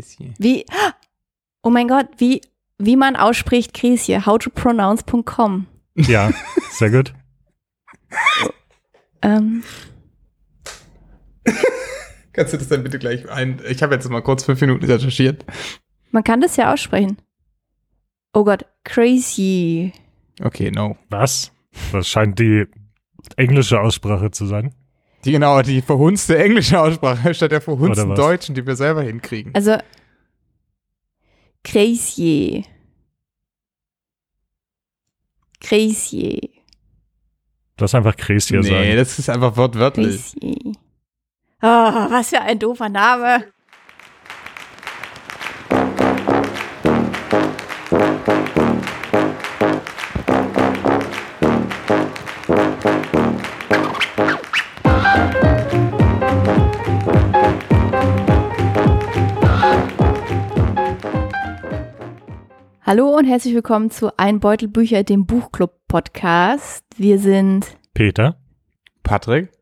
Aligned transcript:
Crazy. 0.00 0.34
Wie, 0.38 0.64
oh 1.62 1.70
mein 1.70 1.88
Gott, 1.88 2.08
wie, 2.18 2.40
wie 2.78 2.96
man 2.96 3.16
ausspricht 3.16 3.74
Crazy, 3.74 4.18
howtopronounce.com. 4.24 5.66
Ja, 5.96 6.32
sehr 6.70 6.90
gut. 6.90 7.14
Ähm, 9.22 9.62
Kannst 12.32 12.54
du 12.54 12.56
das 12.56 12.68
dann 12.68 12.82
bitte 12.82 12.98
gleich 12.98 13.28
ein? 13.28 13.60
Ich 13.68 13.82
habe 13.82 13.94
jetzt 13.94 14.08
mal 14.08 14.22
kurz 14.22 14.44
fünf 14.44 14.58
Minuten 14.62 14.86
recherchiert. 14.86 15.44
man 16.10 16.24
kann 16.24 16.40
das 16.40 16.56
ja 16.56 16.72
aussprechen. 16.72 17.18
Oh 18.32 18.44
Gott, 18.44 18.64
Crazy. 18.82 19.92
Okay, 20.42 20.70
no. 20.70 20.96
Was? 21.10 21.52
Das 21.92 22.08
scheint 22.08 22.38
die 22.38 22.64
englische 23.36 23.78
Aussprache 23.78 24.30
zu 24.30 24.46
sein. 24.46 24.74
Die 25.24 25.32
genau, 25.32 25.60
die 25.62 25.82
verhunzte 25.82 26.38
englische 26.38 26.80
Aussprache 26.80 27.34
statt 27.34 27.52
der 27.52 27.60
verhunzten 27.60 28.14
deutschen, 28.14 28.54
die 28.54 28.66
wir 28.66 28.76
selber 28.76 29.02
hinkriegen. 29.02 29.54
Also, 29.54 29.76
Crazy. 31.62 32.64
Crazy. 35.60 36.62
Du 37.76 37.84
hast 37.84 37.94
einfach 37.94 38.16
Crazy 38.16 38.56
nee, 38.56 38.62
sagen. 38.62 38.96
das 38.96 39.18
ist 39.18 39.28
einfach 39.28 39.56
wortwörtlich. 39.56 40.34
Crazy. 40.40 40.72
Oh, 41.62 41.66
was 41.66 42.30
für 42.30 42.40
ein 42.40 42.58
doofer 42.58 42.88
Name. 42.88 43.44
Hallo 62.90 63.16
und 63.16 63.24
herzlich 63.24 63.54
willkommen 63.54 63.92
zu 63.92 64.18
Ein 64.18 64.40
Beutel 64.40 64.66
Bücher, 64.66 65.04
dem 65.04 65.24
Buchclub-Podcast. 65.24 66.84
Wir 66.96 67.20
sind 67.20 67.64
Peter? 67.94 68.34
Patrick? 69.04 69.52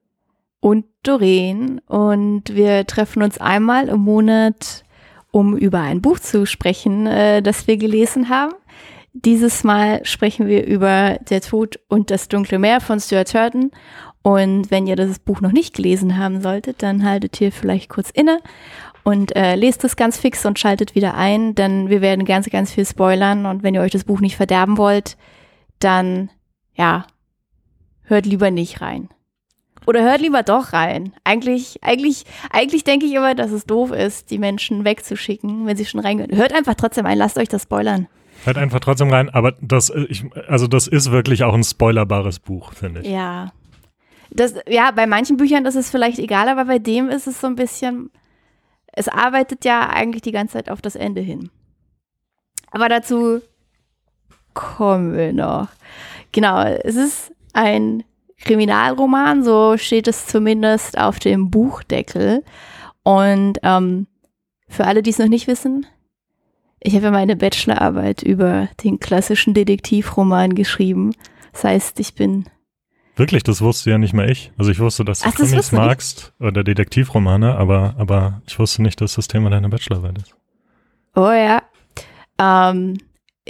und 0.61 0.86
Doreen 1.02 1.78
und 1.80 2.44
wir 2.55 2.86
treffen 2.86 3.22
uns 3.22 3.36
einmal 3.36 3.91
im 3.91 4.00
Monat, 4.00 4.83
um 5.30 5.58
über 5.58 5.80
ein 5.80 6.00
Buch 6.00 6.19
zu 6.20 6.47
sprechen, 6.47 7.06
äh, 7.06 7.42
das 7.42 7.67
wir 7.67 7.77
gelesen 7.77 8.30
haben. 8.30 8.55
Dieses 9.12 9.62
Mal 9.62 10.00
sprechen 10.06 10.47
wir 10.47 10.67
über 10.67 11.19
Der 11.28 11.42
Tod 11.42 11.78
und 11.89 12.11
das 12.11 12.28
dunkle 12.28 12.58
Meer 12.58 12.80
von 12.80 12.98
Stuart 12.98 13.30
Turton. 13.30 13.72
Und 14.22 14.70
wenn 14.70 14.86
ihr 14.86 14.97
das 14.97 15.19
Buch 15.19 15.42
noch 15.42 15.52
nicht 15.52 15.77
gelesen 15.77 16.17
haben 16.17 16.41
solltet, 16.41 16.83
dann 16.83 17.05
haltet 17.05 17.39
ihr 17.42 17.52
vielleicht 17.52 17.91
kurz 17.91 18.08
inne 18.08 18.39
und 19.09 19.34
äh, 19.37 19.55
lest 19.55 19.84
es 19.84 19.97
ganz 19.97 20.19
fix 20.19 20.45
und 20.45 20.59
schaltet 20.59 20.95
wieder 20.95 21.14
ein, 21.14 21.55
denn 21.55 21.89
wir 21.89 22.03
werden 22.03 22.27
ganz, 22.27 22.51
ganz 22.51 22.75
viel 22.75 22.84
spoilern. 22.84 23.47
Und 23.47 23.62
wenn 23.62 23.75
ihr 23.75 23.81
euch 23.81 23.92
das 23.92 24.05
Buch 24.05 24.20
nicht 24.20 24.37
verderben 24.37 24.77
wollt, 24.77 25.17
dann 25.78 26.28
ja, 26.75 27.06
hört 28.03 28.27
lieber 28.27 28.51
nicht 28.51 28.83
rein. 28.83 29.09
Oder 29.86 30.03
hört 30.03 30.20
lieber 30.20 30.42
doch 30.42 30.75
rein. 30.75 31.14
Eigentlich, 31.25 31.79
eigentlich, 31.81 32.25
eigentlich 32.51 32.84
denke 32.84 33.06
ich 33.06 33.14
immer, 33.14 33.34
dass 33.34 33.51
es 33.51 33.64
doof 33.64 33.92
ist, 33.92 34.31
die 34.31 34.36
Menschen 34.36 34.84
wegzuschicken, 34.84 35.64
wenn 35.64 35.79
sie 35.79 35.86
schon 35.86 36.01
reingehören. 36.01 36.36
Hört 36.36 36.53
einfach 36.53 36.75
trotzdem 36.75 37.06
ein, 37.06 37.17
lasst 37.17 37.39
euch 37.39 37.48
das 37.48 37.62
spoilern. 37.62 38.09
Hört 38.45 38.59
einfach 38.59 38.81
trotzdem 38.81 39.09
rein, 39.09 39.31
aber 39.31 39.55
das, 39.62 39.89
äh, 39.89 40.05
ich, 40.11 40.27
also 40.48 40.67
das 40.67 40.86
ist 40.86 41.11
wirklich 41.11 41.45
auch 41.45 41.55
ein 41.55 41.64
spoilerbares 41.64 42.41
Buch, 42.41 42.75
finde 42.75 43.01
ich. 43.01 43.09
Ja. 43.09 43.53
Das, 44.31 44.53
ja, 44.69 44.91
bei 44.91 45.06
manchen 45.06 45.39
Büchern 45.39 45.64
ist 45.64 45.77
es 45.77 45.89
vielleicht 45.89 46.19
egal, 46.19 46.51
aber 46.51 46.67
bei 46.67 46.79
dem 46.79 47.09
ist 47.09 47.27
es 47.27 47.41
so 47.41 47.47
ein 47.47 47.55
bisschen, 47.56 48.11
es 48.98 49.08
arbeitet 49.08 49.64
ja 49.64 49.88
eigentlich 49.88 50.22
die 50.22 50.32
ganze 50.32 50.54
Zeit 50.54 50.70
auf 50.70 50.82
das 50.82 50.96
Ende 50.96 51.20
hin. 51.20 51.50
Aber 52.70 52.88
dazu 52.88 53.40
kommen 54.55 55.16
wir 55.16 55.32
noch. 55.32 55.68
Genau, 56.32 56.62
es 56.62 56.96
ist 56.96 57.32
ein 57.52 58.05
Kriminalroman, 58.40 59.42
so 59.42 59.77
steht 59.77 60.08
es 60.08 60.27
zumindest 60.27 60.98
auf 60.98 61.18
dem 61.18 61.50
Buchdeckel. 61.50 62.45
Und 63.02 63.58
ähm, 63.62 64.06
für 64.68 64.84
alle, 64.84 65.02
die 65.02 65.11
es 65.11 65.18
noch 65.18 65.28
nicht 65.28 65.46
wissen, 65.46 65.86
ich 66.80 66.94
habe 66.94 67.06
ja 67.06 67.11
meine 67.11 67.36
Bachelorarbeit 67.36 68.23
über 68.23 68.68
den 68.84 69.00
klassischen 69.00 69.55
Detektivroman 69.55 70.55
geschrieben. 70.55 71.14
Das 71.52 71.64
heißt, 71.64 72.00
ich 72.00 72.14
bin 72.14 72.44
Wirklich, 73.18 73.42
das 73.42 73.61
wusste 73.61 73.90
ja 73.90 73.98
nicht 73.98 74.14
mal 74.14 74.30
ich. 74.30 74.52
Also 74.58 74.70
ich 74.70 74.79
wusste, 74.79 75.05
dass 75.05 75.20
du 75.20 75.29
Ach, 75.29 75.34
das 75.34 75.51
Krimis 75.51 75.70
du 75.70 75.77
nicht? 75.77 75.84
magst 75.84 76.33
oder 76.39 76.62
Detektivromane, 76.62 77.56
aber, 77.56 77.96
aber 77.98 78.42
ich 78.46 78.58
wusste 78.58 78.80
nicht, 78.83 79.01
dass 79.01 79.14
das 79.14 79.27
Thema 79.27 79.51
deiner 79.51 79.68
Bachelorarbeit 79.68 80.18
ist. 80.18 80.34
Oh 81.17 81.30
ja. 81.33 81.62
Ähm, 82.39 82.98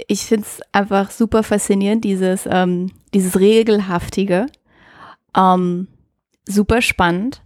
ich 0.07 0.21
finde 0.21 0.47
es 0.47 0.61
einfach 0.71 1.11
super 1.11 1.43
faszinierend, 1.43 2.03
dieses, 2.03 2.47
ähm, 2.49 2.91
dieses 3.13 3.39
Regelhaftige. 3.39 4.47
Ähm, 5.37 5.87
super 6.47 6.81
spannend. 6.81 7.43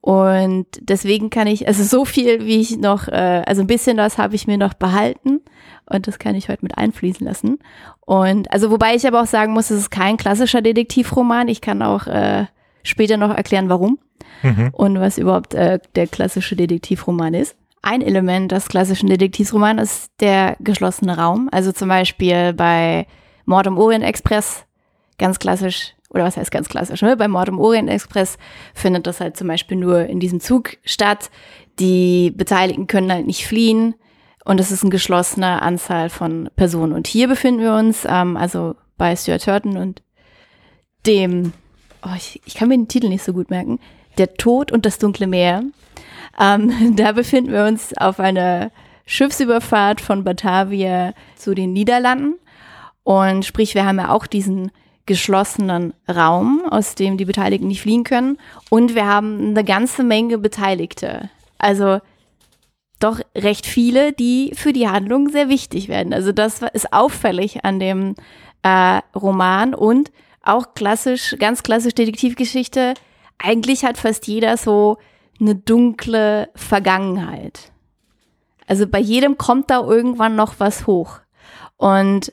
Und 0.00 0.66
deswegen 0.80 1.28
kann 1.28 1.46
ich, 1.48 1.66
also 1.66 1.82
so 1.82 2.04
viel, 2.04 2.44
wie 2.46 2.60
ich 2.60 2.78
noch, 2.78 3.08
äh, 3.08 3.42
also 3.46 3.62
ein 3.62 3.66
bisschen 3.66 3.96
das 3.96 4.16
habe 4.16 4.36
ich 4.36 4.46
mir 4.46 4.56
noch 4.56 4.74
behalten 4.74 5.40
und 5.86 6.06
das 6.06 6.18
kann 6.18 6.34
ich 6.34 6.48
heute 6.48 6.62
mit 6.62 6.78
einfließen 6.78 7.26
lassen. 7.26 7.58
Und 8.00 8.50
also 8.52 8.70
wobei 8.70 8.94
ich 8.94 9.06
aber 9.06 9.22
auch 9.22 9.26
sagen 9.26 9.52
muss, 9.52 9.70
es 9.70 9.80
ist 9.80 9.90
kein 9.90 10.16
klassischer 10.16 10.62
Detektivroman. 10.62 11.48
Ich 11.48 11.60
kann 11.60 11.82
auch 11.82 12.06
äh, 12.06 12.46
später 12.84 13.16
noch 13.16 13.34
erklären, 13.34 13.68
warum 13.68 13.98
Mhm. 14.42 14.70
und 14.72 15.00
was 15.00 15.18
überhaupt 15.18 15.54
äh, 15.54 15.78
der 15.94 16.06
klassische 16.06 16.56
Detektivroman 16.56 17.34
ist. 17.34 17.56
Ein 17.82 18.02
Element 18.02 18.52
des 18.52 18.68
klassischen 18.68 19.08
Detektivromans 19.08 19.82
ist 19.82 20.12
der 20.20 20.56
geschlossene 20.60 21.16
Raum. 21.16 21.48
Also 21.52 21.72
zum 21.72 21.88
Beispiel 21.88 22.52
bei 22.52 23.06
Mord 23.46 23.66
im 23.66 23.78
Orient 23.78 24.04
Express, 24.04 24.64
ganz 25.18 25.38
klassisch, 25.38 25.94
oder 26.10 26.24
was 26.24 26.36
heißt 26.36 26.50
ganz 26.50 26.68
klassisch, 26.68 27.02
ne? 27.02 27.16
bei 27.16 27.28
Mord 27.28 27.48
im 27.48 27.60
Orient 27.60 27.90
Express 27.90 28.38
findet 28.74 29.06
das 29.06 29.20
halt 29.20 29.36
zum 29.36 29.48
Beispiel 29.48 29.76
nur 29.76 30.06
in 30.06 30.20
diesem 30.20 30.40
Zug 30.40 30.78
statt. 30.84 31.30
Die 31.78 32.30
Beteiligten 32.30 32.86
können 32.86 33.12
halt 33.12 33.26
nicht 33.26 33.46
fliehen 33.46 33.94
und 34.44 34.60
es 34.60 34.70
ist 34.70 34.82
eine 34.82 34.90
geschlossene 34.90 35.60
Anzahl 35.60 36.08
von 36.08 36.48
Personen. 36.56 36.94
Und 36.94 37.06
hier 37.06 37.28
befinden 37.28 37.60
wir 37.60 37.74
uns, 37.74 38.06
ähm, 38.08 38.36
also 38.36 38.74
bei 38.96 39.14
Stuart 39.14 39.44
Turton 39.44 39.76
und 39.76 40.02
dem, 41.06 41.52
oh, 42.02 42.14
ich, 42.16 42.40
ich 42.46 42.54
kann 42.54 42.68
mir 42.68 42.76
den 42.76 42.88
Titel 42.88 43.08
nicht 43.08 43.22
so 43.22 43.32
gut 43.32 43.50
merken, 43.50 43.78
Der 44.16 44.34
Tod 44.34 44.72
und 44.72 44.86
das 44.86 44.98
dunkle 44.98 45.26
Meer. 45.26 45.64
Ähm, 46.40 46.96
da 46.96 47.12
befinden 47.12 47.52
wir 47.52 47.64
uns 47.64 47.96
auf 47.96 48.20
einer 48.20 48.70
Schiffsüberfahrt 49.04 50.00
von 50.00 50.24
Batavia 50.24 51.12
zu 51.36 51.54
den 51.54 51.72
Niederlanden. 51.72 52.34
Und 53.04 53.44
sprich, 53.44 53.74
wir 53.74 53.86
haben 53.86 53.98
ja 53.98 54.10
auch 54.10 54.26
diesen 54.26 54.70
geschlossenen 55.08 55.94
Raum, 56.08 56.62
aus 56.70 56.94
dem 56.94 57.16
die 57.16 57.24
Beteiligten 57.24 57.66
nicht 57.66 57.80
fliehen 57.80 58.04
können. 58.04 58.38
Und 58.70 58.94
wir 58.94 59.06
haben 59.06 59.48
eine 59.48 59.64
ganze 59.64 60.04
Menge 60.04 60.38
Beteiligte. 60.38 61.30
Also 61.58 61.98
doch 63.00 63.20
recht 63.34 63.66
viele, 63.66 64.12
die 64.12 64.52
für 64.54 64.72
die 64.72 64.88
Handlung 64.88 65.30
sehr 65.30 65.48
wichtig 65.48 65.88
werden. 65.88 66.12
Also 66.12 66.30
das 66.30 66.60
ist 66.72 66.92
auffällig 66.92 67.64
an 67.64 67.80
dem 67.80 68.14
äh, 68.62 69.00
Roman 69.16 69.74
und 69.74 70.12
auch 70.42 70.74
klassisch, 70.74 71.34
ganz 71.38 71.62
klassisch 71.62 71.94
Detektivgeschichte. 71.94 72.94
Eigentlich 73.38 73.84
hat 73.84 73.96
fast 73.96 74.26
jeder 74.26 74.56
so 74.56 74.98
eine 75.40 75.54
dunkle 75.54 76.50
Vergangenheit. 76.54 77.72
Also 78.66 78.86
bei 78.86 79.00
jedem 79.00 79.38
kommt 79.38 79.70
da 79.70 79.80
irgendwann 79.80 80.36
noch 80.36 80.54
was 80.58 80.86
hoch. 80.86 81.20
Und 81.78 82.32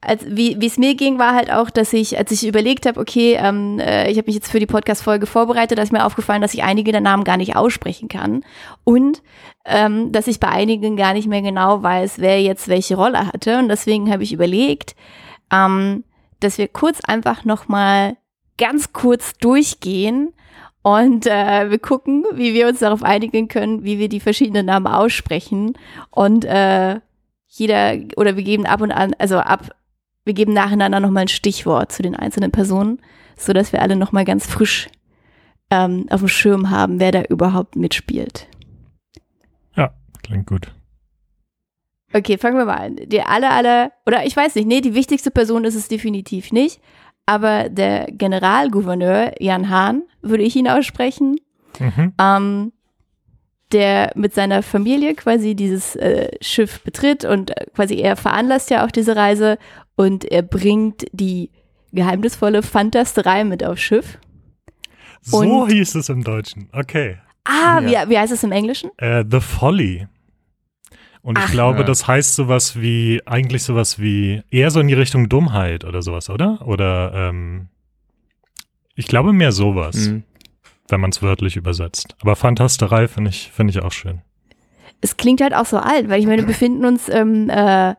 als, 0.00 0.24
wie 0.26 0.64
es 0.64 0.78
mir 0.78 0.94
ging, 0.94 1.18
war 1.18 1.34
halt 1.34 1.50
auch, 1.50 1.70
dass 1.70 1.92
ich, 1.92 2.18
als 2.18 2.30
ich 2.30 2.46
überlegt 2.46 2.86
habe, 2.86 3.00
okay, 3.00 3.38
ähm, 3.40 3.78
äh, 3.78 4.10
ich 4.10 4.18
habe 4.18 4.26
mich 4.26 4.34
jetzt 4.34 4.50
für 4.50 4.60
die 4.60 4.66
Podcast-Folge 4.66 5.26
vorbereitet, 5.26 5.78
da 5.78 5.82
ist 5.82 5.92
mir 5.92 6.04
aufgefallen, 6.04 6.42
dass 6.42 6.54
ich 6.54 6.62
einige 6.62 6.92
der 6.92 7.00
Namen 7.00 7.24
gar 7.24 7.36
nicht 7.36 7.56
aussprechen 7.56 8.08
kann 8.08 8.44
und 8.84 9.22
ähm, 9.64 10.12
dass 10.12 10.26
ich 10.26 10.40
bei 10.40 10.48
einigen 10.48 10.96
gar 10.96 11.12
nicht 11.12 11.28
mehr 11.28 11.42
genau 11.42 11.82
weiß, 11.82 12.18
wer 12.18 12.40
jetzt 12.40 12.68
welche 12.68 12.96
Rolle 12.96 13.26
hatte. 13.26 13.58
Und 13.58 13.68
deswegen 13.68 14.10
habe 14.10 14.22
ich 14.22 14.32
überlegt, 14.32 14.94
ähm, 15.52 16.04
dass 16.40 16.58
wir 16.58 16.68
kurz 16.68 17.00
einfach 17.04 17.44
noch 17.44 17.68
mal 17.68 18.16
ganz 18.58 18.92
kurz 18.92 19.34
durchgehen 19.38 20.32
und 20.82 21.26
äh, 21.26 21.68
wir 21.68 21.80
gucken, 21.80 22.24
wie 22.32 22.54
wir 22.54 22.68
uns 22.68 22.78
darauf 22.78 23.02
einigen 23.02 23.48
können, 23.48 23.82
wie 23.82 23.98
wir 23.98 24.08
die 24.08 24.20
verschiedenen 24.20 24.66
Namen 24.66 24.86
aussprechen 24.86 25.76
und 26.10 26.44
äh, 26.44 27.00
jeder 27.48 27.96
oder 28.16 28.36
wir 28.36 28.42
geben 28.42 28.66
ab 28.66 28.80
und 28.80 28.92
an, 28.92 29.14
also 29.18 29.38
ab, 29.38 29.70
wir 30.24 30.34
geben 30.34 30.52
nacheinander 30.52 31.00
nochmal 31.00 31.22
ein 31.22 31.28
Stichwort 31.28 31.92
zu 31.92 32.02
den 32.02 32.16
einzelnen 32.16 32.50
Personen, 32.50 33.00
so 33.36 33.52
dass 33.52 33.72
wir 33.72 33.82
alle 33.82 33.96
nochmal 33.96 34.24
ganz 34.24 34.46
frisch 34.46 34.88
ähm, 35.70 36.06
auf 36.10 36.20
dem 36.20 36.28
Schirm 36.28 36.70
haben, 36.70 37.00
wer 37.00 37.12
da 37.12 37.22
überhaupt 37.22 37.76
mitspielt. 37.76 38.48
Ja, 39.76 39.92
klingt 40.22 40.46
gut. 40.46 40.72
Okay, 42.12 42.38
fangen 42.38 42.56
wir 42.56 42.64
mal 42.64 42.76
an. 42.78 42.96
Die 42.96 43.20
alle, 43.20 43.50
alle, 43.50 43.92
oder 44.06 44.24
ich 44.24 44.36
weiß 44.36 44.54
nicht, 44.54 44.66
nee, 44.66 44.80
die 44.80 44.94
wichtigste 44.94 45.30
Person 45.30 45.64
ist 45.64 45.74
es 45.74 45.88
definitiv 45.88 46.52
nicht, 46.52 46.80
aber 47.26 47.68
der 47.68 48.06
Generalgouverneur 48.10 49.32
Jan 49.40 49.68
Hahn, 49.68 50.02
würde 50.22 50.44
ich 50.44 50.56
ihn 50.56 50.68
aussprechen, 50.68 51.38
Mhm. 51.78 52.14
ähm, 52.18 52.72
der 53.72 54.12
mit 54.14 54.32
seiner 54.34 54.62
Familie 54.62 55.14
quasi 55.14 55.54
dieses 55.54 55.96
äh, 55.96 56.30
Schiff 56.40 56.80
betritt 56.82 57.24
und 57.24 57.50
äh, 57.50 57.66
quasi 57.74 57.96
er 57.96 58.16
veranlasst 58.16 58.70
ja 58.70 58.84
auch 58.86 58.90
diese 58.90 59.16
Reise 59.16 59.58
und 59.96 60.24
er 60.24 60.42
bringt 60.42 61.04
die 61.12 61.50
geheimnisvolle 61.92 62.62
Fantasterei 62.62 63.44
mit 63.44 63.64
aufs 63.64 63.80
Schiff. 63.82 64.18
So 65.22 65.38
Und- 65.38 65.70
hieß 65.72 65.94
es 65.96 66.08
im 66.08 66.22
Deutschen. 66.22 66.68
Okay. 66.72 67.18
Ah, 67.44 67.80
Ja. 67.80 68.06
wie, 68.06 68.10
wie 68.10 68.18
heißt 68.18 68.32
es 68.32 68.42
im 68.44 68.52
Englischen? 68.52 68.90
Äh, 68.98 69.24
The 69.28 69.40
Folly. 69.40 70.06
Und 71.22 71.38
ich 71.38 71.44
Ach. 71.46 71.50
glaube, 71.50 71.78
Ja. 71.80 71.84
das 71.84 72.06
heißt 72.06 72.36
sowas 72.36 72.80
wie, 72.80 73.20
eigentlich 73.26 73.64
sowas 73.64 73.98
wie, 73.98 74.42
eher 74.50 74.70
so 74.70 74.78
in 74.78 74.86
die 74.86 74.94
Richtung 74.94 75.28
Dummheit 75.28 75.84
oder 75.84 76.02
sowas, 76.02 76.30
oder? 76.30 76.64
Oder, 76.64 77.12
ähm, 77.14 77.68
ich 78.94 79.08
glaube 79.08 79.32
mehr 79.32 79.50
sowas, 79.52 80.08
Mhm. 80.08 80.22
Wenn 80.88 81.00
man 81.00 81.10
es 81.10 81.22
wörtlich 81.22 81.56
übersetzt. 81.56 82.14
Aber 82.20 82.36
Fantasterei 82.36 83.08
finde 83.08 83.30
ich, 83.30 83.50
finde 83.52 83.70
ich 83.72 83.82
auch 83.82 83.92
schön. 83.92 84.20
Es 85.00 85.16
klingt 85.16 85.40
halt 85.40 85.54
auch 85.54 85.66
so 85.66 85.78
alt, 85.78 86.08
weil 86.08 86.20
ich 86.20 86.26
meine, 86.26 86.42
wir 86.42 86.46
befinden 86.46 86.84
uns, 86.84 87.08
ähm, 87.08 87.50
äh, 87.50 87.94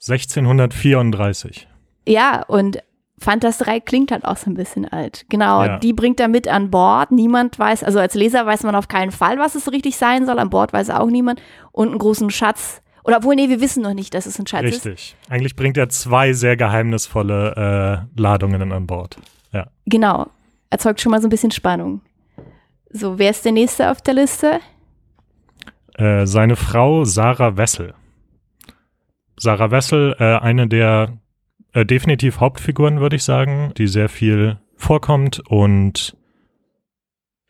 1634. 0.00 1.68
ja, 2.06 2.42
und 2.46 2.78
Fantasterei 3.18 3.80
klingt 3.80 4.12
halt 4.12 4.24
auch 4.24 4.38
so 4.38 4.48
ein 4.50 4.54
bisschen 4.54 4.90
alt. 4.90 5.26
Genau, 5.28 5.62
Ja. 5.64 5.78
die 5.78 5.92
bringt 5.92 6.18
er 6.20 6.28
mit 6.28 6.48
an 6.48 6.70
Bord. 6.70 7.12
Niemand 7.12 7.58
weiß, 7.58 7.84
also 7.84 7.98
als 7.98 8.14
Leser 8.14 8.46
weiß 8.46 8.62
man 8.62 8.74
auf 8.74 8.88
keinen 8.88 9.10
Fall, 9.12 9.38
was 9.38 9.54
es 9.54 9.70
richtig 9.70 9.98
sein 9.98 10.24
soll. 10.24 10.38
An 10.38 10.48
Bord 10.48 10.72
weiß 10.72 10.88
auch 10.88 11.08
niemand. 11.08 11.42
Und 11.70 11.88
einen 11.90 11.98
großen 11.98 12.30
Schatz. 12.30 12.80
Oder 13.04 13.18
obwohl, 13.18 13.34
nee, 13.34 13.50
wir 13.50 13.60
wissen 13.60 13.82
noch 13.82 13.92
nicht, 13.92 14.14
dass 14.14 14.24
es 14.24 14.38
ein 14.38 14.46
Schatz 14.46 14.64
ist. 14.64 14.86
Richtig. 14.86 15.16
Eigentlich 15.28 15.54
bringt 15.54 15.76
er 15.76 15.90
zwei 15.90 16.32
sehr 16.32 16.56
geheimnisvolle 16.56 18.06
äh, 18.16 18.20
Ladungen 18.20 18.72
an 18.72 18.86
Bord. 18.86 19.16
Genau. 19.86 20.28
Erzeugt 20.70 21.00
schon 21.00 21.10
mal 21.10 21.20
so 21.20 21.26
ein 21.26 21.30
bisschen 21.30 21.50
Spannung. 21.50 22.00
So, 22.90 23.18
wer 23.18 23.30
ist 23.30 23.44
der 23.44 23.52
nächste 23.52 23.90
auf 23.90 24.00
der 24.00 24.14
Liste? 24.14 24.60
Äh, 25.94 26.26
seine 26.26 26.56
Frau 26.56 27.04
Sarah 27.04 27.56
Wessel. 27.56 27.94
Sarah 29.36 29.70
Wessel, 29.70 30.16
äh, 30.18 30.38
eine 30.38 30.68
der 30.68 31.18
äh, 31.72 31.84
definitiv 31.84 32.40
Hauptfiguren, 32.40 33.00
würde 33.00 33.16
ich 33.16 33.24
sagen, 33.24 33.72
die 33.76 33.86
sehr 33.86 34.08
viel 34.08 34.58
vorkommt 34.76 35.40
und 35.48 36.16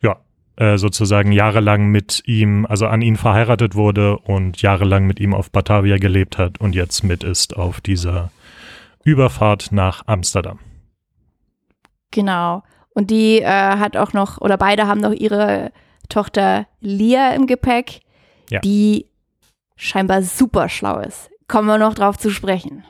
ja, 0.01 0.17
äh, 0.57 0.77
sozusagen 0.77 1.31
jahrelang 1.31 1.87
mit 1.87 2.23
ihm, 2.25 2.65
also 2.65 2.87
an 2.87 3.01
ihn 3.01 3.15
verheiratet 3.15 3.75
wurde 3.75 4.17
und 4.17 4.61
jahrelang 4.61 5.07
mit 5.07 5.19
ihm 5.19 5.33
auf 5.33 5.51
Batavia 5.51 5.97
gelebt 5.97 6.37
hat 6.37 6.59
und 6.59 6.75
jetzt 6.75 7.03
mit 7.03 7.23
ist 7.23 7.55
auf 7.55 7.81
dieser 7.81 8.31
Überfahrt 9.03 9.71
nach 9.71 10.03
Amsterdam. 10.07 10.59
Genau. 12.11 12.63
Und 12.93 13.09
die 13.09 13.39
äh, 13.41 13.45
hat 13.45 13.95
auch 13.97 14.13
noch, 14.13 14.39
oder 14.41 14.57
beide 14.57 14.87
haben 14.87 14.99
noch 15.01 15.13
ihre 15.13 15.71
Tochter 16.09 16.67
Lia 16.81 17.33
im 17.33 17.47
Gepäck, 17.47 18.01
Ja. 18.49 18.59
die 18.59 19.05
scheinbar 19.75 20.23
super 20.23 20.67
schlau 20.69 20.99
ist. 20.99 21.29
Kommen 21.47 21.67
wir 21.67 21.77
noch 21.77 21.93
drauf 21.93 22.17
zu 22.17 22.29
sprechen. 22.31 22.83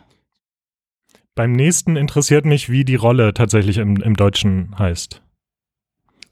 Beim 1.36 1.53
nächsten 1.53 1.95
interessiert 1.95 2.45
mich, 2.45 2.69
wie 2.69 2.83
die 2.83 2.95
Rolle 2.95 3.33
tatsächlich 3.33 3.77
im, 3.77 3.98
im 3.98 4.15
Deutschen 4.15 4.77
heißt. 4.77 5.21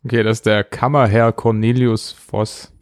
Okay, 0.03 0.23
das 0.23 0.37
ist 0.39 0.45
der 0.45 0.63
Kammerherr 0.63 1.31
Cornelius 1.31 2.11
Voss. 2.11 2.73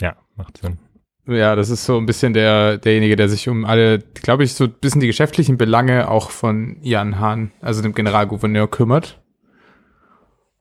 Ja, 0.00 0.16
macht 0.36 0.58
Sinn. 0.58 0.78
Ja, 1.26 1.56
das 1.56 1.70
ist 1.70 1.84
so 1.84 1.96
ein 1.98 2.06
bisschen 2.06 2.34
der, 2.34 2.78
derjenige, 2.78 3.16
der 3.16 3.28
sich 3.28 3.48
um 3.48 3.64
alle, 3.64 3.98
glaube 3.98 4.44
ich, 4.44 4.54
so 4.54 4.64
ein 4.64 4.72
bisschen 4.80 5.00
die 5.00 5.08
geschäftlichen 5.08 5.56
Belange 5.56 6.08
auch 6.08 6.30
von 6.30 6.76
Jan 6.82 7.18
Hahn, 7.18 7.50
also 7.60 7.82
dem 7.82 7.94
Generalgouverneur, 7.94 8.68
kümmert. 8.70 9.20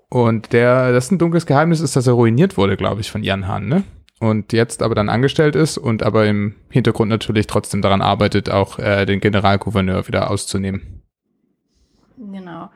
Und 0.09 0.53
der, 0.53 0.91
das 0.91 1.05
ist 1.05 1.11
ein 1.11 1.17
dunkles 1.17 1.45
Geheimnis, 1.45 1.81
ist, 1.81 1.95
dass 1.95 2.07
er 2.07 2.13
ruiniert 2.13 2.57
wurde, 2.57 2.77
glaube 2.77 3.01
ich, 3.01 3.11
von 3.11 3.23
Jan 3.23 3.47
Hahn, 3.47 3.67
ne? 3.67 3.83
Und 4.19 4.53
jetzt 4.53 4.81
aber 4.81 4.95
dann 4.95 5.09
angestellt 5.09 5.55
ist 5.55 5.77
und 5.77 6.01
aber 6.01 6.25
im 6.25 6.55
Hintergrund 6.69 7.09
natürlich 7.09 7.47
trotzdem 7.47 7.81
daran 7.81 8.01
arbeitet, 8.01 8.49
auch 8.49 8.79
äh, 8.79 9.05
den 9.05 9.19
Generalgouverneur 9.19 10.07
wieder 10.07 10.31
auszunehmen. 10.31 11.01
Genau. 12.17 12.69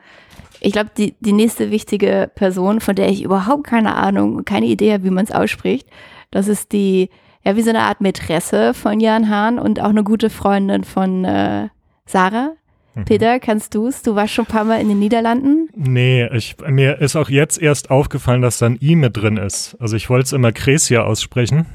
Ich 0.60 0.72
glaube, 0.72 0.90
die, 0.96 1.14
die 1.20 1.32
nächste 1.32 1.70
wichtige 1.70 2.30
Person, 2.34 2.80
von 2.80 2.94
der 2.94 3.08
ich 3.08 3.22
überhaupt 3.22 3.64
keine 3.64 3.94
Ahnung 3.94 4.44
keine 4.44 4.66
Idee 4.66 4.92
habe, 4.92 5.04
wie 5.04 5.10
man 5.10 5.24
es 5.24 5.32
ausspricht, 5.32 5.88
das 6.30 6.46
ist 6.46 6.72
die, 6.72 7.08
ja, 7.42 7.56
wie 7.56 7.62
so 7.62 7.70
eine 7.70 7.80
Art 7.80 8.02
Mätresse 8.02 8.74
von 8.74 9.00
Jan 9.00 9.30
Hahn 9.30 9.58
und 9.58 9.80
auch 9.80 9.88
eine 9.88 10.04
gute 10.04 10.28
Freundin 10.28 10.84
von 10.84 11.24
äh, 11.24 11.68
Sarah. 12.04 12.52
Mhm. 12.94 13.04
Peter, 13.04 13.38
kannst 13.40 13.74
du 13.74 13.86
es? 13.86 14.02
Du 14.02 14.14
warst 14.16 14.32
schon 14.34 14.44
ein 14.46 14.48
paar 14.50 14.64
Mal 14.64 14.80
in 14.80 14.88
den 14.88 14.98
Niederlanden. 14.98 15.68
Nee, 15.76 16.26
ich, 16.34 16.56
mir 16.66 16.98
ist 17.00 17.16
auch 17.16 17.28
jetzt 17.30 17.60
erst 17.60 17.90
aufgefallen, 17.90 18.42
dass 18.42 18.58
da 18.58 18.66
ein 18.66 18.78
I 18.80 18.96
mit 18.96 19.16
drin 19.16 19.36
ist. 19.36 19.76
Also 19.80 19.96
ich 19.96 20.10
wollte 20.10 20.24
es 20.24 20.32
immer 20.32 20.52
Kresia 20.52 21.02
aussprechen, 21.02 21.66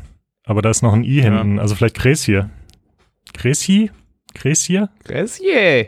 aber 0.46 0.62
da 0.62 0.70
ist 0.70 0.82
noch 0.82 0.94
ein 0.94 1.04
I 1.04 1.18
Ja. 1.18 1.24
hinten. 1.24 1.60
Also 1.60 1.76
vielleicht 1.76 1.96
Kresie. 1.98 2.44
Kresi? 3.34 3.92
Kresie? 4.34 4.88
Gressier! 5.04 5.88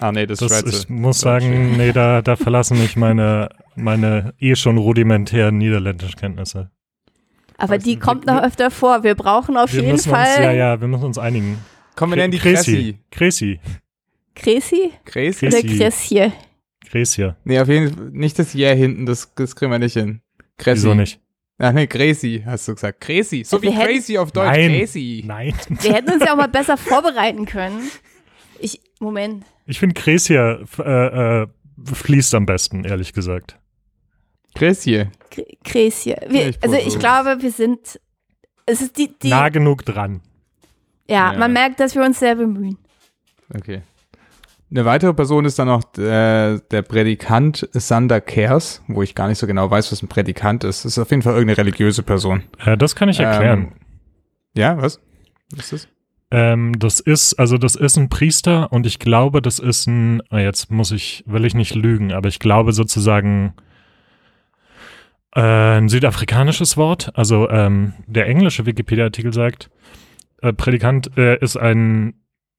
Ah, 0.00 0.10
nee, 0.10 0.26
das, 0.26 0.38
Das, 0.38 0.50
Schweizer. 0.50 0.68
ich 0.68 0.88
muss 0.88 1.18
sagen, 1.20 1.76
nee, 1.76 1.92
da, 1.92 2.22
da 2.22 2.36
verlassen 2.36 2.78
mich 2.78 2.96
meine, 2.96 3.50
meine 3.74 4.32
eh 4.38 4.56
schon 4.56 4.78
rudimentären 4.78 5.58
Niederländischkenntnisse. 5.58 6.70
Aber 7.58 7.74
Weiß 7.74 7.82
die 7.84 7.98
kommt 7.98 8.26
noch 8.26 8.42
öfter 8.42 8.70
vor. 8.70 9.02
Wir 9.02 9.14
brauchen 9.14 9.56
auf 9.56 9.72
Wir 9.72 9.82
jeden 9.82 9.98
Fall 9.98 10.26
uns, 10.26 10.38
ja, 10.38 10.52
ja, 10.52 10.80
wir 10.80 10.88
müssen 10.88 11.04
uns 11.04 11.18
einigen. 11.18 11.58
Komm, 11.94 12.10
wir 12.10 12.16
nennen 12.16 12.30
die 12.32 12.38
Kresi. 12.38 12.98
Kressi. 13.10 13.60
Kresi. 14.36 14.92
Kressi? 15.04 15.46
oder. 15.48 15.76
Cressier. 15.76 16.32
Kresie. 16.88 17.32
Nee, 17.44 17.58
auf 17.58 17.68
jeden 17.68 17.92
Fall 17.92 18.10
nicht 18.12 18.38
das 18.38 18.54
Yeah 18.54 18.74
hinten, 18.76 19.06
das, 19.06 19.34
das 19.34 19.56
kriegen 19.56 19.72
wir 19.72 19.78
nicht 19.80 19.94
hin. 19.94 20.20
Kressi. 20.58 20.82
Wieso 20.84 20.94
nicht? 20.94 21.20
Ach 21.58 21.72
nee, 21.72 21.86
Crazy, 21.86 22.42
hast 22.44 22.68
du 22.68 22.74
gesagt. 22.74 23.00
Crazy. 23.00 23.42
So 23.42 23.60
wie 23.62 23.66
Wir 23.68 23.72
hätten- 23.72 23.94
crazy 23.94 24.18
auf 24.18 24.30
Deutsch. 24.30 24.46
Nein. 24.46 24.70
Crazy. 24.78 25.24
Nein. 25.26 25.54
Wir 25.80 25.94
hätten 25.94 26.12
uns 26.12 26.22
ja 26.22 26.32
auch 26.32 26.36
mal 26.36 26.48
besser 26.52 26.76
vorbereiten 26.76 27.46
können. 27.46 27.90
Ich, 28.60 28.80
Moment. 29.00 29.44
Ich 29.66 29.78
finde 29.78 29.94
Kresia 29.94 30.60
äh, 30.78 31.42
äh, 31.42 31.46
fließt 31.82 32.34
am 32.34 32.44
besten, 32.46 32.84
ehrlich 32.84 33.12
gesagt. 33.14 33.58
Crazy. 34.54 35.06
Wir, 36.28 36.42
Ja, 36.42 36.48
ich 36.48 36.62
also 36.62 36.76
ich 36.76 36.98
glaube, 36.98 37.42
wir 37.42 37.50
sind, 37.50 38.00
es 38.66 38.80
ist 38.80 38.96
die, 38.98 39.10
die 39.18 39.28
nah 39.28 39.48
genug 39.48 39.84
dran. 39.84 40.20
ja, 41.08 41.32
Ja. 41.32 41.38
man 41.38 41.52
merkt, 41.52 41.80
dass 41.80 41.94
wir 41.94 42.02
uns 42.04 42.18
sehr 42.18 42.34
bemühen. 42.36 42.78
Okay. 43.54 43.82
Eine 44.68 44.84
weitere 44.84 45.14
Person 45.14 45.44
ist 45.44 45.58
dann 45.58 45.68
noch 45.68 45.84
der, 45.84 46.58
der 46.58 46.82
Prädikant 46.82 47.68
Sander 47.72 48.20
Kers, 48.20 48.82
wo 48.88 49.02
ich 49.02 49.14
gar 49.14 49.28
nicht 49.28 49.38
so 49.38 49.46
genau 49.46 49.70
weiß, 49.70 49.92
was 49.92 50.02
ein 50.02 50.08
Prädikant 50.08 50.64
ist. 50.64 50.84
Das 50.84 50.92
ist 50.92 50.98
auf 50.98 51.10
jeden 51.10 51.22
Fall 51.22 51.34
irgendeine 51.34 51.58
religiöse 51.58 52.02
Person. 52.02 52.42
Äh, 52.64 52.76
das 52.76 52.96
kann 52.96 53.08
ich 53.08 53.20
erklären. 53.20 53.60
Ähm, 53.60 53.72
ja, 54.56 54.76
was? 54.76 55.00
Was 55.52 55.72
ist 55.72 55.72
das? 55.72 55.88
Ähm, 56.32 56.76
das 56.78 56.98
ist, 56.98 57.34
also 57.34 57.56
das 57.56 57.76
ist 57.76 57.96
ein 57.96 58.08
Priester 58.08 58.72
und 58.72 58.84
ich 58.86 58.98
glaube, 58.98 59.40
das 59.40 59.60
ist 59.60 59.86
ein, 59.86 60.20
ah, 60.30 60.40
jetzt 60.40 60.72
muss 60.72 60.90
ich, 60.90 61.22
will 61.26 61.44
ich 61.44 61.54
nicht 61.54 61.76
lügen, 61.76 62.12
aber 62.12 62.28
ich 62.28 62.40
glaube 62.40 62.72
sozusagen 62.72 63.54
äh, 65.36 65.40
ein 65.40 65.88
südafrikanisches 65.88 66.76
Wort. 66.76 67.12
Also 67.14 67.48
ähm, 67.50 67.92
der 68.08 68.26
englische 68.26 68.66
Wikipedia-Artikel 68.66 69.32
sagt, 69.32 69.70
äh, 70.42 70.52
Prädikant 70.52 71.16
äh, 71.16 71.38
ist 71.38 71.56
ein 71.56 72.14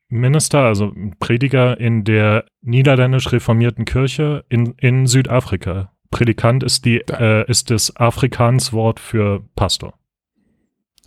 Minister, 0.10 0.60
also 0.60 0.94
Prediger 1.20 1.80
in 1.80 2.04
der 2.04 2.46
niederländisch 2.62 3.32
reformierten 3.32 3.86
Kirche 3.86 4.46
in, 4.50 4.74
in 4.78 5.08
Südafrika. 5.08 5.92
Prädikant 6.12 6.64
ist 6.64 6.86
die, 6.86 7.02
äh, 7.02 7.50
ist 7.50 7.70
das 7.70 7.96
Afrikaans-Wort 7.96 9.00
für 9.00 9.44
Pastor. 9.56 9.94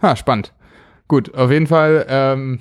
Ha, 0.02 0.16
spannend. 0.16 0.54
Gut, 1.08 1.34
auf 1.34 1.50
jeden 1.50 1.66
Fall 1.66 2.06
ähm, 2.08 2.60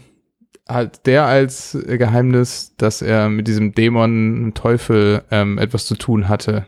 hat 0.67 1.05
der 1.05 1.25
als 1.25 1.77
Geheimnis, 1.85 2.75
dass 2.77 3.01
er 3.01 3.29
mit 3.29 3.47
diesem 3.47 3.73
Dämon 3.73 4.53
Teufel 4.55 5.23
ähm, 5.31 5.57
etwas 5.57 5.85
zu 5.85 5.95
tun 5.95 6.29
hatte, 6.29 6.65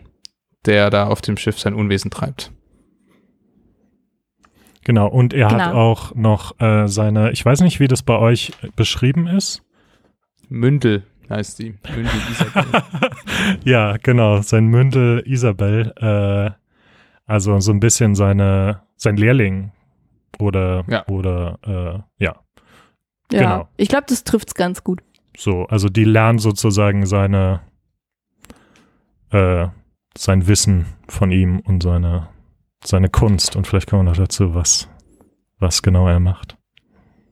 der 0.66 0.90
da 0.90 1.08
auf 1.08 1.22
dem 1.22 1.38
Schiff 1.38 1.60
sein 1.60 1.74
Unwesen 1.74 2.12
treibt. 2.12 2.52
Genau, 4.84 5.08
und 5.08 5.34
er 5.34 5.46
hat 5.52 5.52
Genau. 5.70 5.74
auch 5.92 6.16
noch 6.16 6.60
äh, 6.60 6.88
seine, 6.88 7.32
ich 7.32 7.46
weiß 7.46 7.62
nicht, 7.62 7.80
wie 7.80 7.88
das 7.88 8.02
bei 8.04 8.18
euch 8.18 8.52
beschrieben 8.76 9.28
ist. 9.28 9.62
Mündel 10.50 11.04
heißt 11.30 11.60
die. 11.60 11.76
Mündel 11.96 12.12
Isabel. 12.32 12.66
ja, 13.64 13.98
genau, 13.98 14.42
sein 14.42 14.66
Mündel 14.68 15.24
Isabel, 15.26 15.94
äh, 15.98 16.52
also 17.26 17.60
so 17.60 17.72
ein 17.72 17.80
bisschen 17.80 18.16
seine, 18.16 18.82
sein 18.98 19.18
Lehrling 19.18 19.72
oder, 20.40 20.84
Ja. 20.88 21.06
oder, 21.08 21.60
äh, 21.64 22.24
ja, 22.24 22.36
Ja, 23.32 23.40
Genau. 23.40 23.70
ich 23.78 23.88
glaube, 23.88 24.06
das 24.10 24.24
trifft's 24.24 24.56
ganz 24.56 24.84
gut. 24.84 25.02
so, 25.38 25.66
also 25.68 25.88
die 25.90 26.04
lernen 26.04 26.40
sozusagen 26.40 27.06
seine, 27.06 27.62
äh, 29.30 29.68
sein 30.18 30.48
Wissen 30.48 30.88
von 31.08 31.32
ihm 31.32 31.60
und 31.62 31.82
seine, 31.84 32.28
seine 32.84 33.10
Kunst 33.10 33.56
und 33.56 33.68
vielleicht 33.68 33.90
kommen 33.90 34.06
wir 34.06 34.12
noch 34.12 34.18
dazu, 34.18 34.56
was, 34.56 34.90
was 35.60 35.82
genau 35.82 36.08
er 36.08 36.20
macht. 36.20 36.58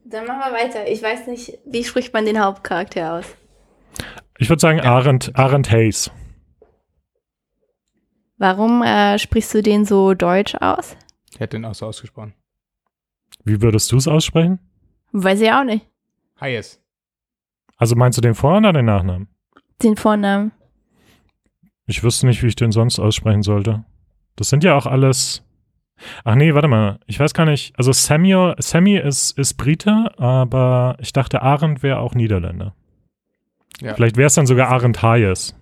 Dann 0.06 0.26
machen 0.26 0.40
wir 0.40 0.60
weiter. 0.60 0.88
Ich 0.88 1.02
weiß 1.02 1.28
nicht, 1.28 1.60
wie 1.66 1.84
spricht 1.84 2.14
man 2.14 2.26
den 2.26 2.44
Hauptcharakter 2.44 3.14
aus? 3.14 3.26
Ich 4.38 4.50
würde 4.50 4.60
sagen, 4.60 4.80
Arendt, 4.80 5.36
Arendt 5.36 5.72
Hayes. 5.72 6.12
Warum 8.38 8.82
äh, 8.82 9.20
sprichst 9.20 9.54
du 9.54 9.62
den 9.62 9.86
so 9.86 10.14
deutsch 10.14 10.56
aus? 10.56 10.96
Ich 11.32 11.40
hätte 11.40 11.58
den 11.58 11.66
auch 11.66 11.76
so 11.76 11.86
ausgesprochen. 11.86 12.34
Wie 13.44 13.62
würdest 13.62 13.92
du 13.92 13.98
es 13.98 14.08
aussprechen? 14.08 14.60
Weiß 15.12 15.42
ich 15.42 15.52
auch 15.52 15.64
nicht. 15.64 15.86
Hayes. 16.40 16.82
Also 17.78 17.96
meinst 17.96 18.18
du 18.18 18.22
den 18.22 18.36
Vor- 18.36 18.58
oder 18.58 18.74
den 18.74 18.86
Nachnamen? 18.86 19.28
Den 19.82 19.96
Vornamen. 19.96 20.52
Ich 21.86 22.04
wüsste 22.04 22.28
nicht, 22.28 22.44
wie 22.44 22.48
ich 22.48 22.56
den 22.56 22.72
sonst 22.72 23.00
aussprechen 23.00 23.44
sollte. 23.44 23.84
Das 24.40 24.50
sind 24.50 24.64
ja 24.64 24.76
auch 24.76 24.86
alles. 24.86 25.44
Ach 26.24 26.36
nee, 26.36 26.54
warte 26.54 26.68
mal. 26.70 27.00
Ich 27.08 27.20
weiß 27.20 27.34
gar 27.34 27.46
nicht. 27.46 27.78
Also 27.78 27.92
Samuel, 27.92 28.56
Sammy 28.60 28.98
ist, 28.98 29.38
ist 29.38 29.56
Brite, 29.56 30.12
aber 30.18 30.96
ich 31.00 31.12
dachte, 31.12 31.42
Arendt 31.42 31.84
wäre 31.84 32.00
auch 32.00 32.16
Niederländer. 32.16 32.74
Ja. 33.82 33.94
Vielleicht 33.96 34.16
wäre 34.18 34.28
es 34.28 34.34
dann 34.36 34.46
sogar 34.48 34.70
Arendt 34.70 35.02
Hayes. 35.04 35.56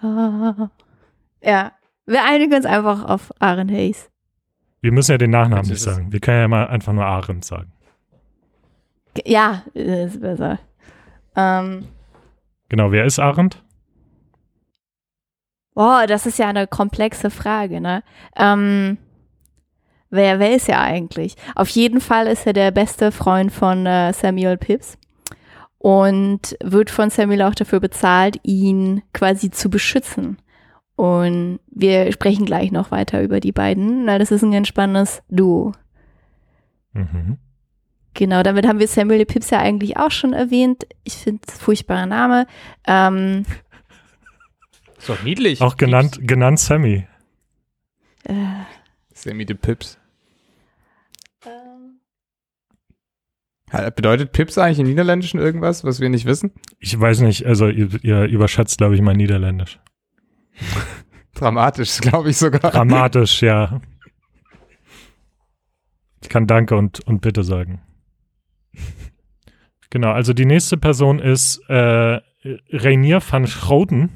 Ah. 0.00 0.70
Ja, 1.42 1.72
wir 2.06 2.24
einigen 2.24 2.54
uns 2.54 2.64
einfach 2.66 3.04
auf 3.04 3.30
Aaron 3.38 3.68
Hayes. 3.70 4.10
Wir 4.80 4.90
müssen 4.90 5.12
ja 5.12 5.18
den 5.18 5.30
Nachnamen 5.30 5.68
nicht 5.68 5.80
sagen. 5.80 6.10
Wir 6.12 6.18
können 6.18 6.40
ja 6.40 6.48
mal 6.48 6.66
einfach 6.66 6.92
nur 6.92 7.04
Arendt 7.04 7.44
sagen. 7.44 7.70
Ge- 9.14 9.30
Ja, 9.30 9.62
ist 9.74 10.20
besser. 10.20 10.58
Ähm, 11.36 11.86
Genau, 12.68 12.90
wer 12.90 13.04
ist 13.04 13.20
Arendt? 13.20 13.62
Boah, 15.76 16.06
das 16.08 16.26
ist 16.26 16.38
ja 16.38 16.48
eine 16.48 16.66
komplexe 16.66 17.30
Frage, 17.30 17.80
ne? 17.80 18.02
Ähm, 18.34 18.98
wer, 20.10 20.40
wer 20.40 20.56
ist 20.56 20.68
er 20.68 20.80
eigentlich? 20.80 21.36
Auf 21.54 21.68
jeden 21.68 22.00
Fall 22.00 22.26
ist 22.26 22.46
er 22.46 22.54
der 22.54 22.70
beste 22.72 23.12
Freund 23.12 23.52
von 23.52 23.86
äh, 23.86 24.12
Samuel 24.12 24.56
Pips 24.56 24.98
und 25.78 26.56
wird 26.64 26.90
von 26.90 27.10
Samuel 27.10 27.42
auch 27.42 27.54
dafür 27.54 27.78
bezahlt, 27.78 28.40
ihn 28.42 29.02
quasi 29.12 29.50
zu 29.50 29.68
beschützen. 29.68 30.38
Und 30.96 31.60
wir 31.70 32.10
sprechen 32.10 32.46
gleich 32.46 32.72
noch 32.72 32.90
weiter 32.90 33.22
über 33.22 33.38
die 33.38 33.52
beiden, 33.52 34.06
weil 34.06 34.18
das 34.18 34.30
ist 34.30 34.42
ein 34.42 34.52
ganz 34.52 34.68
spannendes 34.68 35.22
Duo. 35.28 35.72
Mhm. 36.94 37.36
Genau, 38.14 38.42
damit 38.42 38.66
haben 38.66 38.78
wir 38.78 38.88
Samuel 38.88 39.26
Pips 39.26 39.50
ja 39.50 39.58
eigentlich 39.58 39.98
auch 39.98 40.10
schon 40.10 40.32
erwähnt. 40.32 40.86
Ich 41.04 41.16
finde 41.16 41.42
es 41.46 41.58
furchtbarer 41.58 42.06
Name. 42.06 42.46
Ähm, 42.86 43.44
Ist 44.98 45.08
doch 45.08 45.22
niedlich. 45.22 45.60
Auch 45.60 45.76
genannt, 45.76 46.18
genannt 46.22 46.58
Sammy. 46.58 47.06
äh, 48.24 48.34
Sammy 49.14 49.44
the 49.46 49.54
Pips. 49.54 49.98
Ha- 53.72 53.90
Bedeutet 53.90 54.32
Pips 54.32 54.58
eigentlich 54.58 54.78
im 54.78 54.86
Niederländischen 54.86 55.40
irgendwas, 55.40 55.84
was 55.84 56.00
wir 56.00 56.08
nicht 56.08 56.24
wissen? 56.24 56.52
Ich 56.78 56.98
weiß 56.98 57.20
nicht, 57.20 57.46
also 57.46 57.68
ihr, 57.68 57.88
ihr 58.04 58.24
überschätzt, 58.24 58.78
glaube 58.78 58.94
ich, 58.94 59.00
mein 59.02 59.16
Niederländisch. 59.16 59.78
Dramatisch, 61.34 61.98
glaube 62.00 62.30
ich 62.30 62.36
sogar. 62.38 62.70
Dramatisch, 62.70 63.42
ja. 63.42 63.80
Ich 66.22 66.28
kann 66.28 66.46
Danke 66.46 66.76
und, 66.76 67.00
und 67.06 67.20
Bitte 67.20 67.44
sagen. 67.44 67.82
Genau, 69.90 70.10
also 70.12 70.32
die 70.32 70.46
nächste 70.46 70.76
Person 70.76 71.18
ist 71.18 71.58
äh, 71.68 72.20
Rainier 72.70 73.20
van 73.28 73.46
Schroten. 73.46 74.10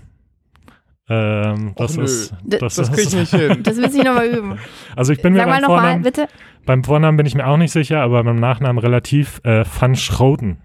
Ähm, 1.13 1.73
das 1.77 1.97
nö. 1.97 2.05
ist, 2.05 2.33
das, 2.45 2.77
Das 2.77 2.93
krieg 2.93 3.07
ich 3.09 3.13
nicht 3.15 3.35
hin. 3.35 3.61
das 3.65 3.77
will 3.77 3.87
ich 3.87 4.05
nochmal 4.05 4.29
üben. 4.29 4.59
also 4.95 5.13
ich 5.13 5.21
bin 5.21 5.33
mir 5.33 5.41
Sag 5.41 5.49
mal 5.49 5.55
beim 5.55 5.63
nochmal, 5.63 5.79
Vornamen, 5.81 6.03
bitte. 6.03 6.29
beim 6.65 6.85
Vornamen 6.85 7.17
bin 7.17 7.27
ich 7.27 7.35
mir 7.35 7.47
auch 7.47 7.57
nicht 7.57 7.73
sicher, 7.73 8.01
aber 8.01 8.23
beim 8.23 8.37
Nachnamen 8.37 8.79
relativ 8.79 9.41
äh, 9.45 9.65
van 9.79 9.97
Schroten. 9.97 10.59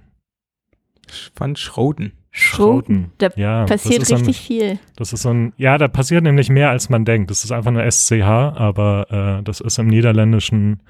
Van 1.35 1.55
Schroden. 1.55 2.13
Schroten. 2.31 3.11
Da 3.17 3.29
Ja, 3.37 3.65
passiert 3.65 4.01
das 4.01 4.03
ist 4.03 4.09
so 4.09 4.15
ein, 4.15 4.25
richtig 4.25 4.45
viel. 4.45 4.79
Das 4.97 5.13
ist 5.13 5.21
so 5.21 5.29
ein, 5.29 5.53
ja, 5.57 5.77
da 5.77 5.87
passiert 5.87 6.23
nämlich 6.23 6.49
mehr 6.49 6.69
als 6.69 6.89
man 6.89 7.05
denkt. 7.05 7.31
Das 7.31 7.43
ist 7.43 7.51
einfach 7.51 7.71
nur 7.71 7.89
SCH, 7.89 8.21
aber 8.23 9.37
äh, 9.39 9.43
das 9.43 9.61
ist 9.61 9.79
im 9.79 9.87
Niederländischen 9.87 10.81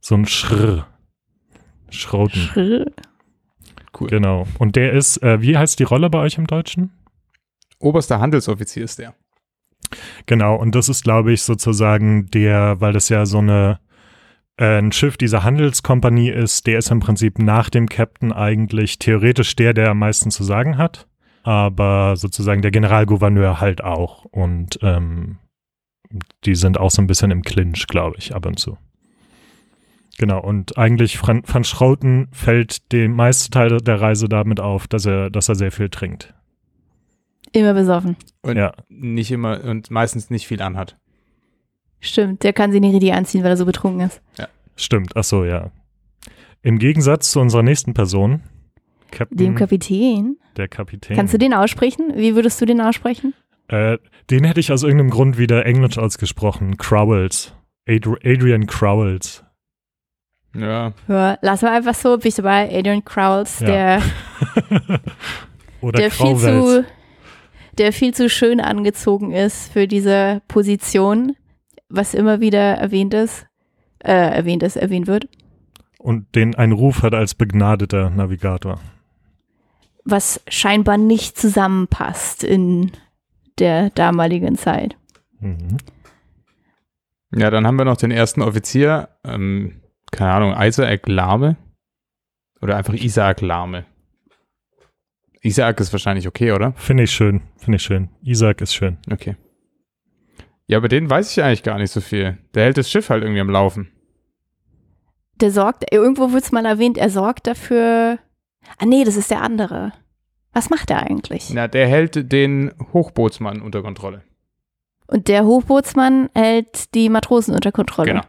so 0.00 0.14
ein 0.16 0.26
Schrr. 0.26 0.86
Schroten, 1.90 2.38
Schrr. 2.38 2.86
Cool. 3.98 4.08
genau. 4.08 4.46
Und 4.58 4.76
der 4.76 4.92
ist, 4.92 5.22
äh, 5.22 5.40
wie 5.42 5.56
heißt 5.56 5.78
die 5.78 5.84
Rolle 5.84 6.10
bei 6.10 6.18
euch 6.18 6.38
im 6.38 6.46
Deutschen? 6.46 6.90
Oberster 7.80 8.20
Handelsoffizier 8.20 8.84
ist 8.84 8.98
der. 8.98 9.14
Genau, 10.26 10.54
und 10.54 10.74
das 10.74 10.88
ist, 10.88 11.02
glaube 11.02 11.32
ich, 11.32 11.42
sozusagen 11.42 12.26
der, 12.30 12.80
weil 12.80 12.92
das 12.92 13.08
ja 13.08 13.26
so 13.26 13.38
eine 13.38 13.80
äh, 14.60 14.78
ein 14.78 14.92
Schiff 14.92 15.16
dieser 15.16 15.42
Handelskompanie 15.42 16.30
ist, 16.30 16.66
der 16.66 16.78
ist 16.78 16.90
im 16.90 17.00
Prinzip 17.00 17.38
nach 17.38 17.70
dem 17.70 17.88
Captain 17.88 18.30
eigentlich 18.32 18.98
theoretisch 18.98 19.56
der, 19.56 19.72
der 19.72 19.90
am 19.90 19.98
meisten 19.98 20.30
zu 20.30 20.44
sagen 20.44 20.76
hat, 20.76 21.08
aber 21.42 22.16
sozusagen 22.16 22.60
der 22.60 22.70
Generalgouverneur 22.70 23.60
halt 23.60 23.82
auch. 23.82 24.26
Und 24.26 24.78
ähm, 24.82 25.38
die 26.44 26.54
sind 26.54 26.78
auch 26.78 26.90
so 26.90 27.00
ein 27.00 27.06
bisschen 27.06 27.30
im 27.30 27.42
Clinch, 27.42 27.86
glaube 27.86 28.16
ich, 28.18 28.34
ab 28.34 28.44
und 28.46 28.58
zu. 28.58 28.76
Genau, 30.18 30.40
und 30.40 30.76
eigentlich 30.76 31.16
Fran 31.16 31.42
Van 31.46 31.64
Schroten 31.64 32.28
fällt 32.30 32.92
dem 32.92 33.12
meisten 33.16 33.52
Teil 33.52 33.78
der 33.78 34.02
Reise 34.02 34.28
damit 34.28 34.60
auf, 34.60 34.86
dass 34.86 35.06
er, 35.06 35.30
dass 35.30 35.48
er 35.48 35.54
sehr 35.54 35.72
viel 35.72 35.88
trinkt. 35.88 36.34
Immer 37.52 37.74
besoffen. 37.74 38.16
Und 38.42 38.56
Ja. 38.56 38.72
nicht 38.88 39.30
immer 39.32 39.62
und 39.64 39.90
meistens 39.90 40.30
nicht 40.30 40.46
viel 40.46 40.62
anhat. 40.62 40.96
Stimmt, 42.00 42.42
der 42.44 42.52
kann 42.52 42.72
sie 42.72 42.80
nicht 42.80 42.94
richtig 42.94 43.12
anziehen, 43.12 43.42
weil 43.42 43.50
er 43.50 43.56
so 43.56 43.66
betrunken 43.66 44.00
ist. 44.06 44.22
Stimmt, 44.76 45.16
ach 45.16 45.24
so, 45.24 45.44
ja. 45.44 45.70
Im 46.62 46.78
Gegensatz 46.78 47.30
zu 47.32 47.40
unserer 47.40 47.62
nächsten 47.62 47.92
Person, 47.94 48.40
Captain, 49.10 49.36
Dem 49.36 49.54
Kapitän. 49.56 50.36
der 50.56 50.68
Kapitän. 50.68 51.16
Kannst 51.16 51.34
du 51.34 51.38
den 51.38 51.52
aussprechen? 51.52 52.12
Wie 52.16 52.34
würdest 52.34 52.60
du 52.60 52.66
den 52.66 52.80
aussprechen? 52.80 53.34
Äh, 53.68 53.98
den 54.30 54.44
hätte 54.44 54.60
ich 54.60 54.72
aus 54.72 54.82
irgendeinem 54.82 55.10
Grund 55.10 55.36
wieder 55.38 55.66
Englisch 55.66 55.98
ausgesprochen. 55.98 56.76
Crowells. 56.76 57.52
Adri 57.88 58.16
Adrian 58.24 58.66
Crowells. 58.66 59.44
Ja. 60.56 60.92
Ja, 61.08 61.38
lassen 61.42 61.62
wir 61.66 61.72
einfach 61.72 61.94
so. 61.94 62.16
Bin 62.18 62.28
ich 62.28 62.34
dabei. 62.34 62.68
Adrian 62.76 63.04
Crowells, 63.04 63.60
Ja. 63.60 63.66
der, 63.66 64.02
Oder 65.80 66.00
der, 66.00 66.10
viel 66.10 66.36
zu, 66.36 66.84
der 67.80 67.94
viel 67.94 68.12
zu 68.12 68.28
schön 68.28 68.60
angezogen 68.60 69.32
ist 69.32 69.72
für 69.72 69.88
diese 69.88 70.42
Position, 70.48 71.34
was 71.88 72.12
immer 72.12 72.40
wieder 72.40 72.74
erwähnt 72.74 73.14
ist. 73.14 73.46
Äh, 74.00 74.12
erwähnt 74.12 74.62
ist, 74.62 74.76
erwähnt 74.76 75.06
wird. 75.06 75.28
Und 75.98 76.34
den 76.34 76.54
einen 76.54 76.72
Ruf 76.72 77.02
hat 77.02 77.14
als 77.14 77.34
begnadeter 77.34 78.10
Navigator. 78.10 78.78
Was 80.04 80.42
scheinbar 80.46 80.98
nicht 80.98 81.38
zusammenpasst 81.38 82.44
in 82.44 82.92
der 83.58 83.88
damaligen 83.90 84.56
Zeit. 84.56 84.96
Mhm. 85.40 85.78
Ja, 87.34 87.50
dann 87.50 87.66
haben 87.66 87.78
wir 87.78 87.86
noch 87.86 87.96
den 87.96 88.10
ersten 88.10 88.42
Offizier, 88.42 89.08
ähm, 89.24 89.80
keine 90.10 90.32
Ahnung, 90.32 90.54
Isaac 90.58 91.08
Lahme. 91.08 91.56
Oder 92.60 92.76
einfach 92.76 92.94
Isaac 92.94 93.40
Lahme. 93.40 93.86
Isaac 95.42 95.80
ist 95.80 95.92
wahrscheinlich 95.92 96.28
okay, 96.28 96.52
oder? 96.52 96.72
Finde 96.76 97.04
ich 97.04 97.10
schön. 97.12 97.42
Finde 97.56 97.76
ich 97.76 97.82
schön. 97.82 98.10
Isaac 98.22 98.60
ist 98.60 98.74
schön. 98.74 98.98
Okay. 99.10 99.36
Ja, 100.66 100.78
aber 100.78 100.88
den 100.88 101.08
weiß 101.10 101.32
ich 101.32 101.42
eigentlich 101.42 101.62
gar 101.62 101.78
nicht 101.78 101.90
so 101.90 102.00
viel. 102.00 102.38
Der 102.54 102.64
hält 102.64 102.76
das 102.76 102.90
Schiff 102.90 103.08
halt 103.10 103.22
irgendwie 103.22 103.40
am 103.40 103.50
Laufen. 103.50 103.90
Der 105.36 105.50
sorgt, 105.50 105.90
irgendwo 105.92 106.32
wird 106.32 106.44
es 106.44 106.52
mal 106.52 106.66
erwähnt, 106.66 106.98
er 106.98 107.10
sorgt 107.10 107.46
dafür. 107.46 108.18
Ah, 108.78 108.84
nee, 108.86 109.04
das 109.04 109.16
ist 109.16 109.30
der 109.30 109.40
andere. 109.42 109.92
Was 110.52 110.68
macht 110.68 110.90
er 110.90 111.02
eigentlich? 111.02 111.50
Na, 111.52 111.66
der 111.68 111.88
hält 111.88 112.30
den 112.32 112.72
Hochbootsmann 112.92 113.62
unter 113.62 113.82
Kontrolle. 113.82 114.22
Und 115.06 115.28
der 115.28 115.44
Hochbootsmann 115.44 116.28
hält 116.34 116.94
die 116.94 117.08
Matrosen 117.08 117.54
unter 117.54 117.72
Kontrolle. 117.72 118.12
Genau. 118.12 118.24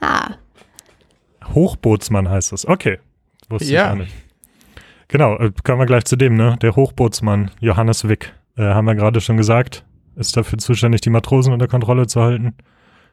Ah, 0.00 0.34
Hochbootsmann 1.54 2.28
heißt 2.28 2.52
es. 2.52 2.66
Okay. 2.66 2.98
Wusste 3.48 3.72
Ja. 3.72 3.86
ich 3.86 3.92
auch 3.92 3.96
nicht. 3.98 4.12
Genau, 5.08 5.36
äh, 5.38 5.52
kommen 5.62 5.78
wir 5.78 5.86
gleich 5.86 6.04
zu 6.04 6.16
dem, 6.16 6.36
ne? 6.36 6.56
Der 6.62 6.76
Hochbootsmann, 6.76 7.50
Johannes 7.60 8.08
Wick. 8.08 8.34
Äh, 8.56 8.62
haben 8.62 8.86
wir 8.86 8.94
gerade 8.94 9.20
schon 9.20 9.36
gesagt. 9.36 9.84
Ist 10.16 10.36
dafür 10.36 10.58
zuständig, 10.58 11.02
die 11.02 11.10
Matrosen 11.10 11.52
unter 11.52 11.68
Kontrolle 11.68 12.06
zu 12.06 12.22
halten. 12.22 12.54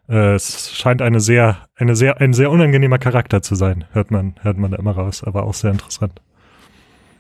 Äh, 0.10 0.36
es 0.36 0.76
scheint 0.76 1.02
eine 1.02 1.20
sehr, 1.20 1.68
eine 1.76 1.96
sehr, 1.96 2.20
ein 2.22 2.34
sehr 2.34 2.50
unangenehmer 2.50 2.98
Charakter 2.98 3.42
zu 3.42 3.56
sein. 3.56 3.86
Hört 3.92 4.12
man, 4.12 4.36
hört 4.42 4.58
man 4.58 4.72
da 4.72 4.78
immer 4.78 4.92
raus, 4.92 5.24
aber 5.24 5.44
auch 5.44 5.54
sehr 5.54 5.72
interessant. 5.72 6.22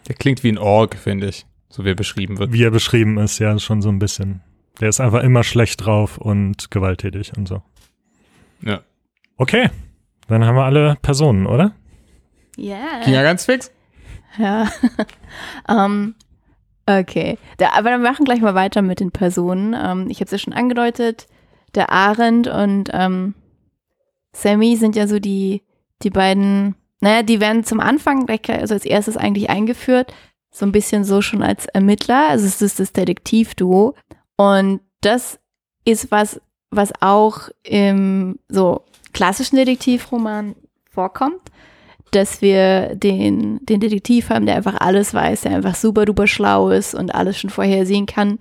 Der 0.08 0.15
klingt 0.15 0.44
wie 0.44 0.51
ein 0.51 0.58
Org, 0.58 0.96
finde 0.96 1.27
ich. 1.27 1.46
So 1.70 1.86
wie 1.86 1.92
er 1.92 1.96
beschrieben 1.96 2.39
wird. 2.39 2.51
Wie 2.53 2.63
er 2.63 2.72
beschrieben 2.72 3.18
ist, 3.18 3.39
ja, 3.39 3.58
schon 3.60 3.82
so 3.82 3.89
ein 3.89 4.00
bisschen. 4.00 4.42
Der 4.80 4.89
ist 4.89 5.00
einfach 5.00 5.24
immer 5.24 5.44
schlecht 5.44 5.86
drauf 5.86 6.18
und 6.18 6.72
gewalttätig 6.72 7.34
und 7.38 7.48
so. 7.48 7.62
Ja. 8.62 8.82
Okay, 9.38 9.70
dann 10.27 10.46
haben 10.46 10.56
wir 10.56 10.65
alle 10.65 10.98
Personen, 11.01 11.46
oder? 11.46 11.74
ja. 12.56 13.01
Ging 13.03 13.13
ja 13.13 13.24
ganz 13.24 13.46
fix. 13.46 13.72
Ja. 14.38 14.70
ähm, 15.70 16.16
okay. 16.86 17.38
Da, 17.58 17.72
aber 17.74 17.92
wir 17.92 17.98
machen 17.98 18.25
gleich 18.25 18.42
mal 18.42 18.56
weiter 18.56 18.82
mit 18.82 19.00
den 19.00 19.12
Personen. 19.12 19.75
Ähm, 19.78 20.08
ich 20.10 20.18
habe 20.18 20.25
es 20.25 20.32
ja 20.32 20.38
schon 20.38 20.54
angedeutet. 20.54 21.28
Der 21.75 21.92
Arendt 21.92 22.48
und 22.48 22.90
ähm, 22.94 23.34
Sammy 24.36 24.75
sind 24.75 24.96
ja 24.96 25.08
so 25.08 25.20
die, 25.20 25.63
die 26.04 26.10
beiden, 26.10 26.75
naja, 27.02 27.24
die 27.24 27.40
werden 27.40 27.63
zum 27.63 27.80
Anfang 27.80 28.30
also 28.30 28.74
als 28.74 28.86
erstes 28.86 29.18
eigentlich 29.18 29.50
eingeführt. 29.50 30.13
So 30.52 30.66
ein 30.66 30.72
bisschen 30.72 31.04
so 31.04 31.22
schon 31.22 31.42
als 31.42 31.66
Ermittler. 31.66 32.30
Also 32.30 32.46
es 32.46 32.62
ist 32.62 32.80
das 32.80 32.94
Detektivduo. 32.94 33.96
Und 34.38 34.82
das 35.02 35.40
ist 35.86 36.12
was, 36.12 36.40
was 36.70 36.92
auch 37.02 37.50
im 37.63 38.40
so 38.50 38.84
klassischen 39.13 39.56
Detektivroman 39.56 40.56
vorkommt, 40.90 41.42
dass 42.15 42.41
wir 42.41 42.96
den, 42.96 43.60
den 43.65 43.79
Detektiv 43.79 44.29
haben, 44.29 44.46
der 44.46 44.55
einfach 44.55 44.79
alles 44.79 45.13
weiß, 45.13 45.41
der 45.41 45.55
einfach 45.55 45.75
super 45.75 46.05
duper 46.05 46.27
schlau 46.27 46.70
ist 46.70 46.96
und 46.96 47.13
alles 47.13 47.39
schon 47.39 47.50
vorhersehen 47.50 48.05
kann, 48.05 48.38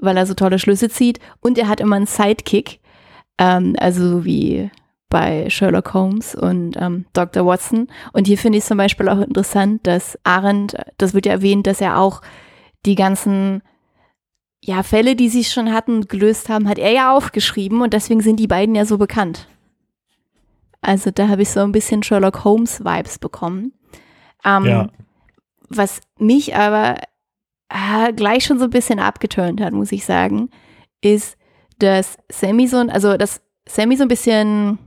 weil 0.00 0.16
er 0.16 0.26
so 0.26 0.34
tolle 0.34 0.58
Schlüsse 0.58 0.88
zieht. 0.88 1.20
Und 1.40 1.58
er 1.58 1.68
hat 1.68 1.80
immer 1.80 1.96
einen 1.96 2.06
Sidekick, 2.06 2.80
ähm, 3.38 3.76
also 3.78 4.08
so 4.08 4.24
wie 4.24 4.70
bei 5.08 5.48
Sherlock 5.48 5.94
Holmes 5.94 6.34
und 6.34 6.76
ähm, 6.76 7.06
Dr. 7.12 7.46
Watson. 7.46 7.88
Und 8.12 8.26
hier 8.26 8.36
finde 8.36 8.58
ich 8.58 8.64
zum 8.64 8.78
Beispiel 8.78 9.08
auch 9.08 9.20
interessant, 9.20 9.86
dass 9.86 10.18
Arendt, 10.24 10.74
das 10.98 11.14
wird 11.14 11.26
ja 11.26 11.32
erwähnt, 11.32 11.66
dass 11.66 11.80
er 11.80 12.00
auch 12.00 12.20
die 12.84 12.96
ganzen 12.96 13.62
ja, 14.64 14.82
Fälle, 14.82 15.14
die 15.14 15.28
sie 15.28 15.44
schon 15.44 15.72
hatten, 15.72 16.08
gelöst 16.08 16.48
haben, 16.48 16.68
hat 16.68 16.78
er 16.78 16.90
ja 16.90 17.16
aufgeschrieben 17.16 17.82
und 17.82 17.92
deswegen 17.92 18.22
sind 18.22 18.40
die 18.40 18.46
beiden 18.46 18.74
ja 18.74 18.86
so 18.86 18.98
bekannt. 18.98 19.46
Also 20.84 21.10
da 21.10 21.28
habe 21.28 21.42
ich 21.42 21.50
so 21.50 21.60
ein 21.60 21.72
bisschen 21.72 22.02
Sherlock 22.02 22.44
Holmes 22.44 22.84
Vibes 22.84 23.18
bekommen. 23.18 23.72
Ähm, 24.44 24.64
Ja. 24.66 24.88
Was 25.68 26.00
mich 26.18 26.54
aber 26.54 26.96
äh, 27.70 28.12
gleich 28.12 28.44
schon 28.44 28.58
so 28.58 28.64
ein 28.64 28.70
bisschen 28.70 28.98
abgeturnt 29.00 29.60
hat, 29.60 29.72
muss 29.72 29.92
ich 29.92 30.04
sagen, 30.04 30.50
ist, 31.00 31.36
dass 31.78 32.16
Sammy 32.30 32.68
so, 32.68 32.76
ein- 32.76 32.90
also 32.90 33.16
dass 33.16 33.40
Sammy 33.66 33.96
so 33.96 34.02
ein 34.02 34.08
bisschen, 34.08 34.78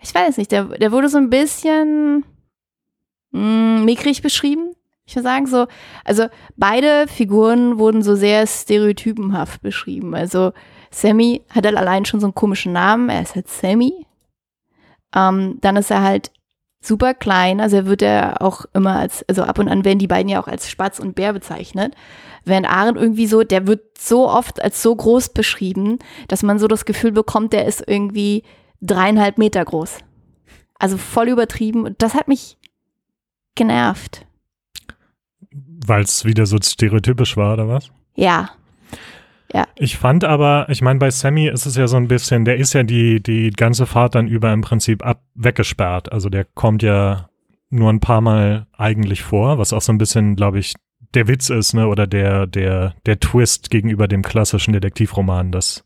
ich 0.00 0.14
weiß 0.14 0.38
nicht, 0.38 0.50
der, 0.52 0.64
der 0.64 0.90
wurde 0.90 1.08
so 1.08 1.18
ein 1.18 1.30
bisschen 1.30 2.24
mh, 3.32 3.84
mickrig 3.84 4.22
beschrieben. 4.22 4.72
Ich 5.06 5.14
würde 5.14 5.24
sagen 5.28 5.46
so, 5.46 5.66
also 6.04 6.26
beide 6.56 7.06
Figuren 7.08 7.78
wurden 7.78 8.02
so 8.02 8.14
sehr 8.14 8.46
stereotypenhaft 8.46 9.60
beschrieben. 9.60 10.14
Also 10.14 10.52
Sammy 10.90 11.42
hat 11.50 11.66
halt 11.66 11.76
allein 11.76 12.06
schon 12.06 12.20
so 12.20 12.26
einen 12.26 12.34
komischen 12.34 12.72
Namen, 12.72 13.10
er 13.10 13.20
ist 13.22 13.34
halt 13.34 13.48
Sammy. 13.48 14.06
Ähm, 15.14 15.58
dann 15.60 15.76
ist 15.76 15.90
er 15.90 16.02
halt 16.02 16.30
super 16.80 17.14
klein, 17.14 17.60
also 17.60 17.76
er 17.76 17.86
wird 17.86 18.02
ja 18.02 18.40
auch 18.40 18.66
immer 18.74 18.98
als, 18.98 19.26
also 19.28 19.42
ab 19.42 19.58
und 19.58 19.68
an 19.68 19.84
werden 19.84 19.98
die 19.98 20.06
beiden 20.06 20.28
ja 20.28 20.42
auch 20.42 20.48
als 20.48 20.68
Spatz 20.68 20.98
und 20.98 21.14
Bär 21.14 21.32
bezeichnet. 21.32 21.94
Während 22.44 22.68
Aaron 22.68 22.96
irgendwie 22.96 23.26
so, 23.26 23.42
der 23.42 23.66
wird 23.66 23.98
so 23.98 24.28
oft 24.28 24.62
als 24.62 24.82
so 24.82 24.94
groß 24.94 25.30
beschrieben, 25.30 25.98
dass 26.28 26.42
man 26.42 26.58
so 26.58 26.68
das 26.68 26.84
Gefühl 26.84 27.12
bekommt, 27.12 27.54
der 27.54 27.64
ist 27.64 27.82
irgendwie 27.86 28.42
dreieinhalb 28.82 29.38
Meter 29.38 29.64
groß. 29.64 29.98
Also 30.78 30.98
voll 30.98 31.28
übertrieben. 31.28 31.84
Und 31.86 32.02
das 32.02 32.14
hat 32.14 32.28
mich 32.28 32.58
genervt. 33.54 34.26
Weil 35.50 36.02
es 36.02 36.24
wieder 36.24 36.44
so 36.44 36.58
stereotypisch 36.60 37.36
war, 37.36 37.54
oder 37.54 37.68
was? 37.68 37.90
Ja. 38.14 38.50
Ich 39.76 39.96
fand 39.96 40.24
aber, 40.24 40.66
ich 40.68 40.82
meine, 40.82 40.98
bei 40.98 41.10
Sammy 41.10 41.48
ist 41.48 41.66
es 41.66 41.76
ja 41.76 41.86
so 41.86 41.96
ein 41.96 42.08
bisschen, 42.08 42.44
der 42.44 42.56
ist 42.56 42.72
ja 42.72 42.82
die, 42.82 43.22
die 43.22 43.50
ganze 43.50 43.86
Fahrt 43.86 44.14
dann 44.14 44.26
über 44.26 44.52
im 44.52 44.62
Prinzip 44.62 45.04
ab, 45.04 45.22
weggesperrt. 45.34 46.12
Also 46.12 46.28
der 46.28 46.44
kommt 46.44 46.82
ja 46.82 47.28
nur 47.70 47.90
ein 47.90 48.00
paar 48.00 48.20
Mal 48.20 48.66
eigentlich 48.76 49.22
vor, 49.22 49.58
was 49.58 49.72
auch 49.72 49.80
so 49.80 49.92
ein 49.92 49.98
bisschen, 49.98 50.36
glaube 50.36 50.58
ich, 50.58 50.74
der 51.14 51.28
Witz 51.28 51.50
ist, 51.50 51.74
ne, 51.74 51.86
oder 51.86 52.06
der, 52.06 52.46
der, 52.46 52.94
der 53.06 53.20
Twist 53.20 53.70
gegenüber 53.70 54.08
dem 54.08 54.22
klassischen 54.22 54.72
Detektivroman, 54.72 55.52
dass 55.52 55.84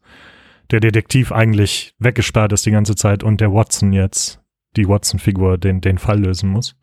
der 0.70 0.80
Detektiv 0.80 1.32
eigentlich 1.32 1.94
weggesperrt 1.98 2.52
ist 2.52 2.66
die 2.66 2.70
ganze 2.70 2.94
Zeit 2.94 3.22
und 3.22 3.40
der 3.40 3.52
Watson 3.52 3.92
jetzt, 3.92 4.40
die 4.76 4.88
Watson-Figur, 4.88 5.58
den, 5.58 5.80
den 5.80 5.98
Fall 5.98 6.20
lösen 6.20 6.50
muss. 6.50 6.76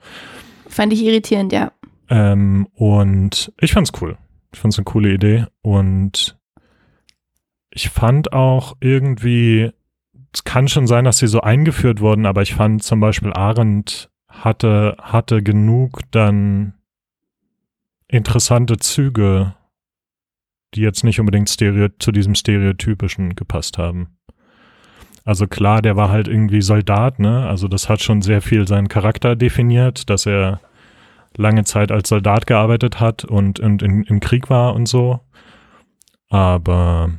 Fand 0.67 0.93
ich 0.93 1.03
irritierend, 1.03 1.53
ja. 1.53 1.71
Ähm, 2.09 2.67
und 2.73 3.51
ich 3.59 3.73
fand's 3.73 3.91
cool. 4.01 4.17
Ich 4.53 4.59
fand's 4.59 4.77
eine 4.77 4.85
coole 4.85 5.13
Idee. 5.13 5.45
Und 5.61 6.37
ich 7.75 7.89
fand 7.89 8.31
auch 8.31 8.77
irgendwie, 8.79 9.69
es 10.33 10.45
kann 10.45 10.69
schon 10.69 10.87
sein, 10.87 11.03
dass 11.03 11.17
sie 11.17 11.27
so 11.27 11.41
eingeführt 11.41 11.99
wurden, 11.99 12.25
aber 12.25 12.41
ich 12.41 12.55
fand 12.55 12.81
zum 12.81 13.01
Beispiel 13.01 13.33
Arendt 13.33 14.09
hatte, 14.29 14.95
hatte 15.01 15.43
genug 15.43 15.99
dann 16.11 16.73
interessante 18.07 18.77
Züge, 18.77 19.55
die 20.73 20.81
jetzt 20.81 21.03
nicht 21.03 21.19
unbedingt 21.19 21.49
stereo 21.49 21.89
zu 21.99 22.13
diesem 22.13 22.33
Stereotypischen 22.33 23.35
gepasst 23.35 23.77
haben. 23.77 24.17
Also 25.25 25.45
klar, 25.45 25.81
der 25.81 25.97
war 25.97 26.09
halt 26.09 26.29
irgendwie 26.29 26.61
Soldat, 26.61 27.19
ne? 27.19 27.45
Also 27.45 27.67
das 27.67 27.89
hat 27.89 28.01
schon 28.01 28.21
sehr 28.21 28.41
viel 28.41 28.67
seinen 28.67 28.87
Charakter 28.87 29.35
definiert, 29.35 30.09
dass 30.09 30.25
er 30.25 30.61
lange 31.35 31.65
Zeit 31.65 31.91
als 31.91 32.07
Soldat 32.07 32.47
gearbeitet 32.47 33.01
hat 33.01 33.25
und, 33.25 33.59
und 33.59 33.81
in, 33.81 34.03
im 34.03 34.19
Krieg 34.21 34.49
war 34.49 34.75
und 34.75 34.87
so. 34.87 35.19
Aber 36.29 37.11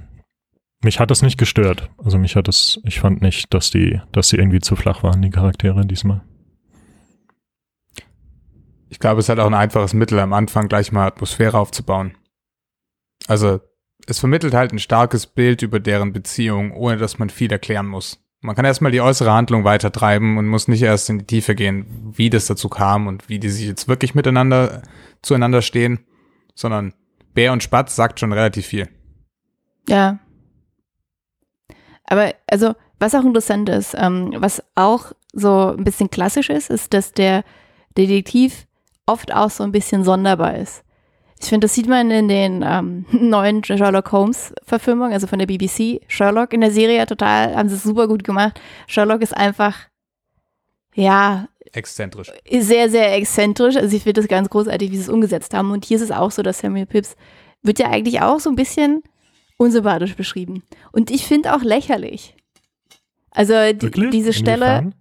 mich 0.87 1.01
hat 1.01 1.11
das 1.11 1.21
nicht 1.21 1.37
gestört. 1.37 1.91
Also 2.03 2.17
mich 2.17 2.37
hat 2.37 2.49
es, 2.49 2.81
ich 2.85 3.01
fand 3.01 3.21
nicht, 3.21 3.53
dass 3.53 3.71
die, 3.71 4.01
dass 4.13 4.29
die 4.29 4.37
irgendwie 4.37 4.61
zu 4.61 4.77
flach 4.77 5.03
waren, 5.03 5.21
die 5.21 5.31
Charaktere 5.31 5.85
diesmal. 5.85 6.23
Ich 8.89 9.01
glaube, 9.01 9.21
es 9.21 9.29
hat 9.29 9.39
auch 9.41 9.47
ein 9.47 9.55
einfaches 9.55 9.93
Mittel, 9.93 10.19
am 10.21 10.33
Anfang 10.33 10.69
gleich 10.69 10.93
mal 10.93 11.07
Atmosphäre 11.07 11.59
aufzubauen. 11.59 12.17
Also, 13.27 13.61
es 14.07 14.21
vermittelt 14.21 14.55
halt 14.55 14.73
ein 14.73 14.79
starkes 14.79 15.27
Bild 15.27 15.63
über 15.63 15.81
deren 15.81 16.13
Beziehung, 16.13 16.71
ohne 16.71 16.97
dass 16.97 17.19
man 17.19 17.29
viel 17.29 17.51
erklären 17.51 17.87
muss. 17.87 18.25
Man 18.41 18.55
kann 18.55 18.65
erstmal 18.65 18.93
die 18.93 19.01
äußere 19.01 19.33
Handlung 19.33 19.65
weiter 19.65 19.91
treiben 19.91 20.39
und 20.39 20.47
muss 20.47 20.69
nicht 20.69 20.83
erst 20.83 21.11
in 21.11 21.19
die 21.19 21.27
Tiefe 21.27 21.57
gehen, 21.57 22.13
wie 22.17 22.31
das 22.31 22.47
dazu 22.47 22.69
kam 22.69 23.09
und 23.09 23.29
wie 23.29 23.41
die 23.41 23.49
sich 23.49 23.67
jetzt 23.67 23.89
wirklich 23.89 24.15
miteinander 24.15 24.83
zueinander 25.21 25.63
stehen, 25.63 26.07
sondern 26.55 26.95
Bär 27.35 27.53
und 27.53 27.65
Spatz 27.65 27.97
sagt 27.97 28.21
schon 28.21 28.33
relativ 28.33 28.67
viel. 28.67 28.89
Ja. 29.89 30.21
Aber 32.07 32.33
also, 32.47 32.75
was 32.99 33.15
auch 33.15 33.25
interessant 33.25 33.69
ist, 33.69 33.95
ähm, 33.99 34.35
was 34.39 34.63
auch 34.75 35.13
so 35.33 35.75
ein 35.77 35.85
bisschen 35.85 36.11
klassisch 36.11 36.51
ist, 36.51 36.71
ist, 36.71 36.95
dass 36.95 37.13
der 37.13 37.45
Detektiv 37.97 38.67
oft 39.07 39.33
auch 39.35 39.51
so 39.51 39.65
ein 39.65 39.73
bisschen 39.73 40.05
sonderbar 40.05 40.57
ist. 40.57 40.83
Ich 41.41 41.49
finde, 41.49 41.67
das 41.67 41.75
sieht 41.75 41.89
man 41.89 42.11
in 42.11 42.29
den 42.29 42.65
ähm, 42.67 43.05
neuen 43.13 43.63
Sherlock 43.63 44.11
Holmes 44.13 44.55
Verfilmungen, 44.65 45.13
also 45.13 45.27
von 45.27 45.39
der 45.39 45.47
BBC. 45.47 46.01
Sherlock 46.09 46.53
in 46.53 46.63
der 46.63 46.71
Serie 46.71 47.05
total, 47.07 47.55
haben 47.55 47.69
sie 47.69 47.77
es 47.77 47.83
super 47.83 48.09
gut 48.09 48.25
gemacht. 48.25 48.61
Sherlock 48.87 49.23
ist 49.23 49.37
einfach, 49.37 49.77
ja, 50.95 51.49
Exzentrisch. 51.73 52.33
sehr, 52.51 52.89
sehr 52.89 53.15
exzentrisch. 53.15 53.77
Also 53.77 53.95
ich 53.95 54.03
finde 54.03 54.23
das 54.23 54.29
ganz 54.29 54.49
großartig, 54.49 54.91
wie 54.91 54.97
sie 54.97 55.03
es 55.03 55.09
umgesetzt 55.11 55.53
haben. 55.53 55.71
Und 55.73 55.85
hier 55.85 55.97
ist 55.97 56.05
es 56.05 56.11
auch 56.11 56.31
so, 56.31 56.43
dass 56.43 56.61
Samuel 56.61 56.87
Pips 56.87 57.17
wird 57.63 57.79
ja 57.79 57.91
eigentlich 57.91 58.23
auch 58.23 58.41
so 58.41 58.49
ein 58.49 58.57
bisschen 58.57 59.03
unsympathisch 59.57 60.15
beschrieben. 60.17 60.63
Und 60.93 61.11
ich 61.11 61.27
finde 61.27 61.55
auch 61.55 61.63
lächerlich. 61.63 62.35
Also 63.31 63.55
die, 63.73 64.11
diese 64.11 64.33
Stelle, 64.33 64.67
Inwiefern? 64.67 64.95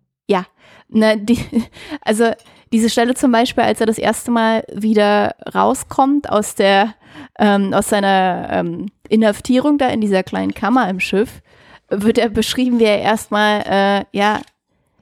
na, 0.90 1.16
die, 1.16 1.40
also 2.02 2.32
diese 2.72 2.90
Stelle 2.90 3.14
zum 3.14 3.32
Beispiel, 3.32 3.64
als 3.64 3.80
er 3.80 3.86
das 3.86 3.98
erste 3.98 4.32
Mal 4.32 4.64
wieder 4.74 5.36
rauskommt 5.54 6.30
aus 6.30 6.56
der, 6.56 6.96
ähm, 7.40 7.74
aus 7.74 7.90
seiner 7.90 8.50
ähm, 8.52 8.88
Inhaftierung 9.10 9.78
da 9.78 9.90
in 9.90 10.02
dieser 10.02 10.24
kleinen 10.24 10.54
Kammer 10.54 10.90
im 10.90 11.00
Schiff, 11.00 11.42
wird 11.90 12.18
er 12.18 12.30
beschrieben, 12.30 12.80
wie 12.80 12.86
er 12.86 13.00
erstmal, 13.00 13.62
äh, 13.62 14.18
ja, 14.18 14.42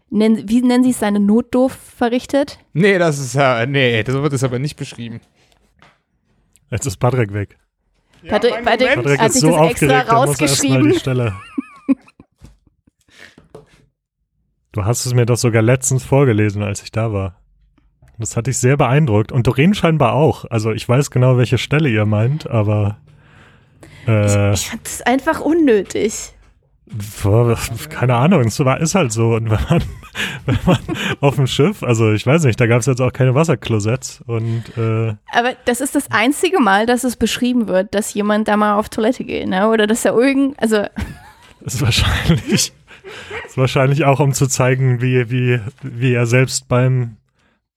nennen, 0.10 0.48
wie 0.50 0.62
nennen 0.62 0.84
sie 0.84 0.92
es, 0.92 1.00
seine 1.00 1.20
Notdurf 1.20 1.74
verrichtet? 1.74 2.60
Nee, 2.74 2.98
das 2.98 3.20
ist 3.20 3.36
ja, 3.36 3.66
nee, 3.66 4.04
das 4.04 4.16
wird 4.16 4.34
es 4.34 4.44
aber 4.44 4.60
nicht 4.60 4.76
beschrieben. 4.76 5.22
Jetzt 6.70 6.86
ist 6.86 6.98
Patrick 6.98 7.34
weg. 7.34 7.58
Patrick- 8.30 8.52
mein 8.54 8.64
Patrick- 8.66 8.90
Moment. 8.90 9.04
Patrick 9.04 9.22
Hat 9.22 9.32
sich 9.34 9.42
so 9.42 9.48
das 9.58 9.70
extra 9.70 9.70
aufgeregt, 9.70 9.82
muss 9.82 9.92
erstmal 9.92 10.28
rausgeschrieben? 10.28 10.92
die 10.94 11.00
Stelle. 11.00 11.34
Du 14.72 14.86
hast 14.86 15.06
es 15.06 15.14
mir 15.14 15.26
doch 15.26 15.38
sogar 15.38 15.62
letztens 15.62 16.04
vorgelesen, 16.04 16.64
als 16.64 16.82
ich 16.82 16.92
da 16.92 17.14
war. 17.14 17.40
Das 18.18 18.36
hat 18.38 18.48
dich 18.48 18.58
sehr 18.58 18.78
beeindruckt. 18.78 19.32
Und 19.32 19.46
Doreen 19.48 19.74
scheinbar 19.74 20.14
auch. 20.14 20.46
Also 20.50 20.72
ich 20.72 20.88
weiß 20.88 21.12
genau, 21.12 21.38
welche 21.38 21.58
Stelle 21.58 21.90
ihr 21.90 22.06
meint, 22.06 22.50
aber 22.50 22.98
äh, 24.08 24.54
Ich 24.54 24.70
fand 24.70 24.86
das 24.86 25.02
einfach 25.04 25.42
unnötig. 25.42 26.34
keine 27.90 28.16
Ahnung, 28.16 28.42
es 28.42 28.60
war, 28.60 28.80
ist 28.80 28.96
halt 28.96 29.12
so. 29.12 29.36
Und 29.36 29.50
wenn 29.52 29.60
man, 29.70 29.84
wenn 30.46 30.58
man 30.66 30.80
auf 31.22 31.36
dem 31.36 31.48
Schiff, 31.48 31.84
also 31.84 32.12
ich 32.12 32.26
weiß 32.26 32.44
nicht, 32.44 32.60
da 32.60 32.68
gab 32.68 32.80
es 32.80 32.86
jetzt 32.86 33.02
auch 33.02 33.14
keine 33.14 33.36
Wasserklosetts 33.36 34.22
und 34.26 34.64
äh, 34.78 35.16
Aber 35.32 35.54
das 35.66 35.82
ist 35.82 35.96
das 35.96 36.12
einzige 36.12 36.60
Mal, 36.60 36.86
dass 36.86 37.04
es 37.04 37.16
beschrieben 37.16 37.68
wird, 37.68 37.94
dass 37.94 38.14
jemand 38.14 38.48
da 38.48 38.58
mal 38.58 38.76
auf 38.76 38.90
Toilette 38.90 39.24
geht, 39.24 39.48
ne? 39.48 39.70
Oder 39.70 39.88
dass 39.88 40.06
er 40.06 40.14
irgend, 40.14 40.62
also 40.62 40.84
ist 41.66 41.82
wahrscheinlich, 41.82 42.74
ist 43.46 43.58
wahrscheinlich 43.58 44.06
auch, 44.06 44.20
um 44.20 44.34
zu 44.34 44.48
zeigen, 44.48 45.02
wie, 45.02 45.30
wie, 45.30 45.60
wie 45.82 46.14
er 46.14 46.26
selbst 46.26 46.68
beim, 46.68 47.18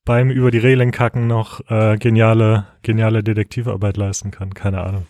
beim 0.04 0.30
über 0.30 0.50
die 0.50 0.58
Reling 0.58 0.92
kacken 0.92 1.26
noch 1.26 1.60
äh, 1.68 1.96
geniale, 1.98 2.66
geniale 2.82 3.22
Detektivarbeit 3.22 3.96
leisten 3.96 4.30
kann. 4.30 4.54
Keine 4.54 4.82
Ahnung. 4.82 5.06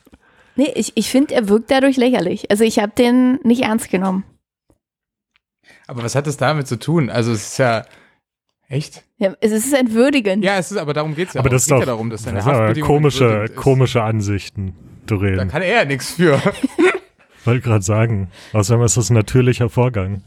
Nee, 0.56 0.72
ich, 0.74 0.92
ich 0.96 1.10
finde, 1.10 1.34
er 1.34 1.48
wirkt 1.48 1.70
dadurch 1.70 1.96
lächerlich. 1.96 2.50
Also 2.50 2.64
ich 2.64 2.78
habe 2.78 2.92
den 2.96 3.38
nicht 3.42 3.62
ernst 3.62 3.90
genommen. 3.90 4.24
Aber 5.86 6.02
was 6.02 6.14
hat 6.14 6.26
das 6.26 6.36
damit 6.36 6.66
zu 6.66 6.78
tun? 6.78 7.10
Also 7.10 7.32
es 7.32 7.46
ist 7.52 7.58
ja 7.58 7.84
echt. 8.68 9.04
Ja, 9.18 9.34
es 9.40 9.52
ist 9.52 9.72
entwürdigend. 9.72 10.44
Ja, 10.44 10.58
es 10.58 10.70
ist, 10.72 10.78
aber 10.78 10.92
darum 10.92 11.14
geht's 11.14 11.34
ja. 11.34 11.40
aber 11.40 11.48
auch. 11.48 11.52
das 11.52 11.62
Es 11.62 11.66
ist 11.66 11.68
geht 11.68 11.76
doch 11.76 11.80
ja 11.80 11.86
darum, 11.86 12.10
dass 12.10 12.22
seine 12.24 12.38
das 12.38 12.46
aber 12.46 12.74
komische, 12.80 13.46
komische 13.54 14.02
Ansichten, 14.02 14.74
Da 15.06 15.14
Doreen. 15.14 15.48
kann 15.48 15.62
er 15.62 15.72
ja 15.80 15.84
nichts 15.84 16.12
für. 16.14 16.40
Wollte 17.44 17.60
gerade 17.62 17.82
sagen. 17.84 18.28
Außerdem 18.52 18.82
ist 18.84 18.96
das 18.96 19.10
ein 19.10 19.14
natürlicher 19.14 19.68
Vorgang. 19.68 20.22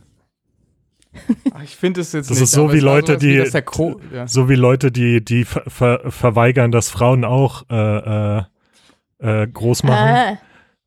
Ach, 1.54 1.64
ich 1.64 1.76
finde 1.76 2.02
es 2.02 2.14
jetzt 2.14 2.30
Das 2.30 2.38
nicht. 2.38 2.44
ist 2.46 2.52
so 2.52 2.72
wie 2.72 2.78
es 2.78 2.84
Leute, 2.84 3.20
sowas 3.20 3.52
die- 3.52 3.62
Co 3.64 4.00
ja. 4.14 4.28
So 4.28 4.48
wie 4.48 4.56
Leute, 4.56 4.92
die, 4.92 5.24
die 5.26 5.44
ver 5.44 5.64
ver 5.68 6.02
verweigern, 6.12 6.72
dass 6.72 6.90
Frauen 6.90 7.26
auch 7.26 7.64
äh, 7.70 8.38
äh, 8.38 8.44
äh, 9.44 9.48
groß 9.48 9.84
machen. 9.84 10.16
Ah, 10.16 10.38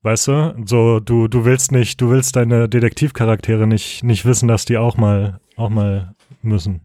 Weißt 0.02 0.28
du? 0.28 0.54
So, 0.66 0.98
du, 1.00 1.28
du 1.28 1.44
willst 1.44 1.70
nicht, 1.70 2.00
du 2.00 2.10
willst 2.10 2.34
deine 2.36 2.68
Detektivcharaktere 2.68 3.66
nicht, 3.66 4.02
nicht 4.02 4.24
wissen, 4.24 4.48
dass 4.48 4.64
die 4.64 4.76
auch 4.76 4.96
mal, 4.96 5.38
auch 5.56 5.68
mal 5.70 6.14
müssen. 6.42 6.80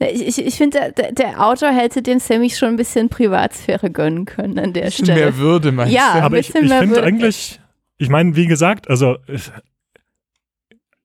ich 0.00 0.26
ich, 0.38 0.46
ich 0.46 0.54
finde, 0.56 0.92
der, 0.96 1.12
der 1.12 1.42
Autor 1.42 1.70
hätte 1.70 2.02
dem 2.02 2.18
Sammy 2.18 2.50
schon 2.50 2.70
ein 2.70 2.76
bisschen 2.76 3.08
Privatsphäre 3.08 3.90
gönnen 3.90 4.26
können 4.26 4.58
an 4.58 4.74
der 4.74 4.90
Stelle. 4.90 5.14
mehr 5.14 5.36
Würde, 5.38 5.72
meinst 5.72 5.94
Ja, 5.94 6.12
du? 6.12 6.18
ein 6.18 6.24
Aber 6.24 6.38
ich, 6.38 6.52
bisschen 6.52 6.66
ich 6.66 6.72
finde 6.74 7.02
eigentlich, 7.02 7.60
ich 7.96 8.10
meine, 8.10 8.36
wie 8.36 8.46
gesagt, 8.46 8.90
also 8.90 9.16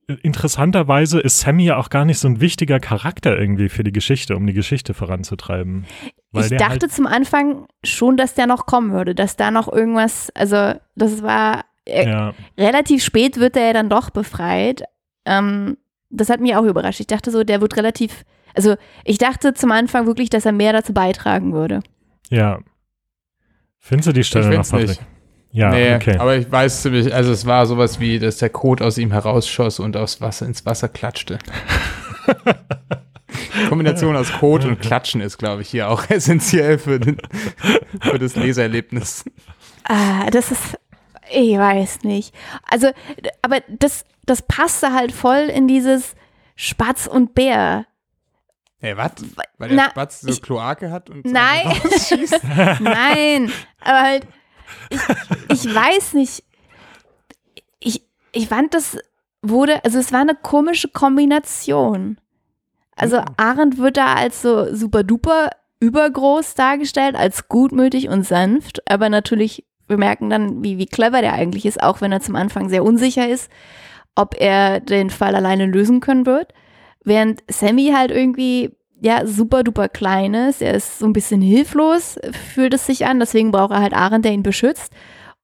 interessanterweise 0.07 1.19
ist 1.19 1.39
Sammy 1.39 1.65
ja 1.65 1.77
auch 1.77 1.89
gar 1.89 2.05
nicht 2.05 2.19
so 2.19 2.27
ein 2.27 2.41
wichtiger 2.41 2.79
Charakter 2.79 3.37
irgendwie 3.37 3.69
für 3.69 3.83
die 3.83 3.91
Geschichte, 3.91 4.35
um 4.35 4.45
die 4.45 4.53
Geschichte 4.53 4.93
voranzutreiben. 4.93 5.85
Weil 6.31 6.51
ich 6.51 6.57
dachte 6.57 6.81
halt, 6.81 6.91
zum 6.91 7.07
Anfang 7.07 7.67
schon, 7.83 8.17
dass 8.17 8.33
der 8.33 8.47
noch 8.47 8.65
kommen 8.65 8.91
würde, 8.91 9.15
dass 9.15 9.35
da 9.37 9.51
noch 9.51 9.71
irgendwas, 9.71 10.29
also 10.35 10.73
das 10.95 11.21
war 11.21 11.65
äh, 11.85 12.07
ja, 12.07 12.33
relativ 12.57 13.03
spät 13.03 13.37
wird 13.39 13.55
er 13.57 13.67
ja 13.67 13.73
dann 13.73 13.89
doch 13.89 14.09
befreit. 14.09 14.83
Ähm, 15.25 15.77
das 16.09 16.29
hat 16.29 16.41
mich 16.41 16.55
auch 16.55 16.63
überrascht. 16.63 16.99
Ich 16.99 17.07
dachte 17.07 17.31
so, 17.31 17.43
der 17.43 17.61
wird 17.61 17.77
relativ, 17.77 18.23
also 18.53 18.75
ich 19.05 19.17
dachte 19.17 19.53
zum 19.53 19.71
Anfang 19.71 20.05
wirklich, 20.07 20.29
dass 20.29 20.45
er 20.45 20.51
mehr 20.51 20.73
dazu 20.73 20.93
beitragen 20.93 21.53
würde. 21.53 21.81
ja. 22.29 22.59
Findest 23.83 24.09
du 24.09 24.13
die 24.13 24.19
Ich 24.19 24.27
Stelle 24.27 24.55
noch, 24.55 24.69
Patrick? 24.69 24.89
nicht. 24.89 25.01
Ja, 25.53 25.69
nee, 25.71 25.95
okay. 25.95 26.17
aber 26.17 26.37
ich 26.37 26.49
weiß 26.49 26.81
ziemlich, 26.81 27.13
also 27.13 27.31
es 27.31 27.45
war 27.45 27.65
sowas 27.65 27.99
wie, 27.99 28.19
dass 28.19 28.37
der 28.37 28.49
Kot 28.49 28.81
aus 28.81 28.97
ihm 28.97 29.11
herausschoss 29.11 29.79
und 29.79 29.97
aus 29.97 30.21
Wasser 30.21 30.45
ins 30.45 30.65
Wasser 30.65 30.87
klatschte. 30.87 31.39
Kombination 33.69 34.15
aus 34.15 34.31
Kot 34.31 34.65
und 34.65 34.79
Klatschen 34.81 35.21
ist, 35.21 35.37
glaube 35.37 35.61
ich, 35.61 35.69
hier 35.69 35.89
auch 35.89 36.03
essentiell 36.09 36.77
für, 36.77 36.99
den, 36.99 37.17
für 38.01 38.19
das 38.19 38.35
Leserlebnis. 38.35 39.23
Ah, 39.83 40.29
das 40.29 40.51
ist, 40.51 40.77
ich 41.31 41.57
weiß 41.57 42.03
nicht. 42.03 42.33
Also, 42.69 42.87
aber 43.41 43.59
das, 43.69 44.05
das 44.25 44.41
passte 44.41 44.93
halt 44.93 45.11
voll 45.11 45.49
in 45.53 45.67
dieses 45.67 46.15
Spatz 46.55 47.07
und 47.07 47.33
Bär. 47.33 47.85
Hey, 48.79 48.97
was? 48.97 49.11
Weil 49.57 49.69
der 49.69 49.77
Na, 49.77 49.89
Spatz 49.91 50.21
so 50.21 50.29
ich- 50.29 50.41
Kloake 50.41 50.91
hat 50.91 51.09
und 51.09 51.25
so 51.27 51.33
Nein. 51.33 51.71
Nein, 52.79 53.51
aber 53.81 54.01
halt, 54.01 54.27
ich, 54.89 54.99
ich 55.49 55.75
weiß 55.75 56.13
nicht. 56.13 56.43
Ich, 57.79 58.03
ich 58.31 58.47
fand, 58.47 58.73
das 58.73 58.97
wurde, 59.41 59.83
also 59.83 59.99
es 59.99 60.11
war 60.11 60.21
eine 60.21 60.35
komische 60.35 60.87
Kombination. 60.89 62.19
Also 62.95 63.17
Mhm. 63.17 63.25
Arendt 63.37 63.77
wird 63.77 63.97
da 63.97 64.13
als 64.13 64.41
so 64.41 64.73
super 64.73 65.03
duper 65.03 65.49
übergroß 65.79 66.53
dargestellt, 66.53 67.15
als 67.15 67.47
gutmütig 67.47 68.07
und 68.07 68.23
sanft, 68.23 68.87
aber 68.87 69.09
natürlich, 69.09 69.65
wir 69.87 69.97
merken 69.97 70.29
dann, 70.29 70.63
wie, 70.63 70.77
wie 70.77 70.85
clever 70.85 71.21
der 71.21 71.33
eigentlich 71.33 71.65
ist, 71.65 71.81
auch 71.81 72.01
wenn 72.01 72.11
er 72.11 72.21
zum 72.21 72.35
Anfang 72.35 72.69
sehr 72.69 72.83
unsicher 72.83 73.27
ist, 73.27 73.49
ob 74.15 74.35
er 74.39 74.79
den 74.79 75.09
Fall 75.09 75.35
alleine 75.35 75.65
lösen 75.65 75.99
können 75.99 76.27
wird. 76.27 76.53
Während 77.03 77.43
Sammy 77.49 77.91
halt 77.95 78.11
irgendwie 78.11 78.75
ja 79.01 79.25
super 79.25 79.63
duper 79.63 79.89
klein 79.89 80.33
ist, 80.33 80.61
er 80.61 80.75
ist 80.75 80.99
so 80.99 81.05
ein 81.05 81.13
bisschen 81.13 81.41
hilflos, 81.41 82.17
fühlt 82.53 82.73
es 82.73 82.85
sich 82.85 83.05
an, 83.05 83.19
deswegen 83.19 83.51
braucht 83.51 83.71
er 83.71 83.81
halt 83.81 83.93
Arendt, 83.93 84.25
der 84.25 84.31
ihn 84.31 84.43
beschützt. 84.43 84.93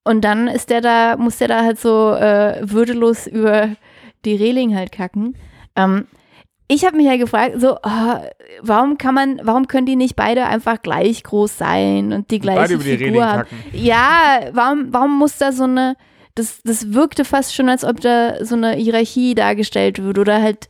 Und 0.04 0.22
dann 0.22 0.48
ist 0.48 0.70
der 0.70 0.80
da, 0.80 1.18
muss 1.18 1.38
der 1.38 1.50
da 1.50 1.64
halt 1.64 1.80
so 1.80 2.14
äh, 2.14 2.62
würdelos 2.62 3.28
über 3.28 3.72
die 4.24 4.36
Reling 4.36 4.76
halt 4.76 4.92
kacken. 4.92 5.36
Ähm, 5.76 6.08
ich 6.70 6.86
habe 6.86 6.98
mich 6.98 7.08
ja 7.08 7.18
gefragt, 7.18 7.60
so, 7.60 7.78
oh, 7.82 8.16
warum 8.62 8.98
kann 8.98 9.16
man, 9.16 9.42
warum 9.44 9.68
können 9.68 9.86
die 9.86 9.96
nicht 9.96 10.16
beide 10.16 10.46
einfach 10.46 10.82
gleich 10.82 11.24
groß 11.24 11.58
sein 11.58 12.14
und 12.14 12.30
die 12.30 12.40
gleiche 12.40 12.60
Beide 12.60 12.74
über 12.74 12.84
die 12.98 13.22
haben? 13.24 13.48
Ja, 13.74 14.42
warum, 14.52 14.94
warum 14.94 15.18
muss 15.18 15.38
da 15.38 15.52
so 15.52 15.64
eine, 15.64 15.96
das, 16.36 16.62
das 16.64 16.94
wirkte 16.94 17.26
fast 17.26 17.56
schon, 17.56 17.70
als 17.70 17.84
ob 17.84 18.02
da 18.02 18.46
so 18.46 18.56
eine 18.56 18.74
Hierarchie 18.74 19.34
dargestellt 19.34 20.04
wird 20.04 20.20
oder 20.20 20.42
halt, 20.42 20.70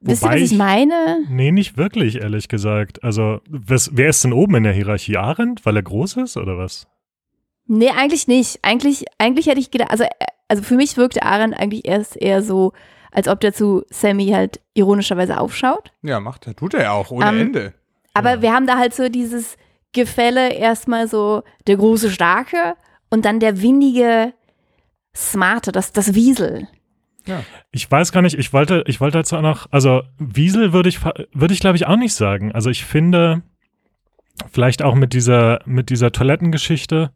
wisst 0.00 0.22
ihr, 0.22 0.26
Wobei 0.26 0.34
was 0.36 0.42
ich 0.42 0.52
ich- 0.52 0.58
meine? 0.58 1.24
Nee, 1.28 1.52
nicht 1.52 1.76
wirklich, 1.76 2.16
ehrlich 2.20 2.48
gesagt. 2.48 3.02
Also, 3.04 3.40
was, 3.48 3.90
wer 3.94 4.08
ist 4.08 4.22
denn 4.24 4.32
oben 4.32 4.56
in 4.56 4.62
der 4.64 4.72
Hierarchie? 4.72 5.16
Arendt, 5.16 5.64
weil 5.66 5.76
er 5.76 5.82
groß 5.82 6.16
ist 6.18 6.36
oder 6.36 6.58
was? 6.58 6.86
Nee, 7.66 7.90
eigentlich 7.90 8.28
nicht. 8.28 8.60
Eigentlich, 8.62 9.04
eigentlich 9.18 9.46
hätte 9.46 9.58
ich 9.60 9.70
gedacht, 9.70 9.90
also, 9.90 10.04
also 10.48 10.62
für 10.62 10.76
mich 10.76 10.96
wirkte 10.96 11.22
Aaron 11.24 11.52
eigentlich 11.54 11.86
erst 11.86 12.16
eher 12.16 12.42
so, 12.42 12.72
als 13.10 13.26
ob 13.28 13.40
der 13.40 13.52
zu 13.52 13.82
Sammy 13.90 14.28
halt 14.28 14.60
ironischerweise 14.74 15.40
aufschaut. 15.40 15.92
Ja, 16.02 16.20
macht 16.20 16.46
er, 16.46 16.54
tut 16.54 16.74
er 16.74 16.82
ja 16.82 16.92
auch, 16.92 17.10
ohne 17.10 17.26
Ähm, 17.28 17.38
Ende. 17.40 17.74
Aber 18.14 18.34
Ja. 18.34 18.42
wir 18.42 18.52
haben 18.52 18.66
da 18.66 18.78
halt 18.78 18.94
so 18.94 19.08
dieses 19.08 19.56
Gefälle, 19.92 20.52
erstmal 20.52 21.08
so 21.08 21.42
der 21.66 21.76
große 21.76 22.10
Starke 22.10 22.74
und 23.10 23.24
dann 23.24 23.40
der 23.40 23.62
windige 23.62 24.32
Smarte, 25.14 25.72
das, 25.72 25.92
das 25.92 26.14
Wiesel. 26.14 26.68
Ich 27.70 27.90
weiß 27.90 28.12
gar 28.12 28.22
nicht, 28.22 28.38
ich 28.38 28.52
wollte, 28.52 28.84
ich 28.86 29.00
wollte 29.00 29.18
dazu 29.18 29.36
auch 29.36 29.42
noch, 29.42 29.66
also 29.70 30.02
Wiesel 30.18 30.72
würde 30.72 30.88
ich, 30.88 31.04
würde 31.04 31.54
ich 31.54 31.60
glaube 31.60 31.76
ich 31.76 31.86
auch 31.86 31.96
nicht 31.96 32.14
sagen. 32.14 32.52
Also 32.52 32.70
ich 32.70 32.84
finde, 32.84 33.42
vielleicht 34.50 34.82
auch 34.82 34.94
mit 34.94 35.12
dieser, 35.12 35.60
mit 35.66 35.90
dieser 35.90 36.12
Toilettengeschichte, 36.12 37.12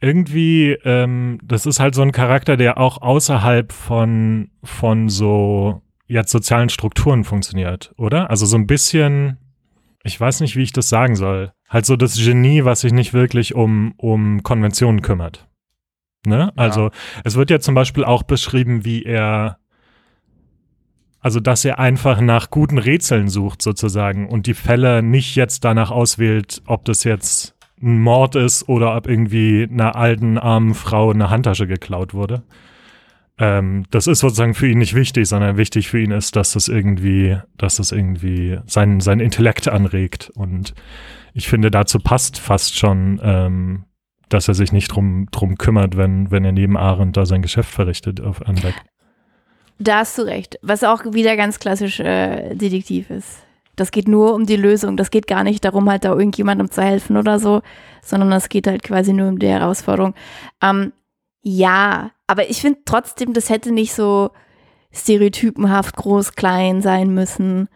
irgendwie, 0.00 0.72
ähm, 0.84 1.38
das 1.44 1.64
ist 1.64 1.78
halt 1.78 1.94
so 1.94 2.02
ein 2.02 2.12
Charakter, 2.12 2.56
der 2.56 2.78
auch 2.78 3.00
außerhalb 3.00 3.72
von, 3.72 4.50
von 4.64 5.08
so 5.08 5.80
jetzt 6.08 6.32
sozialen 6.32 6.68
Strukturen 6.68 7.22
funktioniert, 7.24 7.94
oder? 7.96 8.28
Also 8.28 8.44
so 8.44 8.56
ein 8.56 8.66
bisschen, 8.66 9.38
ich 10.02 10.20
weiß 10.20 10.40
nicht, 10.40 10.56
wie 10.56 10.62
ich 10.62 10.72
das 10.72 10.88
sagen 10.88 11.14
soll. 11.14 11.52
Halt 11.68 11.86
so 11.86 11.96
das 11.96 12.16
Genie, 12.16 12.64
was 12.64 12.80
sich 12.80 12.92
nicht 12.92 13.14
wirklich 13.14 13.54
um, 13.54 13.94
um 13.96 14.42
Konventionen 14.42 15.02
kümmert. 15.02 15.48
Ne? 16.26 16.52
Also 16.56 16.90
es 17.24 17.36
wird 17.36 17.50
ja 17.50 17.60
zum 17.60 17.74
Beispiel 17.74 18.04
auch 18.04 18.22
beschrieben, 18.22 18.84
wie 18.84 19.02
er, 19.02 19.58
also 21.20 21.40
dass 21.40 21.64
er 21.64 21.78
einfach 21.78 22.20
nach 22.20 22.50
guten 22.50 22.78
Rätseln 22.78 23.28
sucht 23.28 23.62
sozusagen 23.62 24.28
und 24.28 24.46
die 24.46 24.54
Fälle 24.54 25.02
nicht 25.02 25.34
jetzt 25.34 25.64
danach 25.64 25.90
auswählt, 25.90 26.62
ob 26.66 26.84
das 26.84 27.04
jetzt 27.04 27.56
ein 27.82 28.00
Mord 28.00 28.36
ist 28.36 28.68
oder 28.68 28.96
ob 28.96 29.08
irgendwie 29.08 29.68
einer 29.68 29.96
alten, 29.96 30.38
armen 30.38 30.74
Frau 30.74 31.10
eine 31.10 31.30
Handtasche 31.30 31.66
geklaut 31.66 32.14
wurde. 32.14 32.44
Ähm, 33.38 33.86
das 33.90 34.06
ist 34.06 34.20
sozusagen 34.20 34.54
für 34.54 34.68
ihn 34.68 34.78
nicht 34.78 34.94
wichtig, 34.94 35.26
sondern 35.26 35.56
wichtig 35.56 35.88
für 35.88 36.00
ihn 36.00 36.12
ist, 36.12 36.36
dass 36.36 36.52
das 36.52 36.68
irgendwie, 36.68 37.38
dass 37.56 37.76
das 37.76 37.90
irgendwie 37.90 38.60
sein, 38.66 39.00
sein 39.00 39.18
Intellekt 39.18 39.68
anregt. 39.68 40.30
Und 40.36 40.74
ich 41.34 41.48
finde, 41.48 41.72
dazu 41.72 41.98
passt 41.98 42.38
fast 42.38 42.78
schon, 42.78 43.20
ähm, 43.22 43.84
dass 44.32 44.48
er 44.48 44.54
sich 44.54 44.72
nicht 44.72 44.88
drum, 44.88 45.26
drum 45.30 45.56
kümmert, 45.56 45.96
wenn, 45.96 46.30
wenn 46.30 46.44
er 46.44 46.52
neben 46.52 46.76
Arendt 46.76 47.16
da 47.16 47.26
sein 47.26 47.42
Geschäft 47.42 47.70
verrichtet 47.70 48.20
auf 48.20 48.46
Anbeck. 48.46 48.74
Da 49.78 49.98
hast 49.98 50.16
du 50.18 50.22
recht. 50.22 50.58
Was 50.62 50.84
auch 50.84 51.04
wieder 51.12 51.36
ganz 51.36 51.58
klassisch 51.58 52.00
äh, 52.00 52.54
Detektiv 52.54 53.10
ist. 53.10 53.38
Das 53.76 53.90
geht 53.90 54.06
nur 54.06 54.34
um 54.34 54.46
die 54.46 54.56
Lösung. 54.56 54.96
Das 54.96 55.10
geht 55.10 55.26
gar 55.26 55.44
nicht 55.44 55.64
darum, 55.64 55.90
halt 55.90 56.04
da 56.04 56.12
irgendjemandem 56.12 56.70
zu 56.70 56.82
helfen 56.82 57.16
oder 57.16 57.38
so, 57.38 57.62
sondern 58.02 58.30
das 58.30 58.48
geht 58.48 58.66
halt 58.66 58.82
quasi 58.82 59.12
nur 59.12 59.28
um 59.28 59.38
die 59.38 59.48
Herausforderung. 59.48 60.14
Ähm, 60.62 60.92
ja, 61.42 62.10
aber 62.26 62.48
ich 62.48 62.60
finde 62.60 62.80
trotzdem, 62.84 63.32
das 63.32 63.50
hätte 63.50 63.72
nicht 63.72 63.94
so 63.94 64.30
stereotypenhaft 64.92 65.96
groß, 65.96 66.34
klein 66.34 66.82
sein 66.82 67.12
müssen. 67.14 67.68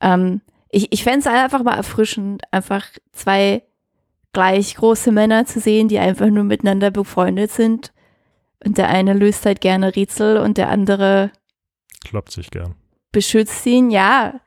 Ähm, 0.00 0.40
ich 0.70 0.92
ich 0.92 1.02
fände 1.02 1.20
es 1.20 1.26
einfach 1.26 1.62
mal 1.62 1.76
erfrischend, 1.76 2.42
einfach 2.52 2.86
zwei 3.12 3.64
gleich 4.32 4.76
große 4.76 5.12
Männer 5.12 5.46
zu 5.46 5.60
sehen, 5.60 5.88
die 5.88 5.98
einfach 5.98 6.28
nur 6.28 6.44
miteinander 6.44 6.90
befreundet 6.90 7.50
sind. 7.50 7.92
Und 8.64 8.78
der 8.78 8.88
eine 8.88 9.14
löst 9.14 9.46
halt 9.46 9.60
gerne 9.60 9.96
Rätsel 9.96 10.36
und 10.36 10.58
der 10.58 10.68
andere 10.68 11.32
Kloppt 12.04 12.32
sich 12.32 12.50
gern. 12.50 12.74
beschützt 13.12 13.64
ihn. 13.66 13.90
Ja, 13.90 14.40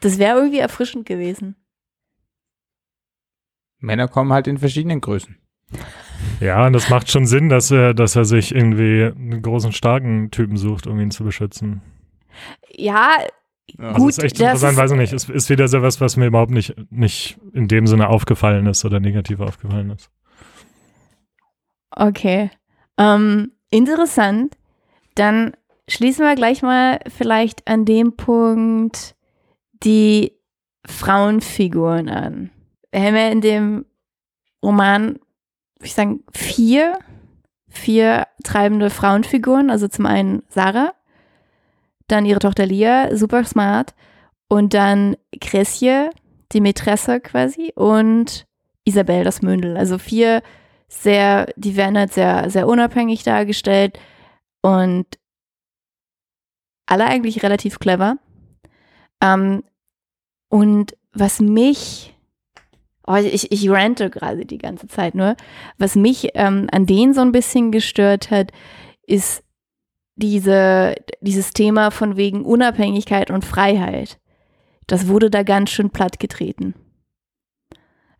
das 0.00 0.18
wäre 0.18 0.38
irgendwie 0.38 0.58
erfrischend 0.58 1.06
gewesen. 1.06 1.56
Männer 3.78 4.08
kommen 4.08 4.32
halt 4.32 4.46
in 4.46 4.58
verschiedenen 4.58 5.00
Größen. 5.00 5.36
Ja, 6.40 6.66
und 6.66 6.72
das 6.72 6.88
macht 6.88 7.10
schon 7.10 7.26
Sinn, 7.26 7.48
dass 7.48 7.70
er, 7.70 7.94
dass 7.94 8.16
er 8.16 8.24
sich 8.24 8.54
irgendwie 8.54 9.04
einen 9.04 9.42
großen, 9.42 9.72
starken 9.72 10.30
Typen 10.30 10.56
sucht, 10.56 10.86
um 10.86 10.98
ihn 11.00 11.10
zu 11.10 11.24
beschützen. 11.24 11.82
Ja, 12.70 13.16
Ja. 13.66 13.88
Also 13.88 14.00
Gut, 14.00 14.10
ist 14.10 14.22
echt 14.22 14.36
das 14.40 14.62
interessant, 14.62 14.72
ist- 14.72 14.78
weiß 14.78 14.90
ich 14.92 14.96
nicht. 14.98 15.12
Es 15.12 15.28
ist 15.28 15.50
wieder 15.50 15.68
so 15.68 15.82
was, 15.82 16.00
was 16.00 16.16
mir 16.16 16.26
überhaupt 16.26 16.50
nicht, 16.50 16.74
nicht 16.90 17.38
in 17.52 17.66
dem 17.68 17.86
Sinne 17.86 18.08
aufgefallen 18.08 18.66
ist 18.66 18.84
oder 18.84 19.00
negativ 19.00 19.40
aufgefallen 19.40 19.90
ist. 19.90 20.10
okay. 21.90 22.50
Ähm, 22.98 23.52
interessant. 23.70 24.56
Dann 25.14 25.52
schließen 25.88 26.24
wir 26.24 26.34
gleich 26.34 26.62
mal 26.62 27.00
vielleicht 27.08 27.66
an 27.66 27.84
dem 27.84 28.16
Punkt 28.16 29.14
die 29.82 30.32
Frauenfiguren 30.86 32.08
an. 32.08 32.50
Wir 32.92 33.00
haben 33.02 33.16
ja 33.16 33.28
in 33.28 33.40
dem 33.40 33.86
Roman, 34.62 35.14
würde 35.78 35.84
ich 35.84 35.94
sagen, 35.94 36.20
vier, 36.32 36.98
vier 37.68 38.26
treibende 38.44 38.90
Frauenfiguren. 38.90 39.70
Also 39.70 39.88
zum 39.88 40.06
einen 40.06 40.42
Sarah, 40.48 40.94
dann 42.08 42.26
ihre 42.26 42.38
Tochter 42.38 42.66
Lia, 42.66 43.16
super 43.16 43.44
smart. 43.44 43.94
Und 44.48 44.74
dann 44.74 45.16
Cressje, 45.40 46.10
die 46.52 46.60
Mätresse 46.60 47.20
quasi. 47.20 47.72
Und 47.74 48.46
Isabel, 48.84 49.24
das 49.24 49.42
Mündel. 49.42 49.76
Also 49.76 49.98
vier 49.98 50.42
sehr, 50.88 51.52
die 51.56 51.76
werden 51.76 51.98
halt 51.98 52.12
sehr, 52.12 52.50
sehr 52.50 52.68
unabhängig 52.68 53.22
dargestellt. 53.22 53.98
Und 54.62 55.06
alle 56.86 57.06
eigentlich 57.06 57.42
relativ 57.42 57.78
clever. 57.78 58.18
Ähm, 59.20 59.62
und 60.48 60.96
was 61.12 61.40
mich, 61.40 62.14
oh, 63.06 63.14
ich, 63.16 63.50
ich 63.50 63.70
rante 63.70 64.10
gerade 64.10 64.44
die 64.44 64.58
ganze 64.58 64.86
Zeit 64.86 65.14
nur, 65.14 65.36
was 65.78 65.96
mich 65.96 66.30
ähm, 66.34 66.68
an 66.70 66.86
denen 66.86 67.14
so 67.14 67.22
ein 67.22 67.32
bisschen 67.32 67.72
gestört 67.72 68.30
hat, 68.30 68.52
ist 69.06 69.42
diese, 70.16 70.94
dieses 71.20 71.52
Thema 71.52 71.90
von 71.90 72.16
wegen 72.16 72.44
Unabhängigkeit 72.44 73.30
und 73.30 73.44
Freiheit. 73.44 74.18
Das 74.86 75.08
wurde 75.08 75.30
da 75.30 75.42
ganz 75.42 75.70
schön 75.70 75.90
platt 75.90 76.20
getreten. 76.20 76.74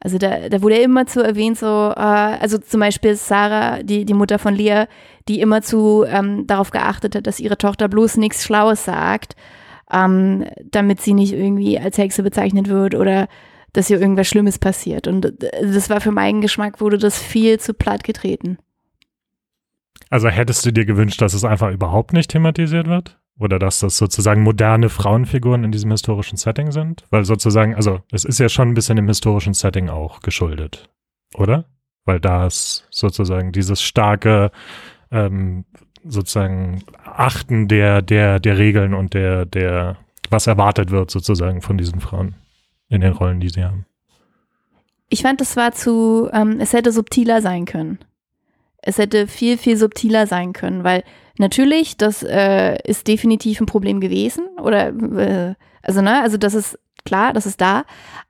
Also 0.01 0.19
da, 0.19 0.51
da 0.51 0.61
wurde 0.61 0.77
immer 0.77 1.07
zu 1.07 1.23
erwähnt, 1.23 1.59
so, 1.59 1.67
äh, 1.67 1.99
also 1.99 2.59
zum 2.59 2.81
Beispiel 2.81 3.17
Sarah, 3.17 3.83
die, 3.83 4.05
die 4.05 4.13
Mutter 4.13 4.39
von 4.39 4.55
Leah, 4.55 4.87
die 5.29 5.41
immer 5.41 5.63
zu 5.63 6.05
ähm, 6.07 6.47
darauf 6.47 6.71
geachtet 6.71 7.15
hat, 7.15 7.27
dass 7.27 7.41
ihre 7.41 7.57
Tochter 7.57 7.89
bloß 7.89 8.19
nichts 8.19 8.45
Schlaues 8.45 8.85
sagt, 8.85 9.35
ähm, 9.91 10.45
damit 10.71 11.01
sie 11.01 11.15
nicht 11.15 11.33
irgendwie 11.33 11.79
als 11.79 11.97
Hexe 11.97 12.23
bezeichnet 12.23 12.69
wird 12.69 12.95
oder 12.95 13.29
dass 13.73 13.89
ihr 13.89 13.99
irgendwas 13.99 14.29
Schlimmes 14.29 14.59
passiert. 14.59 15.09
Und 15.09 15.33
das 15.41 15.89
war 15.89 16.03
für 16.03 16.13
meinen 16.13 16.43
Geschmack, 16.43 16.83
wurde 16.83 16.99
das 16.99 17.19
viel 17.19 17.59
zu 17.59 17.73
platt 17.73 18.05
getreten. 18.05 18.59
Also 20.15 20.29
hättest 20.29 20.65
du 20.65 20.73
dir 20.73 20.85
gewünscht, 20.85 21.21
dass 21.21 21.35
es 21.35 21.43
einfach 21.43 21.73
überhaupt 21.73 22.13
nicht 22.13 22.31
thematisiert 22.31 22.87
wird? 22.87 23.19
Oder 23.37 23.59
dass 23.59 23.81
das 23.81 23.99
sozusagen 23.99 24.45
moderne 24.45 24.89
Frauenfiguren 24.89 25.65
in 25.65 25.73
diesem 25.73 25.91
historischen 25.91 26.37
Setting 26.37 26.71
sind? 26.71 27.03
Weil 27.11 27.25
sozusagen, 27.25 27.75
also 27.75 28.01
es 28.13 28.25
ist 28.25 28.39
ja 28.39 28.49
schon 28.49 28.69
ein 28.69 28.75
bisschen 28.75 28.97
im 28.97 29.09
historischen 29.09 29.55
Setting 29.55 29.89
auch 29.89 30.21
geschuldet, 30.21 30.89
oder? 31.35 31.65
Weil 32.05 32.21
da 32.21 32.47
ist 32.47 32.87
sozusagen 32.91 33.51
dieses 33.51 33.83
starke 33.83 34.53
ähm, 35.11 35.65
sozusagen 36.05 36.85
Achten 37.03 37.67
der, 37.67 38.01
der, 38.01 38.39
der 38.39 38.57
Regeln 38.57 38.95
und 38.95 39.15
der, 39.15 39.47
der, 39.47 39.97
was 40.31 40.47
erwartet 40.47 40.93
wird 40.93 41.11
sozusagen 41.11 41.61
von 41.61 41.77
diesen 41.77 41.99
Frauen 41.99 42.37
in 42.89 43.01
den 43.01 43.15
Rollen, 43.15 43.41
die 43.41 43.49
sie 43.49 43.65
haben. 43.65 43.85
Ich 45.09 45.23
fand, 45.23 45.41
es 45.41 45.57
war 45.57 45.73
zu, 45.73 46.31
ähm, 46.33 46.61
es 46.61 46.73
hätte 46.73 46.93
subtiler 46.93 47.43
sein 47.43 47.65
können. 47.65 47.99
Es 48.87 48.99
hätte 48.99 49.27
viel, 49.27 49.57
viel 49.57 49.77
subtiler 49.79 50.27
sein 50.27 50.53
können, 50.53 50.85
weil 50.85 51.05
natürlich, 51.39 51.97
das 51.97 52.23
äh, 52.23 52.77
ist 52.85 53.09
definitiv 53.09 53.61
ein 53.61 53.67
Problem 53.67 54.01
gewesen. 54.01 54.47
Oder 54.61 54.89
äh, 54.89 55.55
also, 55.83 56.03
ne, 56.03 56.23
also 56.23 56.37
das 56.37 56.55
ist 56.55 56.79
klar, 57.07 57.33
das 57.33 57.47
ist 57.47 57.61
da, 57.61 57.85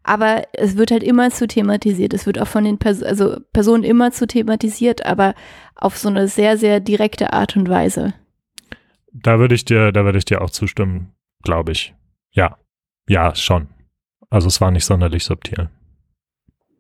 aber 0.04 0.44
es 0.52 0.76
wird 0.76 0.92
halt 0.92 1.02
immer 1.02 1.30
zu 1.30 1.48
thematisiert. 1.48 2.14
Es 2.14 2.24
wird 2.24 2.40
auch 2.40 2.46
von 2.46 2.64
den 2.64 2.78
Pers 2.78 3.02
also 3.02 3.40
Personen 3.52 3.82
immer 3.82 4.12
zu 4.12 4.26
thematisiert, 4.26 5.04
aber 5.04 5.34
auf 5.74 5.98
so 5.98 6.08
eine 6.08 6.28
sehr, 6.28 6.56
sehr 6.56 6.78
direkte 6.78 7.32
Art 7.32 7.56
und 7.56 7.68
Weise. 7.68 8.14
Da 9.12 9.38
würde 9.40 9.54
ich 9.56 9.64
dir, 9.64 9.90
da 9.90 10.04
würde 10.04 10.18
ich 10.18 10.24
dir 10.24 10.40
auch 10.40 10.50
zustimmen, 10.50 11.12
glaube 11.42 11.72
ich. 11.72 11.94
Ja. 12.32 12.58
Ja, 13.08 13.34
schon. 13.34 13.68
Also 14.30 14.48
es 14.48 14.60
war 14.60 14.70
nicht 14.70 14.84
sonderlich 14.84 15.24
subtil. 15.24 15.68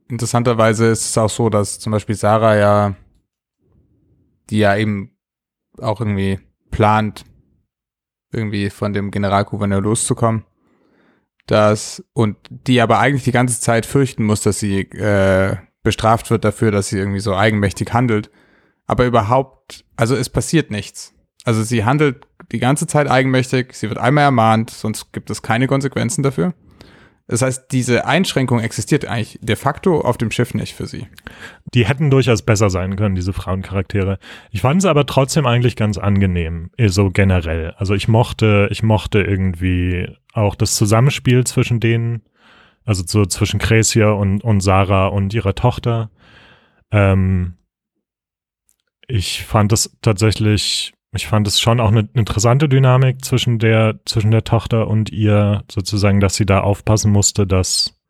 Interessanterweise 0.08 0.86
ist 0.86 1.04
es 1.04 1.18
auch 1.18 1.30
so, 1.30 1.48
dass 1.48 1.78
zum 1.78 1.92
Beispiel 1.92 2.14
Sarah 2.14 2.56
ja 2.56 2.94
die 4.50 4.58
ja 4.58 4.76
eben 4.76 5.16
auch 5.78 6.00
irgendwie 6.00 6.38
plant, 6.70 7.24
irgendwie 8.32 8.70
von 8.70 8.92
dem 8.92 9.10
Generalgouverneur 9.10 9.80
loszukommen. 9.80 10.44
Das, 11.46 12.02
und 12.14 12.36
die 12.48 12.80
aber 12.80 12.98
eigentlich 12.98 13.24
die 13.24 13.32
ganze 13.32 13.60
Zeit 13.60 13.84
fürchten 13.84 14.24
muss, 14.24 14.40
dass 14.40 14.58
sie 14.58 14.80
äh, 14.80 15.56
bestraft 15.82 16.30
wird 16.30 16.44
dafür, 16.44 16.70
dass 16.70 16.88
sie 16.88 16.98
irgendwie 16.98 17.20
so 17.20 17.34
eigenmächtig 17.34 17.92
handelt. 17.92 18.30
Aber 18.86 19.04
überhaupt, 19.04 19.84
also 19.96 20.16
es 20.16 20.30
passiert 20.30 20.70
nichts. 20.70 21.14
Also 21.44 21.62
sie 21.62 21.84
handelt 21.84 22.26
die 22.50 22.58
ganze 22.58 22.86
Zeit 22.86 23.10
eigenmächtig, 23.10 23.74
sie 23.74 23.88
wird 23.88 23.98
einmal 23.98 24.24
ermahnt, 24.24 24.70
sonst 24.70 25.12
gibt 25.12 25.30
es 25.30 25.42
keine 25.42 25.66
Konsequenzen 25.66 26.22
dafür. 26.22 26.54
Das 27.26 27.40
heißt, 27.40 27.72
diese 27.72 28.06
Einschränkung 28.06 28.60
existiert 28.60 29.06
eigentlich 29.06 29.38
de 29.40 29.56
facto 29.56 30.00
auf 30.00 30.18
dem 30.18 30.30
Schiff 30.30 30.52
nicht 30.52 30.74
für 30.74 30.86
sie. 30.86 31.06
Die 31.72 31.86
hätten 31.86 32.10
durchaus 32.10 32.42
besser 32.42 32.68
sein 32.68 32.96
können, 32.96 33.14
diese 33.14 33.32
Frauencharaktere. 33.32 34.18
Ich 34.50 34.60
fand 34.60 34.82
es 34.82 34.84
aber 34.84 35.06
trotzdem 35.06 35.46
eigentlich 35.46 35.74
ganz 35.74 35.96
angenehm, 35.96 36.70
eh, 36.76 36.88
so 36.88 37.10
generell. 37.10 37.70
Also 37.78 37.94
ich 37.94 38.08
mochte, 38.08 38.68
ich 38.70 38.82
mochte 38.82 39.22
irgendwie 39.22 40.14
auch 40.34 40.54
das 40.54 40.74
Zusammenspiel 40.74 41.44
zwischen 41.44 41.80
denen, 41.80 42.22
also 42.84 43.02
so 43.06 43.24
zwischen 43.24 43.58
Cresia 43.58 44.10
und, 44.10 44.44
und 44.44 44.60
Sarah 44.60 45.06
und 45.06 45.32
ihrer 45.32 45.54
Tochter. 45.54 46.10
Ähm, 46.90 47.54
ich 49.08 49.44
fand 49.44 49.72
es 49.72 49.96
tatsächlich 50.02 50.93
ich 51.14 51.26
fand 51.26 51.46
es 51.46 51.60
schon 51.60 51.80
auch 51.80 51.90
eine 51.90 52.08
interessante 52.14 52.68
Dynamik 52.68 53.24
zwischen 53.24 53.58
der, 53.58 54.00
zwischen 54.04 54.30
der 54.30 54.44
Tochter 54.44 54.88
und 54.88 55.10
ihr, 55.10 55.64
sozusagen, 55.70 56.20
dass 56.20 56.34
sie 56.34 56.46
da 56.46 56.60
aufpassen 56.60 57.12
musste, 57.12 57.46
dass 57.46 58.00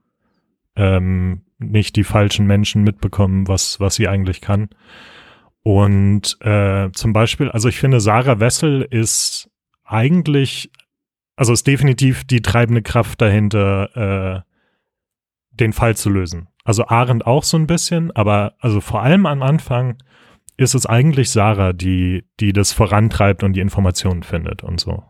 ähm, 0.76 1.42
nicht 1.58 1.96
die 1.96 2.04
falschen 2.04 2.46
Menschen 2.46 2.82
mitbekommen, 2.82 3.48
was, 3.48 3.80
was 3.80 3.94
sie 3.94 4.08
eigentlich 4.08 4.40
kann. 4.40 4.68
Und 5.62 6.36
äh, 6.40 6.90
zum 6.92 7.12
Beispiel, 7.12 7.50
also 7.50 7.68
ich 7.68 7.78
finde, 7.78 8.00
Sarah 8.00 8.40
Wessel 8.40 8.82
ist 8.82 9.50
eigentlich, 9.84 10.70
also 11.36 11.52
ist 11.52 11.66
definitiv 11.66 12.24
die 12.24 12.42
treibende 12.42 12.82
Kraft 12.82 13.20
dahinter, 13.20 14.44
äh, 14.44 14.50
den 15.50 15.72
Fall 15.72 15.96
zu 15.96 16.10
lösen. 16.10 16.48
Also 16.64 16.86
Arendt 16.86 17.26
auch 17.26 17.44
so 17.44 17.56
ein 17.56 17.66
bisschen, 17.66 18.10
aber 18.12 18.54
also 18.58 18.80
vor 18.80 19.02
allem 19.02 19.26
am 19.26 19.42
Anfang 19.42 19.98
ist 20.56 20.74
es 20.74 20.86
eigentlich 20.86 21.30
Sarah, 21.30 21.72
die, 21.72 22.24
die 22.40 22.52
das 22.52 22.72
vorantreibt 22.72 23.42
und 23.42 23.54
die 23.54 23.60
Informationen 23.60 24.22
findet 24.22 24.62
und 24.62 24.80
so. 24.80 25.02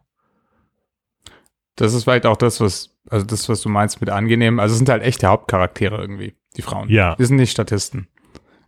Das 1.76 1.92
ist 1.92 2.04
vielleicht 2.04 2.26
auch 2.26 2.36
das, 2.36 2.60
was, 2.60 2.96
also 3.10 3.26
das, 3.26 3.48
was 3.48 3.60
du 3.60 3.68
meinst 3.68 4.00
mit 4.00 4.10
angenehm. 4.10 4.60
Also 4.60 4.72
es 4.72 4.78
sind 4.78 4.88
halt 4.88 5.02
echte 5.02 5.26
Hauptcharaktere 5.26 6.00
irgendwie, 6.00 6.34
die 6.56 6.62
Frauen. 6.62 6.88
Ja. 6.88 7.16
Die 7.16 7.24
sind 7.24 7.36
nicht 7.36 7.50
Statisten. 7.50 8.08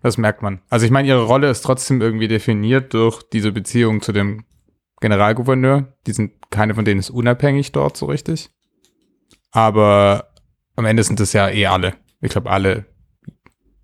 Das 0.03 0.19
merkt 0.19 0.43
man. 0.43 0.61
Also 0.69 0.85
ich 0.85 0.93
meine, 0.93 1.09
ihre 1.09 1.25
Rolle 1.25 1.49
ist 1.49 1.63
trotzdem 1.63 2.01
irgendwie 2.01 2.29
definiert 2.29 2.95
durch 2.95 3.23
diese 3.23 3.53
Beziehung 3.53 4.03
zu 4.03 4.13
dem 4.13 4.45
Generalgouverneur. 5.01 5.95
Die 6.07 6.13
sind, 6.13 6.33
keine 6.51 6.75
von 6.75 6.85
denen 6.85 7.01
ist 7.01 7.11
unabhängig 7.11 7.73
dort 7.73 7.97
so 7.97 8.07
richtig. 8.07 8.51
Aber 9.51 10.33
am 10.75 10.85
Ende 10.85 11.03
sind 11.03 11.21
es 11.21 11.33
ja 11.33 11.49
eh 11.49 11.67
alle. 11.67 11.95
Ich 12.21 12.33
glaube, 12.33 12.51
alle. 12.51 12.87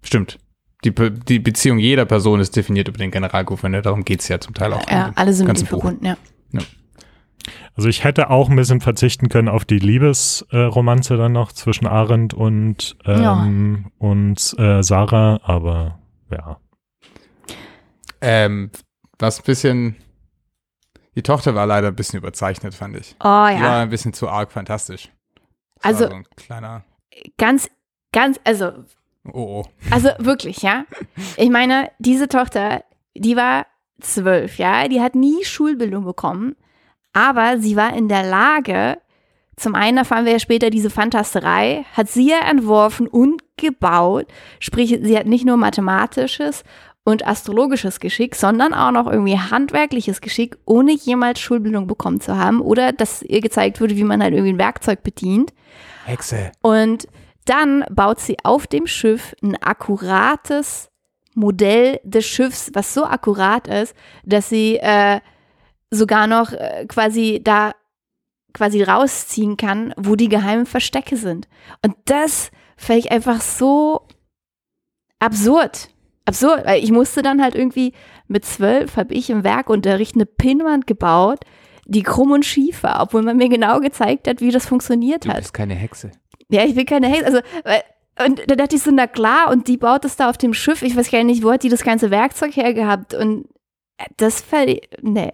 Stimmt 0.02 0.38
die, 0.84 0.90
die 0.90 1.38
Beziehung 1.38 1.78
jeder 1.78 2.04
Person 2.04 2.40
ist 2.40 2.56
definiert 2.56 2.88
über 2.88 2.98
den 2.98 3.10
Generalgouverneur. 3.10 3.82
Darum 3.82 4.04
geht 4.04 4.20
es 4.20 4.28
ja 4.28 4.40
zum 4.40 4.54
Teil 4.54 4.72
auch. 4.72 4.88
Ja, 4.90 5.12
alle 5.14 5.32
sind 5.32 5.46
mit 5.46 5.60
ihm 5.60 5.66
verbunden, 5.66 6.04
ja. 6.04 6.16
ja. 6.50 6.60
Also 7.74 7.88
ich 7.88 8.04
hätte 8.04 8.30
auch 8.30 8.50
ein 8.50 8.56
bisschen 8.56 8.80
verzichten 8.80 9.28
können 9.28 9.48
auf 9.48 9.64
die 9.64 9.78
Liebesromanze 9.78 11.14
äh, 11.14 11.16
dann 11.16 11.32
noch 11.32 11.52
zwischen 11.52 11.86
Arendt 11.86 12.34
und, 12.34 12.96
ähm, 13.04 13.22
ja. 13.82 13.90
und 13.98 14.54
äh, 14.58 14.82
Sarah, 14.82 15.40
aber 15.44 15.98
ja. 16.30 16.58
Ähm, 18.20 18.70
was 19.18 19.40
ein 19.40 19.44
bisschen, 19.44 19.96
die 21.14 21.22
Tochter 21.22 21.54
war 21.54 21.66
leider 21.66 21.88
ein 21.88 21.96
bisschen 21.96 22.18
überzeichnet, 22.18 22.74
fand 22.74 22.96
ich. 22.96 23.16
Oh 23.20 23.26
ja. 23.26 23.54
Die 23.54 23.62
war 23.62 23.82
ein 23.82 23.90
bisschen 23.90 24.12
zu 24.12 24.28
arg 24.28 24.52
fantastisch. 24.52 25.10
Das 25.76 25.84
also, 25.84 26.08
so 26.08 26.14
ein 26.14 26.26
kleiner. 26.36 26.84
Ganz, 27.38 27.70
ganz, 28.12 28.38
also 28.44 28.84
Oh, 29.26 29.62
oh. 29.62 29.64
Also 29.90 30.10
wirklich, 30.18 30.62
ja. 30.62 30.84
Ich 31.36 31.50
meine, 31.50 31.90
diese 31.98 32.28
Tochter, 32.28 32.84
die 33.14 33.36
war 33.36 33.66
zwölf, 34.00 34.58
ja, 34.58 34.88
die 34.88 35.00
hat 35.00 35.14
nie 35.14 35.44
Schulbildung 35.44 36.04
bekommen, 36.04 36.56
aber 37.12 37.58
sie 37.58 37.76
war 37.76 37.94
in 37.96 38.08
der 38.08 38.24
Lage, 38.24 38.98
zum 39.56 39.74
einen 39.74 39.98
erfahren 39.98 40.24
wir 40.24 40.32
ja 40.32 40.38
später 40.38 40.70
diese 40.70 40.90
Fantasterei, 40.90 41.84
hat 41.92 42.08
sie 42.08 42.30
ja 42.30 42.40
entworfen 42.48 43.06
und 43.06 43.42
gebaut, 43.56 44.26
sprich, 44.58 44.98
sie 45.02 45.16
hat 45.16 45.26
nicht 45.26 45.44
nur 45.44 45.56
mathematisches 45.56 46.64
und 47.04 47.26
astrologisches 47.26 48.00
Geschick, 48.00 48.34
sondern 48.34 48.74
auch 48.74 48.92
noch 48.92 49.10
irgendwie 49.10 49.38
handwerkliches 49.38 50.20
Geschick, 50.20 50.56
ohne 50.64 50.92
jemals 50.92 51.40
Schulbildung 51.40 51.86
bekommen 51.86 52.20
zu 52.20 52.36
haben 52.36 52.60
oder 52.60 52.92
dass 52.92 53.22
ihr 53.22 53.40
gezeigt 53.40 53.80
wurde, 53.80 53.96
wie 53.96 54.04
man 54.04 54.22
halt 54.22 54.34
irgendwie 54.34 54.52
ein 54.52 54.58
Werkzeug 54.58 55.02
bedient. 55.02 55.52
Hexe. 56.06 56.52
Und 56.62 57.06
dann 57.44 57.84
baut 57.90 58.20
sie 58.20 58.36
auf 58.44 58.66
dem 58.66 58.86
Schiff 58.86 59.34
ein 59.42 59.56
akkurates 59.60 60.90
Modell 61.34 61.98
des 62.04 62.26
Schiffs, 62.26 62.70
was 62.74 62.92
so 62.94 63.04
akkurat 63.04 63.66
ist, 63.68 63.94
dass 64.24 64.48
sie 64.48 64.76
äh, 64.76 65.20
sogar 65.90 66.26
noch 66.26 66.52
äh, 66.52 66.86
quasi 66.86 67.40
da 67.42 67.72
quasi 68.52 68.82
rausziehen 68.82 69.56
kann, 69.56 69.94
wo 69.96 70.14
die 70.14 70.28
geheimen 70.28 70.66
Verstecke 70.66 71.16
sind. 71.16 71.48
Und 71.82 71.94
das 72.04 72.50
fand 72.76 72.98
ich 72.98 73.10
einfach 73.10 73.40
so 73.40 74.06
absurd. 75.18 75.88
Absurd, 76.24 76.66
weil 76.66 76.84
ich 76.84 76.92
musste 76.92 77.22
dann 77.22 77.42
halt 77.42 77.54
irgendwie 77.54 77.94
mit 78.28 78.44
zwölf 78.44 78.96
habe 78.96 79.14
ich 79.14 79.30
im 79.30 79.42
Werkunterricht 79.42 80.14
eine 80.14 80.26
Pinnwand 80.26 80.86
gebaut, 80.86 81.40
die 81.86 82.02
krumm 82.02 82.30
und 82.30 82.44
schief 82.44 82.82
war, 82.82 83.02
obwohl 83.02 83.22
man 83.22 83.36
mir 83.36 83.48
genau 83.48 83.80
gezeigt 83.80 84.28
hat, 84.28 84.40
wie 84.40 84.50
das 84.50 84.66
funktioniert 84.66 85.24
Du 85.24 85.30
hat. 85.30 85.38
bist 85.38 85.54
keine 85.54 85.74
Hexe. 85.74 86.12
Ja, 86.52 86.64
ich 86.64 86.74
bin 86.74 86.86
keine 86.86 87.08
Hexe. 87.08 87.26
Also, 87.26 87.38
und 88.26 88.42
da 88.48 88.54
dachte 88.56 88.76
ich 88.76 88.82
so, 88.82 88.90
na 88.90 89.06
klar, 89.06 89.50
und 89.50 89.68
die 89.68 89.76
baut 89.78 90.04
das 90.04 90.16
da 90.16 90.28
auf 90.30 90.36
dem 90.38 90.52
Schiff. 90.54 90.82
Ich 90.82 90.94
weiß 90.96 91.10
gar 91.10 91.24
nicht, 91.24 91.42
wo 91.42 91.50
hat 91.50 91.62
die 91.62 91.68
das 91.70 91.82
ganze 91.82 92.10
Werkzeug 92.10 92.54
hergehabt? 92.56 93.14
Und 93.14 93.46
äh, 93.98 94.04
das 94.18 94.42
fällt, 94.42 94.86
nee. 95.02 95.30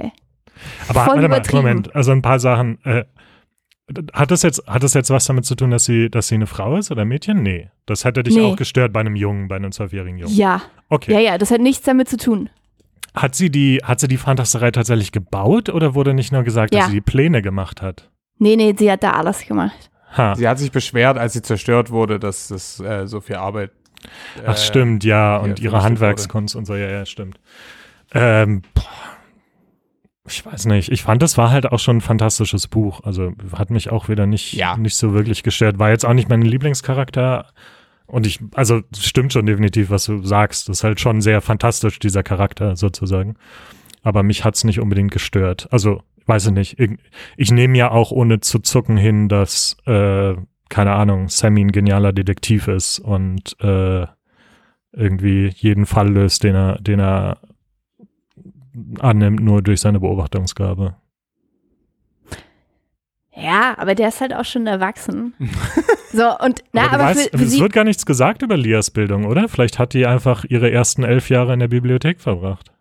Aber 0.88 1.04
Voll 1.04 1.22
warte 1.28 1.52
mal. 1.54 1.62
Moment, 1.62 1.94
also 1.94 2.12
ein 2.12 2.22
paar 2.22 2.38
Sachen. 2.38 2.78
Äh, 2.84 3.04
hat 4.12 4.30
das 4.30 4.42
jetzt, 4.42 4.66
hat 4.66 4.82
das 4.82 4.92
jetzt 4.94 5.08
was 5.10 5.24
damit 5.24 5.46
zu 5.46 5.54
tun, 5.54 5.70
dass 5.70 5.84
sie, 5.86 6.10
dass 6.10 6.28
sie 6.28 6.34
eine 6.34 6.46
Frau 6.46 6.76
ist 6.76 6.90
oder 6.90 7.02
ein 7.02 7.08
Mädchen? 7.08 7.42
Nee. 7.42 7.70
Das 7.86 8.04
hätte 8.04 8.22
dich 8.22 8.36
Nee. 8.36 8.42
auch 8.42 8.56
gestört 8.56 8.92
bei 8.92 9.00
einem 9.00 9.16
Jungen, 9.16 9.48
bei 9.48 9.56
einem 9.56 9.72
zwölfjährigen 9.72 10.18
Jungen. 10.18 10.34
Ja, 10.34 10.60
Okay. 10.90 11.12
ja, 11.14 11.20
ja, 11.20 11.38
das 11.38 11.50
hat 11.50 11.60
nichts 11.62 11.84
damit 11.84 12.08
zu 12.08 12.16
tun. 12.18 12.50
Hat 13.14 13.34
sie 13.34 13.50
die, 13.50 13.78
hat 13.82 13.98
sie 14.00 14.06
die 14.08 14.18
Fantasterei 14.18 14.70
tatsächlich 14.70 15.10
gebaut 15.10 15.70
oder 15.70 15.94
wurde 15.94 16.12
nicht 16.14 16.32
nur 16.32 16.42
gesagt, 16.44 16.74
Ja. 16.74 16.80
dass 16.80 16.88
sie 16.90 16.96
die 16.96 17.00
Pläne 17.00 17.40
gemacht 17.40 17.80
hat? 17.82 18.10
Nee, 18.38 18.56
nee, 18.56 18.74
sie 18.76 18.92
hat 18.92 19.02
da 19.02 19.12
alles 19.12 19.46
gemacht. 19.46 19.90
Ha. 20.16 20.34
Sie 20.34 20.48
hat 20.48 20.58
sich 20.58 20.72
beschwert, 20.72 21.18
als 21.18 21.32
sie 21.34 21.42
zerstört 21.42 21.90
wurde, 21.90 22.18
dass 22.18 22.48
das 22.48 22.80
äh, 22.80 23.06
so 23.06 23.20
viel 23.20 23.36
Arbeit. 23.36 23.70
Ach 24.46 24.54
äh, 24.54 24.56
stimmt, 24.58 25.04
ja, 25.04 25.36
und 25.36 25.60
ihre 25.60 25.74
wurde. 25.74 25.82
Handwerkskunst 25.84 26.56
und 26.56 26.64
so, 26.64 26.74
ja, 26.74 26.88
ja, 26.88 27.04
stimmt. 27.04 27.38
Ähm, 28.14 28.62
boah, 28.74 28.84
ich 30.26 30.44
weiß 30.44 30.66
nicht, 30.66 30.90
ich 30.90 31.02
fand, 31.02 31.22
das 31.22 31.36
war 31.36 31.50
halt 31.50 31.66
auch 31.72 31.78
schon 31.78 31.98
ein 31.98 32.00
fantastisches 32.02 32.68
Buch. 32.68 33.00
Also 33.04 33.32
hat 33.56 33.70
mich 33.70 33.90
auch 33.90 34.08
wieder 34.08 34.26
nicht, 34.26 34.52
Ja. 34.54 34.76
nicht 34.76 34.96
so 34.96 35.12
wirklich 35.14 35.42
gestört. 35.42 35.78
War 35.78 35.90
jetzt 35.90 36.04
auch 36.04 36.14
nicht 36.14 36.28
mein 36.28 36.42
Lieblingscharakter. 36.42 37.46
Und 38.06 38.26
ich, 38.26 38.40
also 38.54 38.80
es 38.92 39.04
stimmt 39.04 39.32
schon 39.32 39.46
definitiv, 39.46 39.90
was 39.90 40.04
du 40.04 40.22
sagst. 40.22 40.68
Das 40.68 40.78
ist 40.78 40.84
halt 40.84 41.00
schon 41.00 41.20
sehr 41.20 41.40
fantastisch, 41.40 41.98
dieser 41.98 42.22
Charakter 42.22 42.76
sozusagen. 42.76 43.36
Aber 44.02 44.22
mich 44.22 44.44
hat's 44.44 44.64
nicht 44.64 44.80
unbedingt 44.80 45.10
gestört. 45.10 45.68
Also, 45.70 46.02
weiß 46.28 46.46
ich 46.46 46.52
nicht. 46.52 46.78
Ich, 46.78 46.90
ich 47.36 47.50
nehme 47.50 47.76
ja 47.76 47.90
auch 47.90 48.10
ohne 48.10 48.40
zu 48.40 48.58
zucken 48.60 48.96
hin, 48.96 49.28
dass, 49.28 49.76
äh, 49.86 50.34
keine 50.68 50.92
Ahnung, 50.92 51.28
Sammy 51.28 51.62
ein 51.62 51.72
genialer 51.72 52.12
Detektiv 52.12 52.68
ist 52.68 52.98
und 52.98 53.56
äh, 53.60 54.06
irgendwie 54.92 55.48
jeden 55.48 55.86
Fall 55.86 56.10
löst, 56.10 56.44
den 56.44 56.54
er, 56.54 56.78
den 56.80 57.00
er 57.00 57.38
annimmt, 59.00 59.40
nur 59.40 59.62
durch 59.62 59.80
seine 59.80 60.00
Beobachtungsgabe. 60.00 60.96
Ja, 63.34 63.74
aber 63.78 63.94
der 63.94 64.08
ist 64.08 64.20
halt 64.20 64.34
auch 64.34 64.44
schon 64.44 64.66
erwachsen. 64.66 65.32
so, 66.12 66.36
und, 66.38 66.64
na, 66.72 66.86
aber 66.86 66.94
aber, 66.94 67.04
weißt, 67.04 67.30
für, 67.30 67.38
für 67.38 67.44
es 67.44 67.60
wird 67.60 67.72
gar 67.72 67.84
nichts 67.84 68.04
gesagt 68.04 68.42
über 68.42 68.56
Lias 68.56 68.90
Bildung, 68.90 69.24
oder? 69.24 69.48
Vielleicht 69.48 69.78
hat 69.78 69.94
die 69.94 70.06
einfach 70.06 70.44
ihre 70.44 70.70
ersten 70.70 71.04
elf 71.04 71.30
Jahre 71.30 71.52
in 71.52 71.60
der 71.60 71.68
Bibliothek 71.68 72.20
verbracht. 72.20 72.72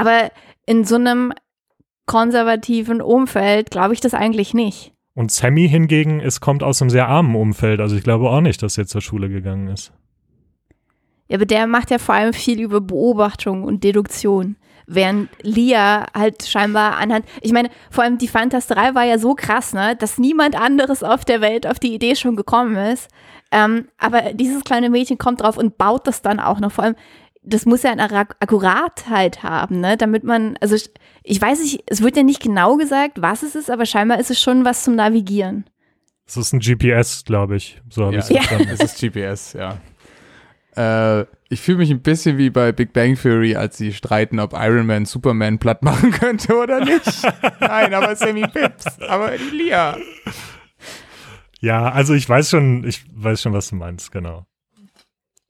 Aber 0.00 0.30
in 0.64 0.84
so 0.84 0.94
einem 0.94 1.32
konservativen 2.06 3.02
Umfeld 3.02 3.70
glaube 3.70 3.92
ich 3.92 4.00
das 4.00 4.14
eigentlich 4.14 4.54
nicht. 4.54 4.92
Und 5.14 5.30
Sammy 5.30 5.68
hingegen 5.68 6.20
ist, 6.20 6.40
kommt 6.40 6.62
aus 6.62 6.80
einem 6.80 6.88
sehr 6.88 7.06
armen 7.06 7.36
Umfeld. 7.36 7.80
Also 7.80 7.96
ich 7.96 8.02
glaube 8.02 8.30
auch 8.30 8.40
nicht, 8.40 8.62
dass 8.62 8.78
er 8.78 8.86
zur 8.86 9.02
Schule 9.02 9.28
gegangen 9.28 9.68
ist. 9.68 9.92
Ja, 11.28 11.36
aber 11.36 11.44
der 11.44 11.66
macht 11.66 11.90
ja 11.90 11.98
vor 11.98 12.14
allem 12.14 12.32
viel 12.32 12.60
über 12.60 12.80
Beobachtung 12.80 13.62
und 13.62 13.84
Deduktion. 13.84 14.56
Während 14.86 15.28
Lia 15.42 16.06
halt 16.16 16.44
scheinbar 16.48 16.96
anhand, 16.96 17.26
ich 17.42 17.52
meine, 17.52 17.68
vor 17.90 18.02
allem 18.02 18.18
die 18.18 18.26
Fantasterei 18.26 18.94
war 18.94 19.04
ja 19.04 19.18
so 19.18 19.34
krass, 19.34 19.74
ne, 19.74 19.94
dass 19.96 20.18
niemand 20.18 20.60
anderes 20.60 21.04
auf 21.04 21.24
der 21.24 21.40
Welt 21.40 21.66
auf 21.66 21.78
die 21.78 21.94
Idee 21.94 22.16
schon 22.16 22.34
gekommen 22.34 22.74
ist. 22.74 23.08
Ähm, 23.52 23.88
aber 23.98 24.32
dieses 24.32 24.64
kleine 24.64 24.90
Mädchen 24.90 25.18
kommt 25.18 25.42
drauf 25.42 25.58
und 25.58 25.76
baut 25.76 26.06
das 26.06 26.22
dann 26.22 26.40
auch 26.40 26.60
noch. 26.60 26.72
Vor 26.72 26.84
allem, 26.84 26.96
das 27.42 27.64
muss 27.66 27.82
ja 27.82 27.90
eine 27.92 28.02
Ak- 28.10 28.36
Akkuratheit 28.40 29.42
haben, 29.42 29.80
ne, 29.80 29.96
damit 29.96 30.24
man, 30.24 30.56
also 30.60 30.74
ich, 30.74 30.90
ich 31.22 31.40
weiß 31.40 31.60
nicht, 31.60 31.82
es 31.86 32.02
wird 32.02 32.16
ja 32.16 32.22
nicht 32.22 32.42
genau 32.42 32.76
gesagt, 32.76 33.22
was 33.22 33.42
es 33.42 33.54
ist, 33.54 33.70
aber 33.70 33.86
scheinbar 33.86 34.18
ist 34.20 34.30
es 34.30 34.40
schon 34.40 34.64
was 34.64 34.84
zum 34.84 34.94
Navigieren. 34.96 35.64
Es 36.26 36.36
ist 36.36 36.52
ein 36.52 36.60
GPS, 36.60 37.24
glaube 37.24 37.56
ich. 37.56 37.80
So 37.88 38.04
habe 38.04 38.14
Ja, 38.16 38.20
ich 38.20 38.30
es 38.30 38.36
verstanden. 38.36 38.68
es 38.72 38.80
ist 38.80 39.00
GPS, 39.00 39.52
ja. 39.54 39.78
Äh, 40.76 41.26
ich 41.48 41.60
fühle 41.60 41.78
mich 41.78 41.90
ein 41.90 42.02
bisschen 42.02 42.38
wie 42.38 42.50
bei 42.50 42.70
Big 42.70 42.92
Bang 42.92 43.16
Theory, 43.16 43.56
als 43.56 43.76
sie 43.76 43.92
streiten, 43.92 44.38
ob 44.38 44.52
Iron 44.52 44.86
Man 44.86 45.04
Superman 45.04 45.58
platt 45.58 45.82
machen 45.82 46.10
könnte 46.12 46.54
oder 46.56 46.84
nicht. 46.84 47.22
Nein, 47.58 47.92
aber 47.94 48.14
Sammy 48.14 48.46
Pips, 48.46 49.00
aber 49.00 49.32
Lia. 49.52 49.96
Ja, 51.60 51.90
also 51.90 52.14
ich 52.14 52.28
weiß 52.28 52.50
schon, 52.50 52.84
ich 52.84 53.04
weiß 53.12 53.42
schon, 53.42 53.52
was 53.52 53.68
du 53.70 53.76
meinst, 53.76 54.12
genau. 54.12 54.46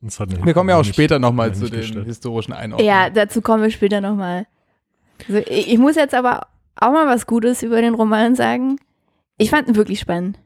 Das 0.02 0.18
hat 0.18 0.30
mich 0.30 0.44
Wir 0.44 0.54
kommen 0.54 0.70
ja 0.70 0.76
auch 0.76 0.82
nicht- 0.82 0.94
später 0.94 1.18
nochmal 1.18 1.54
zu 1.54 1.68
den 1.68 1.80
gestört. 1.80 2.06
historischen 2.06 2.52
Einordnungen. 2.52 2.86
Ja, 2.92 3.10
dazu 3.10 3.42
kommen 3.42 3.62
wir 3.62 3.70
später 3.70 4.00
nochmal. 4.00 4.46
Also 5.28 5.38
ich, 5.46 5.72
ich 5.72 5.78
muss 5.78 5.96
jetzt 5.96 6.14
aber 6.14 6.46
auch 6.76 6.92
mal 6.92 7.06
was 7.06 7.26
Gutes 7.26 7.62
über 7.62 7.80
den 7.82 7.94
Roman 7.94 8.34
sagen. 8.34 8.78
Ich 9.36 9.50
fand 9.50 9.68
ihn 9.68 9.76
wirklich 9.76 10.00
spannend. 10.00 10.38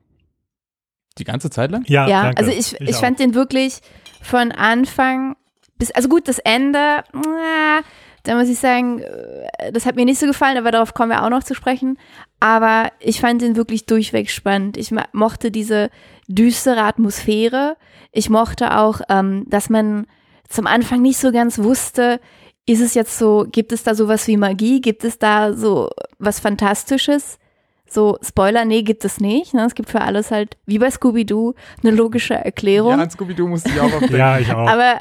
Die 1.19 1.25
ganze 1.25 1.51
Zeit 1.51 1.71
lang? 1.71 1.85
Ja, 1.87 2.09
ja, 2.09 2.23
danke. 2.25 2.39
also 2.39 2.51
ich, 2.51 2.81
ich, 2.81 2.97
auch. 2.97 3.01
fand 3.01 3.21
den 3.21 3.35
wirklich 3.35 3.79
von 4.23 4.51
Anfang 4.51 5.37
bis, 5.79 5.93
also 5.93 6.09
gut, 6.09 6.27
das 6.27 6.41
Ende, 6.41 7.05
na, 7.13 7.81
da 8.25 8.37
muss 8.37 8.49
ich 8.49 8.59
sagen, 8.59 9.01
äh, 9.01 9.71
das 9.73 9.87
hat 9.87 9.95
mir 9.97 10.05
nicht 10.05 10.19
so 10.19 10.27
gefallen, 10.27 10.57
aber 10.59 10.73
darauf 10.73 10.95
kommen 10.95 11.11
wir 11.11 11.23
auch 11.23 11.31
noch 11.31 11.45
zu 11.45 11.55
sprechen. 11.55 11.99
Aber 12.41 12.91
ich 12.99 13.21
fand 13.21 13.43
den 13.43 13.55
wirklich 13.55 13.87
durchweg 13.87 14.31
spannend. 14.31 14.77
Ich 14.77 14.93
mochte 15.13 15.51
diese 15.53 15.91
düstere 16.29 16.83
Atmosphäre. 16.83 17.77
Ich 18.13 18.31
mochte 18.31 18.79
auch, 18.79 19.01
ähm, 19.09 19.45
dass 19.49 19.71
man 19.71 20.07
zum 20.49 20.67
Anfang 20.67 21.03
nicht 21.03 21.19
so 21.19 21.33
ganz 21.33 21.59
wusste, 21.59 22.21
ist 22.67 22.81
es 22.81 22.95
jetzt 22.95 23.19
so, 23.19 23.47
gibt 23.51 23.73
es 23.73 23.83
da 23.83 23.95
sowas 23.95 24.27
wie 24.27 24.37
Magie? 24.37 24.81
Gibt 24.81 25.05
es 25.05 25.19
da 25.19 25.53
so 25.53 25.91
was 26.19 26.41
Fantastisches? 26.41 27.39
So, 27.87 28.19
Spoiler, 28.23 28.65
nee, 28.65 28.83
gibt 28.83 29.05
es 29.05 29.21
nicht. 29.21 29.55
Ne? 29.55 29.67
Es 29.67 29.75
gibt 29.75 29.91
für 29.91 30.01
alles 30.01 30.31
halt, 30.31 30.57
wie 30.67 30.79
bei 30.79 30.91
Scooby-Doo, 30.91 31.55
eine 31.83 31.93
logische 31.93 32.35
Erklärung. 32.35 32.93
Ja, 32.93 33.03
an 33.03 33.11
Scooby-Doo 33.11 33.47
musste 33.47 33.71
ich 33.71 33.79
auch 33.79 33.85
aufdenken. 33.93 34.17
Ja, 34.17 34.39
ich 34.39 34.51
auch. 34.51 34.67
aber, 34.67 35.01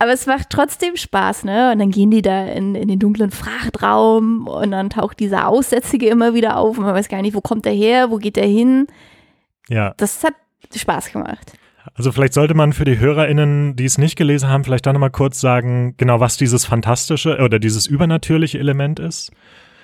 aber 0.00 0.12
es 0.12 0.26
macht 0.26 0.50
trotzdem 0.50 0.96
Spaß, 0.96 1.44
ne? 1.44 1.72
Und 1.72 1.78
dann 1.78 1.90
gehen 1.90 2.10
die 2.10 2.20
da 2.20 2.46
in, 2.46 2.74
in 2.74 2.88
den 2.88 2.98
dunklen 2.98 3.30
Frachtraum 3.30 4.48
und 4.48 4.72
dann 4.72 4.90
taucht 4.90 5.20
dieser 5.20 5.48
Aussätzige 5.48 6.08
immer 6.08 6.34
wieder 6.34 6.56
auf 6.56 6.76
und 6.76 6.84
man 6.84 6.94
weiß 6.94 7.08
gar 7.08 7.22
nicht, 7.22 7.34
wo 7.34 7.40
kommt 7.40 7.64
der 7.64 7.72
her, 7.72 8.10
wo 8.10 8.16
geht 8.16 8.36
der 8.36 8.46
hin. 8.46 8.88
ja. 9.68 9.94
Das 9.96 10.22
hat 10.24 10.34
Spaß 10.74 11.12
gemacht. 11.12 11.52
Also 11.94 12.12
vielleicht 12.12 12.34
sollte 12.34 12.54
man 12.54 12.72
für 12.72 12.84
die 12.84 12.98
HörerInnen, 12.98 13.76
die 13.76 13.84
es 13.84 13.98
nicht 13.98 14.16
gelesen 14.16 14.48
haben, 14.48 14.64
vielleicht 14.64 14.86
dann 14.86 14.94
nochmal 14.94 15.10
kurz 15.10 15.40
sagen, 15.40 15.94
genau 15.96 16.20
was 16.20 16.36
dieses 16.36 16.64
fantastische 16.64 17.38
oder 17.38 17.58
dieses 17.58 17.86
übernatürliche 17.86 18.58
Element 18.58 19.00
ist. 19.00 19.32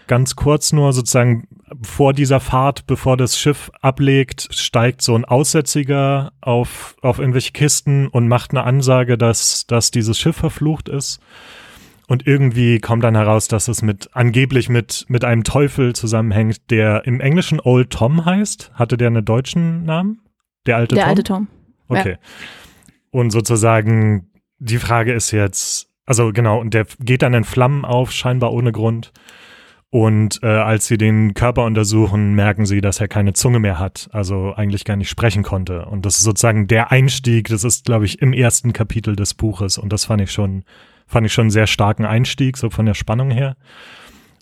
Ganz 0.07 0.37
kurz 0.37 0.73
nur 0.73 0.93
sozusagen 0.93 1.49
vor 1.83 2.13
dieser 2.13 2.41
Fahrt, 2.41 2.87
bevor 2.87 3.17
das 3.17 3.39
Schiff 3.39 3.71
ablegt, 3.81 4.49
steigt 4.51 5.01
so 5.01 5.15
ein 5.15 5.25
Aussätziger 5.25 6.33
auf, 6.43 6.97
auf 7.01 7.19
irgendwelche 7.19 7.53
Kisten 7.53 8.09
und 8.09 8.29
macht 8.29 8.51
eine 8.51 8.65
Ansage, 8.65 9.17
dass, 9.17 9.67
dass 9.67 9.91
dieses 9.91 10.19
Schiff 10.19 10.37
verflucht 10.37 10.91
ist. 10.91 11.21
Und 12.07 12.27
irgendwie 12.27 12.81
kommt 12.81 13.03
dann 13.03 13.17
heraus, 13.17 13.49
dass 13.49 13.67
es 13.67 13.81
mit 13.81 14.11
angeblich 14.13 14.69
mit, 14.69 15.07
mit 15.09 15.25
einem 15.25 15.43
Teufel 15.43 15.95
zusammenhängt, 15.95 16.71
der 16.71 17.07
im 17.07 17.21
Englischen 17.21 17.61
Old 17.61 17.89
Tom 17.89 18.27
heißt. 18.27 18.73
Hatte 18.75 18.99
der 18.99 19.09
einen 19.09 19.25
deutschen 19.25 19.87
Namen? 19.87 20.21
Der 20.67 20.77
alte 20.77 20.95
der 20.95 21.05
Tom? 21.05 21.09
alte 21.11 21.23
Tom. 21.23 21.49
Ja. 21.91 22.01
Okay. 22.01 22.17
Und 23.11 23.31
sozusagen, 23.31 24.31
die 24.59 24.79
Frage 24.79 25.13
ist 25.13 25.31
jetzt, 25.31 25.89
also 26.07 26.33
genau, 26.33 26.61
und 26.61 26.75
der 26.75 26.87
geht 27.01 27.23
dann 27.23 27.35
in 27.35 27.45
Flammen 27.45 27.85
auf, 27.85 28.11
scheinbar 28.11 28.53
ohne 28.53 28.73
Grund. 28.73 29.13
Und 29.91 30.43
äh, 30.43 30.47
als 30.47 30.89
sie 30.89 30.99
den 30.99 31.35
Körper 31.35 31.65
untersuchen, 31.65 32.35
merken 32.35 32.67
sie, 32.67 32.81
dass 32.81 32.99
er 32.99 33.07
keine 33.07 33.33
Zunge 33.33 33.61
mehr 33.61 33.79
hat, 33.79 34.09
also 34.11 34.53
eigentlich 34.53 34.85
gar 34.85 34.97
nicht 34.97 35.09
sprechen 35.09 35.45
konnte. 35.45 35.87
Und 35.87 36.05
das 36.05 36.17
ist 36.17 36.25
sozusagen 36.25 36.67
der 36.67 36.91
Einstieg, 36.91 37.47
das 37.47 37.63
ist, 37.63 37.85
glaube 37.85 38.05
ich, 38.05 38.21
im 38.21 38.33
ersten 38.33 38.73
Kapitel 38.73 39.15
des 39.15 39.35
Buches. 39.35 39.79
Und 39.79 39.93
das 39.93 40.07
fand 40.07 40.21
ich 40.21 40.33
schon, 40.33 40.65
fand 41.07 41.27
ich 41.27 41.33
schon 41.33 41.43
einen 41.43 41.51
sehr 41.51 41.69
starken 41.69 42.05
Einstieg, 42.05 42.57
so 42.57 42.71
von 42.71 42.87
der 42.87 42.95
Spannung 42.95 43.31
her. 43.31 43.57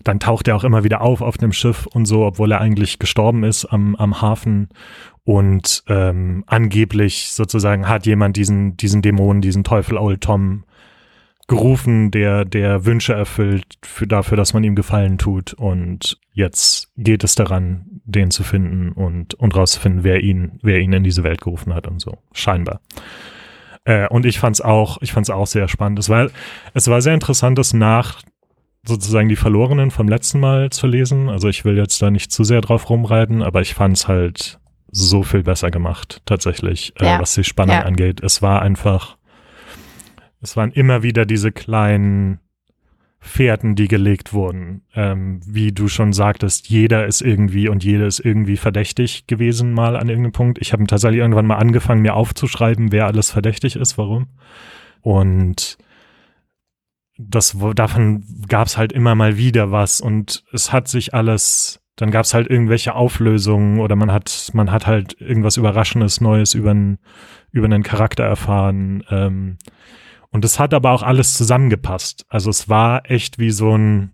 Dann 0.05 0.21
taucht 0.21 0.49
er 0.49 0.57
auch 0.57 0.65
immer 0.65 0.85
wieder 0.85 1.03
auf 1.03 1.21
auf 1.21 1.37
dem 1.37 1.53
Schiff 1.53 1.87
und 1.87 2.07
so, 2.07 2.25
obwohl 2.25 2.51
er 2.51 2.63
eigentlich 2.63 2.99
gestorben 2.99 3.45
ist 3.45 3.67
am, 3.67 3.95
am 3.97 4.23
Hafen. 4.23 4.71
Und 5.25 5.85
ähm, 5.87 6.43
angeblich 6.47 7.33
sozusagen 7.33 7.89
hat 7.89 8.07
jemand 8.07 8.37
diesen, 8.37 8.77
diesen 8.77 9.03
Dämon, 9.03 9.41
diesen 9.41 9.63
Teufel 9.63 9.97
Old 9.97 10.21
Tom 10.21 10.65
gerufen, 11.49 12.11
der, 12.11 12.45
der 12.45 12.87
Wünsche 12.87 13.13
erfüllt 13.13 13.79
für, 13.83 14.07
dafür, 14.07 14.37
dass 14.37 14.55
man 14.55 14.65
ihm 14.65 14.75
Gefallen 14.75 15.19
tut. 15.19 15.53
Und 15.55 16.19
jetzt 16.33 16.91
geht 16.97 17.25
es 17.25 17.35
daran, 17.35 18.01
den 18.05 18.31
zu 18.31 18.43
finden 18.43 18.93
und, 18.93 19.35
und 19.35 19.55
rauszufinden, 19.55 20.03
wer 20.03 20.23
ihn, 20.23 20.59
wer 20.63 20.81
ihn 20.81 20.93
in 20.93 21.05
diese 21.05 21.25
Welt 21.25 21.41
gerufen 21.41 21.75
hat 21.75 21.87
und 21.87 22.01
so. 22.01 22.19
Scheinbar. 22.33 22.81
Äh, 23.85 24.09
und 24.09 24.27
ich 24.27 24.39
fand's 24.39 24.61
auch, 24.61 24.99
ich 25.03 25.13
fand's 25.13 25.31
auch 25.31 25.47
sehr 25.47 25.69
spannend. 25.69 25.99
Es 25.99 26.09
war, 26.09 26.31
es 26.75 26.89
war 26.89 27.03
sehr 27.03 27.15
interessant, 27.15 27.59
das 27.59 27.75
nach 27.75 28.23
sozusagen 28.85 29.29
die 29.29 29.37
Verlorenen 29.37 29.91
vom 29.91 30.09
letzten 30.09 30.41
Mal 30.41 30.71
zu 30.71 30.87
lesen. 30.87 31.29
Also 31.29 31.49
ich 31.49 31.65
will 31.65 31.77
jetzt 31.77 32.01
da 32.03 32.11
nicht 32.11 32.33
zu 32.33 32.45
sehr 32.45 32.61
drauf 32.61 32.91
rumreiten, 32.91 33.43
aber 33.43 33.61
ich 33.61 33.75
fand's 33.75 34.09
halt 34.09 34.59
so 34.93 35.23
viel 35.23 35.43
besser 35.43 35.71
gemacht, 35.71 36.21
tatsächlich, 36.27 36.93
äh, 37.01 37.07
Ja. 37.07 37.19
was 37.21 37.35
die 37.35 37.45
Spannung 37.45 37.77
Ja. 37.77 37.83
angeht. 37.83 38.23
Es 38.23 38.43
war 38.43 38.63
einfach, 38.63 39.17
es 40.41 40.57
waren 40.57 40.71
immer 40.71 41.03
wieder 41.03 41.25
diese 41.27 41.51
kleinen 41.51 42.39
Fährten, 43.19 43.75
die 43.77 43.89
gelegt 43.89 44.33
wurden. 44.35 44.83
Ähm, 44.95 45.41
wie 45.47 45.73
du 45.73 45.89
schon 45.89 46.13
sagtest, 46.13 46.69
jeder 46.69 47.07
ist 47.07 47.23
irgendwie 47.23 47.69
und 47.69 47.85
jede 47.85 48.05
ist 48.05 48.19
irgendwie 48.21 48.57
verdächtig 48.57 49.27
gewesen 49.29 49.73
mal 49.73 49.97
an 49.97 50.09
irgendeinem 50.09 50.33
Punkt. 50.33 50.59
Ich 50.61 50.73
habe 50.73 50.85
tatsächlich 50.87 51.21
irgendwann 51.21 51.47
mal 51.47 51.57
angefangen, 51.57 52.03
mir 52.03 52.15
aufzuschreiben, 52.15 52.93
wer 52.93 53.07
alles 53.07 53.31
verdächtig 53.31 53.77
ist, 53.77 53.97
warum. 53.97 54.27
Und 55.01 55.79
das, 57.17 57.57
davon 57.75 58.25
gab 58.49 58.67
es 58.67 58.77
halt 58.77 58.93
immer 58.93 59.15
mal 59.15 59.37
wieder 59.37 59.71
was 59.71 60.01
und 60.01 60.45
es 60.53 60.73
hat 60.73 60.89
sich 60.89 61.15
alles, 61.15 61.81
dann 61.97 62.11
gab 62.11 62.25
es 62.25 62.35
halt 62.35 62.49
irgendwelche 62.49 62.95
Auflösungen 62.95 63.79
oder 63.81 63.97
man 63.97 64.11
hat, 64.13 64.51
man 64.55 64.71
hat 64.71 64.87
halt 64.87 65.21
irgendwas 65.21 65.57
Überraschendes, 65.57 66.21
Neues 66.21 66.55
über 66.55 66.71
einen, 66.71 66.99
über 67.51 67.67
einen 67.67 67.83
Charakter 67.83 68.25
erfahren. 68.25 69.05
Ähm, 69.11 69.59
und 70.31 70.45
es 70.45 70.59
hat 70.59 70.73
aber 70.73 70.93
auch 70.93 71.03
alles 71.03 71.35
zusammengepasst. 71.35 72.25
Also 72.29 72.49
es 72.49 72.69
war 72.69 73.11
echt 73.11 73.39
wie 73.39 73.51
so 73.51 73.77
ein, 73.77 74.12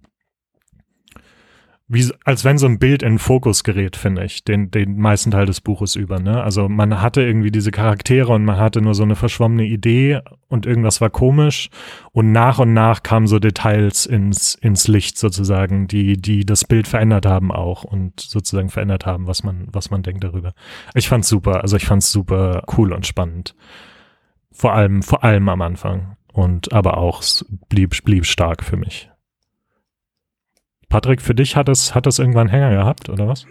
wie, 1.91 2.12
als 2.24 2.45
wenn 2.45 2.59
so 2.59 2.66
ein 2.66 2.78
Bild 2.78 3.03
in 3.03 3.18
Fokus 3.18 3.64
gerät, 3.64 3.97
finde 3.97 4.22
ich, 4.22 4.45
den, 4.45 4.70
den 4.70 4.99
meisten 4.99 5.30
Teil 5.30 5.47
des 5.47 5.62
Buches 5.62 5.97
über. 5.97 6.18
Ne? 6.18 6.43
Also 6.43 6.68
man 6.68 7.01
hatte 7.01 7.22
irgendwie 7.22 7.51
diese 7.51 7.70
Charaktere 7.70 8.32
und 8.32 8.45
man 8.45 8.59
hatte 8.59 8.82
nur 8.82 8.95
so 8.95 9.05
eine 9.05 9.16
verschwommene 9.16 9.64
Idee 9.64 10.20
und 10.49 10.66
irgendwas 10.66 11.01
war 11.01 11.09
komisch 11.09 11.70
und 12.12 12.30
nach 12.30 12.59
und 12.59 12.74
nach 12.74 13.03
kamen 13.03 13.26
so 13.26 13.39
Details 13.39 14.05
ins, 14.05 14.55
ins 14.55 14.86
Licht 14.86 15.16
sozusagen, 15.16 15.89
die, 15.89 16.20
die 16.20 16.45
das 16.45 16.66
Bild 16.66 16.86
verändert 16.86 17.24
haben 17.24 17.51
auch 17.51 17.84
und 17.84 18.20
sozusagen 18.20 18.68
verändert 18.68 19.07
haben, 19.07 19.26
was 19.26 19.43
man, 19.43 19.68
was 19.72 19.91
man 19.91 20.03
denkt 20.03 20.22
darüber. 20.24 20.53
Ich 20.95 21.09
fand's 21.09 21.28
super, 21.28 21.62
also 21.62 21.78
ich 21.78 21.86
fand's 21.86 22.12
super 22.12 22.64
cool 22.76 22.93
und 22.93 23.07
spannend. 23.07 23.55
Vor 24.53 24.74
allem, 24.74 25.03
vor 25.03 25.24
allem 25.24 25.49
am 25.49 25.62
Anfang. 25.62 26.16
Und 26.34 26.72
aber 26.72 26.99
auch 26.99 27.22
blieb, 27.68 28.05
blieb 28.05 28.26
stark 28.26 28.62
für 28.62 28.76
mich. 28.76 29.11
Patrick, 30.89 31.20
für 31.20 31.34
dich 31.34 31.57
hat 31.57 31.68
es, 31.68 31.95
hat 31.95 32.07
es 32.07 32.18
irgendwann 32.18 32.49
Hänger 32.49 32.70
gehabt, 32.70 33.09
oder 33.09 33.28
was? 33.28 33.47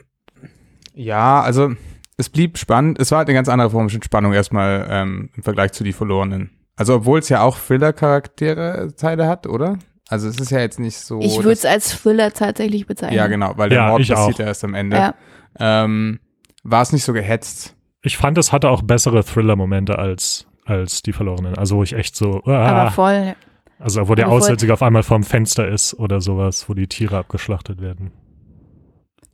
Ja, 0.94 1.42
also 1.42 1.74
es 2.18 2.30
blieb 2.30 2.58
spannend. 2.58 3.00
Es 3.00 3.12
war 3.12 3.20
halt 3.20 3.28
eine 3.28 3.36
ganz 3.36 3.48
andere 3.50 3.70
Form 3.70 3.90
von 3.90 4.02
Spannung 4.02 4.34
erstmal 4.34 4.88
ähm, 4.90 5.30
im 5.36 5.44
Vergleich 5.44 5.72
zu 5.72 5.84
die 5.84 5.94
Verlorenen. 5.94 6.50
Also 6.76 6.96
obwohl 6.96 7.20
es 7.20 7.30
ja 7.30 7.42
auch 7.42 7.58
Thriller-Charaktere-Teile 7.58 9.28
hat, 9.28 9.48
oder? 9.48 9.78
Also 10.10 10.28
es 10.28 10.40
ist 10.40 10.52
ja 10.52 10.60
jetzt 10.60 10.80
nicht 10.80 10.98
so. 10.98 11.20
Ich 11.20 11.38
würde 11.38 11.52
es 11.52 11.66
als 11.66 12.02
Thriller 12.02 12.32
tatsächlich 12.32 12.88
bezeichnen. 12.88 13.18
Ja, 13.18 13.28
genau, 13.28 13.54
weil 13.58 13.70
der 13.70 13.80
Ja, 13.80 13.88
Mord 13.90 14.08
passiert 14.08 14.40
ja 14.40 14.46
erst 14.46 14.64
am 14.64 14.74
Ende. 14.74 14.98
Ja. 14.98 15.16
Ähm, 15.60 16.20
war 16.64 16.82
es 16.82 16.94
nicht 16.94 17.04
so 17.04 17.14
gehetzt. 17.14 17.76
Ich 18.02 18.18
fand, 18.18 18.38
es 18.38 18.52
hatte 18.52 18.70
auch 18.70 18.82
bessere 18.84 19.24
Thriller-Momente 19.24 20.00
als, 20.00 20.48
als 20.66 21.02
die 21.02 21.14
Verlorenen. 21.14 21.58
Also 21.58 21.78
wo 21.78 21.84
ich 21.84 21.94
echt 21.94 22.16
so, 22.16 22.42
Aber 22.46 22.58
ah, 22.58 22.92
voll. 22.92 23.36
Also 23.80 24.08
wo 24.08 24.16
der 24.16 24.30
Aussätzige 24.30 24.74
auf 24.74 24.82
einmal 24.82 25.04
vorm 25.04 25.24
Fenster 25.24 25.68
ist 25.68 25.94
oder 25.94 26.22
sowas, 26.22 26.68
wo 26.70 26.74
die 26.74 26.88
Tiere 26.88 27.18
abgeschlachtet 27.18 27.82
werden. 27.82 28.12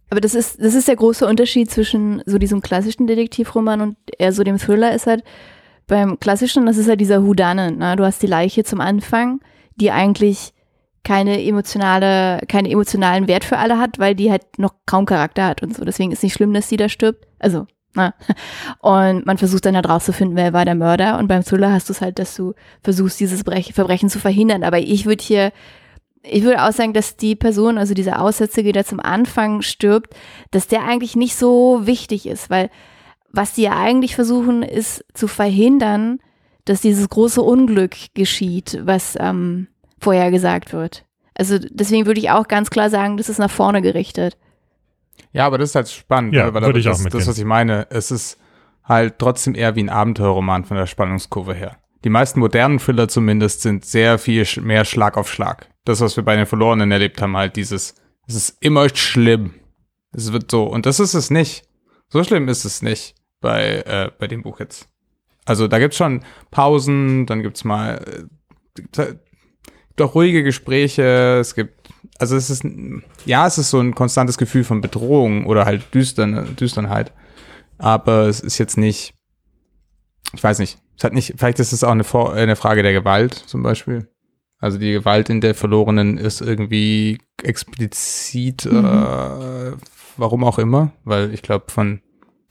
Aber 0.09 0.21
das 0.21 0.35
ist, 0.35 0.61
das 0.61 0.75
ist 0.75 0.87
der 0.87 0.95
große 0.95 1.25
Unterschied 1.25 1.71
zwischen 1.71 2.21
so 2.25 2.37
diesem 2.37 2.61
klassischen 2.61 3.07
Detektivroman 3.07 3.81
und 3.81 3.97
eher 4.19 4.31
so 4.31 4.43
dem 4.43 4.59
Thriller 4.59 4.93
ist 4.93 5.07
halt, 5.07 5.23
beim 5.87 6.19
klassischen, 6.19 6.65
das 6.65 6.77
ist 6.77 6.87
halt 6.87 7.01
dieser 7.01 7.25
Whodunit, 7.25 7.77
ne? 7.77 7.95
Du 7.95 8.05
hast 8.05 8.21
die 8.21 8.27
Leiche 8.27 8.63
zum 8.63 8.79
Anfang, 8.79 9.39
die 9.75 9.91
eigentlich 9.91 10.53
keine 11.03 11.43
emotionale, 11.43 12.39
keinen 12.47 12.71
emotionalen 12.71 13.27
Wert 13.27 13.43
für 13.43 13.57
alle 13.57 13.77
hat, 13.77 13.99
weil 13.99 14.15
die 14.15 14.31
halt 14.31 14.57
noch 14.57 14.73
kaum 14.85 15.05
Charakter 15.05 15.45
hat 15.45 15.61
und 15.61 15.75
so. 15.75 15.83
Deswegen 15.83 16.11
ist 16.11 16.23
nicht 16.23 16.33
schlimm, 16.33 16.53
dass 16.53 16.69
sie 16.69 16.77
da 16.77 16.87
stirbt. 16.87 17.27
Also? 17.39 17.67
Und 18.79 19.25
man 19.25 19.37
versucht 19.37 19.65
dann 19.65 19.75
halt 19.75 19.87
rauszufinden, 19.87 20.35
wer 20.35 20.53
war 20.53 20.65
der 20.65 20.75
Mörder. 20.75 21.17
Und 21.17 21.27
beim 21.27 21.43
Thriller 21.43 21.71
hast 21.71 21.89
du 21.89 21.93
es 21.93 22.01
halt, 22.01 22.19
dass 22.19 22.35
du 22.35 22.53
versuchst, 22.81 23.19
dieses 23.19 23.43
Brech 23.43 23.73
Verbrechen 23.73 24.09
zu 24.09 24.19
verhindern. 24.19 24.63
Aber 24.63 24.79
ich 24.79 25.05
würde 25.05 25.23
hier 25.23 25.51
ich 26.23 26.43
würde 26.43 26.63
auch 26.63 26.71
sagen, 26.71 26.93
dass 26.93 27.17
die 27.17 27.35
Person, 27.35 27.77
also 27.77 27.93
dieser 27.93 28.21
Aussätzige, 28.21 28.71
der 28.71 28.85
zum 28.85 28.99
Anfang 28.99 29.61
stirbt, 29.61 30.15
dass 30.51 30.67
der 30.67 30.85
eigentlich 30.85 31.15
nicht 31.15 31.35
so 31.35 31.81
wichtig 31.83 32.25
ist, 32.27 32.49
weil 32.49 32.69
was 33.31 33.53
die 33.53 33.63
ja 33.63 33.75
eigentlich 33.75 34.15
versuchen, 34.15 34.63
ist 34.63 35.03
zu 35.13 35.27
verhindern, 35.27 36.19
dass 36.65 36.81
dieses 36.81 37.09
große 37.09 37.41
Unglück 37.41 37.95
geschieht, 38.13 38.79
was 38.83 39.17
ähm, 39.19 39.67
vorher 39.99 40.31
gesagt 40.31 40.71
wird. 40.71 41.03
Also 41.35 41.57
deswegen 41.59 42.05
würde 42.05 42.19
ich 42.19 42.29
auch 42.29 42.47
ganz 42.47 42.69
klar 42.69 42.89
sagen, 42.89 43.17
das 43.17 43.27
ist 43.27 43.39
nach 43.39 43.51
vorne 43.51 43.81
gerichtet. 43.81 44.37
Ja, 45.33 45.45
aber 45.45 45.57
das 45.57 45.69
ist 45.69 45.75
halt 45.75 45.89
spannend, 45.89 46.33
Ja, 46.33 46.45
ne? 46.45 46.53
weil 46.53 46.61
würde 46.63 46.79
ich 46.79 46.85
das, 46.85 46.99
auch 46.99 47.03
das, 47.03 47.13
mitgehen. 47.13 47.27
was 47.27 47.37
ich 47.37 47.45
meine, 47.45 47.87
es 47.89 48.11
ist 48.11 48.39
halt 48.83 49.19
trotzdem 49.19 49.55
eher 49.55 49.75
wie 49.75 49.81
ein 49.83 49.89
Abenteuerroman 49.89 50.63
von 50.65 50.77
der 50.77 50.85
Spannungskurve 50.85 51.53
her. 51.53 51.77
Die 52.03 52.09
meisten 52.09 52.39
modernen 52.39 52.79
Thriller 52.79 53.07
zumindest 53.07 53.61
sind 53.61 53.85
sehr 53.85 54.17
viel 54.19 54.45
mehr 54.61 54.85
Schlag 54.85 55.17
auf 55.17 55.31
Schlag. 55.31 55.69
Das, 55.85 56.01
was 56.01 56.15
wir 56.17 56.23
bei 56.23 56.35
den 56.35 56.45
Verlorenen 56.45 56.91
erlebt 56.91 57.21
haben, 57.21 57.35
halt 57.35 57.55
dieses, 57.55 57.95
es 58.27 58.35
ist 58.35 58.57
immer 58.61 58.87
schlimm. 58.89 59.55
Es 60.11 60.31
wird 60.31 60.51
so, 60.51 60.63
und 60.65 60.85
das 60.85 60.99
ist 60.99 61.13
es 61.13 61.29
nicht. 61.29 61.63
So 62.09 62.23
schlimm 62.23 62.47
ist 62.47 62.65
es 62.65 62.81
nicht 62.81 63.15
bei, 63.41 63.77
äh, 63.85 64.11
bei 64.19 64.27
dem 64.27 64.43
Buch 64.43 64.59
jetzt. 64.59 64.87
Also 65.45 65.67
da 65.67 65.79
gibt's 65.79 65.97
schon 65.97 66.23
Pausen, 66.51 67.25
dann 67.25 67.41
gibt's 67.41 67.63
mal 67.63 67.95
äh, 68.05 68.23
gibt's 68.75 68.99
halt 68.99 69.19
doch 69.95 70.15
ruhige 70.15 70.43
Gespräche, 70.43 71.37
es 71.39 71.53
gibt, 71.55 71.82
also 72.19 72.35
es 72.35 72.49
ist, 72.49 72.63
ja, 73.25 73.47
es 73.47 73.57
ist 73.57 73.69
so 73.69 73.79
ein 73.79 73.95
konstantes 73.95 74.37
Gefühl 74.37 74.63
von 74.63 74.81
Bedrohung 74.81 75.45
oder 75.45 75.65
halt 75.65 75.93
Düstern, 75.93 76.55
Düsternheit. 76.55 77.11
Aber 77.77 78.27
es 78.27 78.39
ist 78.39 78.57
jetzt 78.57 78.77
nicht, 78.77 79.13
ich 80.33 80.43
weiß 80.43 80.59
nicht, 80.59 80.79
es 80.97 81.03
hat 81.03 81.13
nicht, 81.13 81.33
vielleicht 81.37 81.59
ist 81.59 81.73
es 81.73 81.83
auch 81.83 81.91
eine, 81.91 82.03
Vor- 82.03 82.35
äh, 82.35 82.41
eine 82.41 82.55
Frage 82.55 82.83
der 82.83 82.93
Gewalt 82.93 83.33
zum 83.33 83.63
Beispiel. 83.63 84.07
Also 84.59 84.77
die 84.77 84.93
Gewalt 84.93 85.29
in 85.29 85.41
der 85.41 85.55
Verlorenen 85.55 86.17
ist 86.17 86.39
irgendwie 86.39 87.19
explizit, 87.41 88.65
äh, 88.65 89.73
warum 90.15 90.43
auch 90.43 90.59
immer, 90.59 90.93
weil 91.03 91.33
ich 91.33 91.41
glaube, 91.41 91.65
von, 91.69 92.01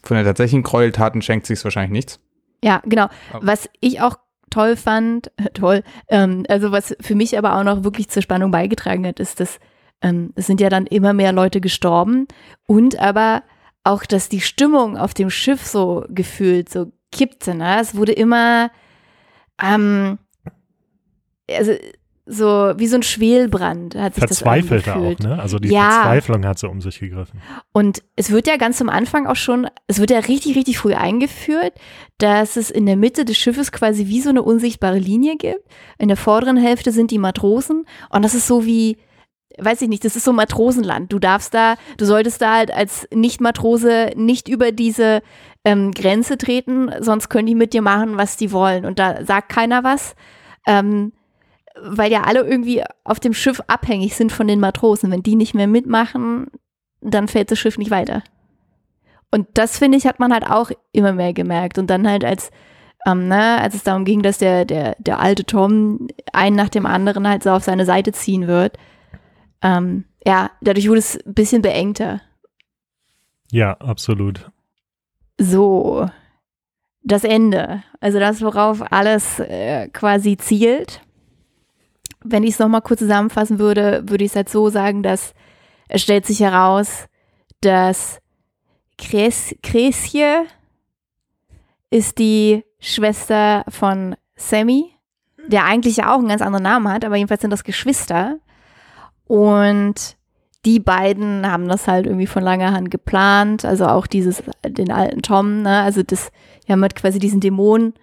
von 0.04 0.16
den 0.16 0.26
tatsächlichen 0.26 0.62
Gräueltaten 0.62 1.22
schenkt 1.22 1.46
sich 1.46 1.62
wahrscheinlich 1.64 1.92
nichts. 1.92 2.20
Ja, 2.62 2.82
genau. 2.84 3.08
Was 3.40 3.68
ich 3.80 4.00
auch 4.02 4.16
toll 4.52 4.76
fand, 4.76 5.30
toll, 5.54 5.82
ähm, 6.08 6.44
also 6.48 6.72
was 6.72 6.96
für 7.00 7.14
mich 7.14 7.36
aber 7.36 7.56
auch 7.56 7.64
noch 7.64 7.84
wirklich 7.84 8.08
zur 8.08 8.22
Spannung 8.22 8.50
beigetragen 8.50 9.06
hat, 9.06 9.18
ist, 9.20 9.40
dass 9.40 9.58
ähm, 10.02 10.32
es 10.36 10.46
sind 10.46 10.60
ja 10.60 10.68
dann 10.68 10.86
immer 10.86 11.12
mehr 11.12 11.32
Leute 11.32 11.60
gestorben 11.60 12.26
und 12.66 12.98
aber 12.98 13.42
auch, 13.84 14.04
dass 14.04 14.28
die 14.28 14.40
Stimmung 14.40 14.96
auf 14.96 15.14
dem 15.14 15.30
Schiff 15.30 15.66
so 15.66 16.04
gefühlt 16.08 16.68
so 16.68 16.92
kippte. 17.10 17.54
Ne? 17.54 17.80
Es 17.80 17.94
wurde 17.94 18.12
immer, 18.12 18.70
ähm, 19.62 20.18
also 21.50 21.72
so 22.24 22.72
wie 22.76 22.86
so 22.86 22.96
ein 22.96 23.02
Schwelbrand 23.02 23.96
hat 23.96 24.14
sich 24.14 24.24
das 24.24 24.38
Verzweifelter 24.38 24.92
auch, 24.92 24.96
angefühlt. 24.98 25.20
ne? 25.24 25.40
Also 25.40 25.58
die 25.58 25.68
Ja. 25.70 25.90
Verzweiflung 26.02 26.46
hat 26.46 26.58
sie 26.58 26.68
um 26.68 26.80
sich 26.80 27.00
gegriffen. 27.00 27.40
Und 27.72 28.02
es 28.14 28.30
wird 28.30 28.46
ja 28.46 28.56
ganz 28.56 28.80
am 28.80 28.88
Anfang 28.88 29.26
auch 29.26 29.36
schon, 29.36 29.66
es 29.88 29.98
wird 29.98 30.10
ja 30.10 30.20
richtig, 30.20 30.54
richtig 30.56 30.78
früh 30.78 30.94
eingeführt, 30.94 31.72
dass 32.18 32.56
es 32.56 32.70
in 32.70 32.86
der 32.86 32.96
Mitte 32.96 33.24
des 33.24 33.36
Schiffes 33.36 33.72
quasi 33.72 34.06
wie 34.06 34.20
so 34.20 34.30
eine 34.30 34.42
unsichtbare 34.42 34.98
Linie 34.98 35.36
gibt. 35.36 35.64
In 35.98 36.06
der 36.08 36.16
vorderen 36.16 36.56
Hälfte 36.56 36.92
sind 36.92 37.10
die 37.10 37.18
Matrosen 37.18 37.86
und 38.10 38.24
das 38.24 38.34
ist 38.34 38.46
so 38.46 38.64
wie, 38.64 38.98
weiß 39.58 39.82
ich 39.82 39.88
nicht, 39.88 40.04
das 40.04 40.14
ist 40.14 40.24
so 40.24 40.32
Matrosenland. 40.32 41.12
Du 41.12 41.18
darfst 41.18 41.52
da, 41.54 41.74
du 41.96 42.04
solltest 42.04 42.40
da 42.40 42.54
halt 42.54 42.72
als 42.72 43.08
Nicht-Matrose 43.12 44.12
nicht 44.14 44.48
über 44.48 44.70
diese 44.70 45.22
ähm, 45.64 45.90
Grenze 45.90 46.38
treten, 46.38 46.90
sonst 47.00 47.28
können 47.30 47.46
die 47.46 47.54
mit 47.56 47.72
dir 47.72 47.82
machen, 47.82 48.16
was 48.16 48.36
die 48.36 48.52
wollen. 48.52 48.84
Und 48.84 49.00
da 49.00 49.24
sagt 49.24 49.48
keiner 49.48 49.82
was. 49.82 50.14
Ähm, 50.68 51.12
weil 51.80 52.10
ja 52.12 52.22
alle 52.22 52.40
irgendwie 52.40 52.82
auf 53.04 53.20
dem 53.20 53.34
Schiff 53.34 53.60
abhängig 53.66 54.16
sind 54.16 54.32
von 54.32 54.46
den 54.46 54.60
Matrosen. 54.60 55.10
Wenn 55.10 55.22
die 55.22 55.36
nicht 55.36 55.54
mehr 55.54 55.66
mitmachen, 55.66 56.48
dann 57.00 57.28
fährt 57.28 57.50
das 57.50 57.58
Schiff 57.58 57.78
nicht 57.78 57.90
weiter. 57.90 58.22
Und 59.30 59.46
das, 59.54 59.78
finde 59.78 59.98
ich, 59.98 60.06
hat 60.06 60.20
man 60.20 60.32
halt 60.32 60.46
auch 60.48 60.70
immer 60.92 61.12
mehr 61.12 61.32
gemerkt. 61.32 61.78
Und 61.78 61.88
dann 61.88 62.06
halt, 62.06 62.24
als, 62.24 62.50
ähm, 63.06 63.28
ne, 63.28 63.58
als 63.60 63.74
es 63.74 63.82
darum 63.82 64.04
ging, 64.04 64.22
dass 64.22 64.38
der, 64.38 64.64
der, 64.64 64.96
der 64.98 65.20
alte 65.20 65.44
Tom 65.44 66.08
einen 66.32 66.56
nach 66.56 66.68
dem 66.68 66.86
anderen 66.86 67.26
halt 67.26 67.42
so 67.42 67.50
auf 67.50 67.64
seine 67.64 67.86
Seite 67.86 68.12
ziehen 68.12 68.46
wird, 68.46 68.76
ähm, 69.62 70.04
ja, 70.26 70.50
dadurch 70.60 70.88
wurde 70.88 70.98
es 70.98 71.16
ein 71.24 71.34
bisschen 71.34 71.62
beengter. 71.62 72.20
Ja, 73.50 73.72
absolut. 73.74 74.50
So, 75.38 76.08
das 77.02 77.24
Ende. 77.24 77.82
Also 78.00 78.18
das, 78.18 78.42
worauf 78.42 78.92
alles 78.92 79.40
äh, 79.40 79.88
quasi 79.88 80.36
zielt. 80.36 81.02
Wenn 82.24 82.44
ich 82.44 82.50
es 82.50 82.58
nochmal 82.58 82.82
kurz 82.82 83.00
zusammenfassen 83.00 83.58
würde, 83.58 84.02
würde 84.06 84.24
ich 84.24 84.30
es 84.30 84.36
halt 84.36 84.48
so 84.48 84.68
sagen, 84.68 85.02
dass 85.02 85.34
es 85.88 86.02
stellt 86.02 86.26
sich 86.26 86.40
heraus, 86.40 87.06
dass 87.60 88.20
Kres 88.98 89.54
Kresje 89.62 90.44
ist 91.90 92.18
die 92.18 92.64
Schwester 92.78 93.64
von 93.68 94.16
Sammy, 94.36 94.94
der 95.46 95.64
eigentlich 95.64 95.98
ja 95.98 96.14
auch 96.14 96.18
einen 96.18 96.28
ganz 96.28 96.42
anderen 96.42 96.62
Namen 96.64 96.88
hat, 96.88 97.04
aber 97.04 97.16
jedenfalls 97.16 97.42
sind 97.42 97.50
das 97.50 97.64
Geschwister. 97.64 98.38
Und 99.26 100.16
die 100.64 100.80
beiden 100.80 101.50
haben 101.50 101.68
das 101.68 101.88
halt 101.88 102.06
irgendwie 102.06 102.26
von 102.26 102.42
langer 102.42 102.72
Hand 102.72 102.90
geplant, 102.90 103.64
also 103.64 103.86
auch 103.86 104.06
dieses, 104.06 104.42
den 104.64 104.92
alten 104.92 105.22
Tom, 105.22 105.62
ne, 105.62 105.82
also 105.82 106.02
das, 106.02 106.30
die 106.66 106.72
haben 106.72 106.82
halt 106.82 106.94
quasi 106.94 107.18
diesen 107.18 107.40
Dämon 107.40 107.94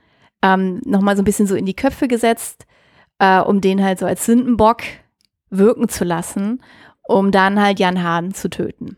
ähm, 0.41 0.81
nochmal 0.85 1.15
so 1.15 1.21
ein 1.21 1.25
bisschen 1.25 1.47
so 1.47 1.55
in 1.55 1.65
die 1.65 1.75
Köpfe 1.75 2.07
gesetzt, 2.07 2.65
äh, 3.19 3.39
um 3.39 3.61
den 3.61 3.83
halt 3.83 3.99
so 3.99 4.05
als 4.05 4.25
Sündenbock 4.25 4.81
wirken 5.49 5.87
zu 5.89 6.03
lassen, 6.03 6.61
um 7.03 7.31
dann 7.31 7.61
halt 7.61 7.79
Jan 7.79 8.03
Hahn 8.03 8.33
zu 8.33 8.49
töten. 8.49 8.97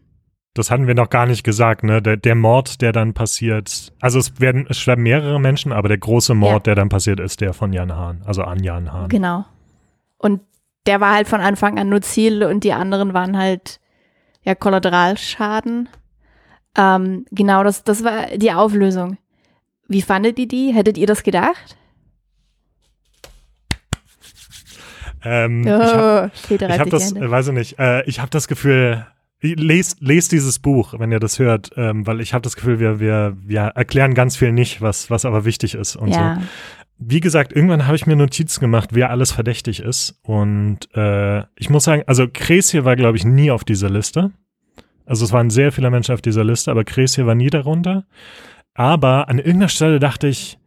Das 0.53 0.69
hatten 0.69 0.85
wir 0.85 0.95
noch 0.95 1.09
gar 1.09 1.25
nicht 1.27 1.45
gesagt, 1.45 1.83
ne? 1.83 2.01
Der, 2.01 2.17
der 2.17 2.35
Mord, 2.35 2.81
der 2.81 2.91
dann 2.91 3.13
passiert, 3.13 3.93
also 4.01 4.19
es 4.19 4.41
werden, 4.41 4.65
es 4.69 4.79
sterben 4.79 5.03
mehrere 5.03 5.39
Menschen, 5.39 5.71
aber 5.71 5.87
der 5.87 5.97
große 5.97 6.33
Mord, 6.33 6.53
Ja. 6.53 6.59
der 6.59 6.75
dann 6.75 6.89
passiert, 6.89 7.21
ist 7.21 7.39
der 7.39 7.53
von 7.53 7.71
Jan 7.71 7.95
Hahn, 7.95 8.21
also 8.25 8.43
an 8.43 8.61
Jan 8.61 8.91
Hahn. 8.91 9.07
Genau. 9.07 9.45
Und 10.17 10.41
der 10.87 10.99
war 10.99 11.13
halt 11.13 11.27
von 11.29 11.39
Anfang 11.39 11.79
an 11.79 11.87
nur 11.87 12.01
Ziel 12.01 12.43
und 12.43 12.65
die 12.65 12.73
anderen 12.73 13.13
waren 13.13 13.37
halt 13.37 13.79
ja 14.43 14.53
Kollateralschaden. 14.55 15.87
Ähm, 16.75 17.25
genau, 17.31 17.63
das, 17.63 17.83
das 17.85 18.03
war 18.03 18.25
die 18.35 18.51
Auflösung. 18.51 19.17
Wie 19.87 20.01
fandet 20.01 20.37
ihr 20.37 20.47
die? 20.47 20.73
Hättet 20.73 20.97
ihr 20.97 21.07
das 21.07 21.23
gedacht? 21.23 21.77
Ähm, 25.23 25.61
ich 25.63 25.69
hab, 25.69 26.31
Oh, 26.31 26.53
ich 26.53 26.61
habe 26.61 26.83
sich 26.83 26.89
das, 26.89 27.11
äh, 27.13 27.29
weiß 27.31 27.47
ich 27.47 27.53
nicht, 27.53 27.79
äh, 27.79 28.03
ich 28.05 28.19
habe 28.19 28.29
das 28.29 28.47
Gefühl, 28.47 29.05
lest, 29.41 30.01
lest 30.01 30.31
dieses 30.31 30.59
Buch, 30.59 30.93
wenn 30.97 31.11
ihr 31.11 31.19
das 31.19 31.39
hört, 31.39 31.71
ähm, 31.75 32.05
weil 32.05 32.21
ich 32.21 32.33
habe 32.33 32.41
das 32.41 32.55
Gefühl, 32.55 32.79
wir, 32.79 32.99
wir, 32.99 33.35
wir 33.43 33.61
erklären 33.61 34.13
ganz 34.13 34.37
viel 34.37 34.51
nicht, 34.51 34.81
was, 34.81 35.09
was 35.09 35.25
aber 35.25 35.45
wichtig 35.45 35.75
ist 35.75 35.95
und 35.95 36.13
so. 36.13 36.19
ja. 36.19 36.41
Wie 37.03 37.19
gesagt, 37.19 37.51
irgendwann 37.51 37.87
habe 37.87 37.95
ich 37.95 38.05
mir 38.05 38.15
Notizen 38.15 38.59
gemacht, 38.59 38.89
wer 38.93 39.09
alles 39.09 39.31
verdächtig 39.31 39.79
ist. 39.79 40.19
Und 40.21 40.87
äh, 40.93 41.39
ich 41.55 41.71
muss 41.71 41.85
sagen, 41.85 42.03
also 42.05 42.27
Kresje 42.31 42.85
war, 42.85 42.95
glaube 42.95 43.17
ich, 43.17 43.25
nie 43.25 43.49
auf 43.49 43.63
dieser 43.63 43.89
Liste. 43.89 44.29
Also 45.07 45.25
es 45.25 45.31
waren 45.31 45.49
sehr 45.49 45.71
viele 45.71 45.89
Menschen 45.89 46.13
auf 46.13 46.21
dieser 46.21 46.43
Liste, 46.43 46.69
aber 46.69 46.83
Kresje 46.83 47.25
war 47.25 47.33
nie 47.33 47.49
darunter. 47.49 48.05
Aber 48.75 49.29
an 49.29 49.39
irgendeiner 49.39 49.69
Stelle 49.69 49.99
dachte 49.99 50.27
ich, 50.27 50.59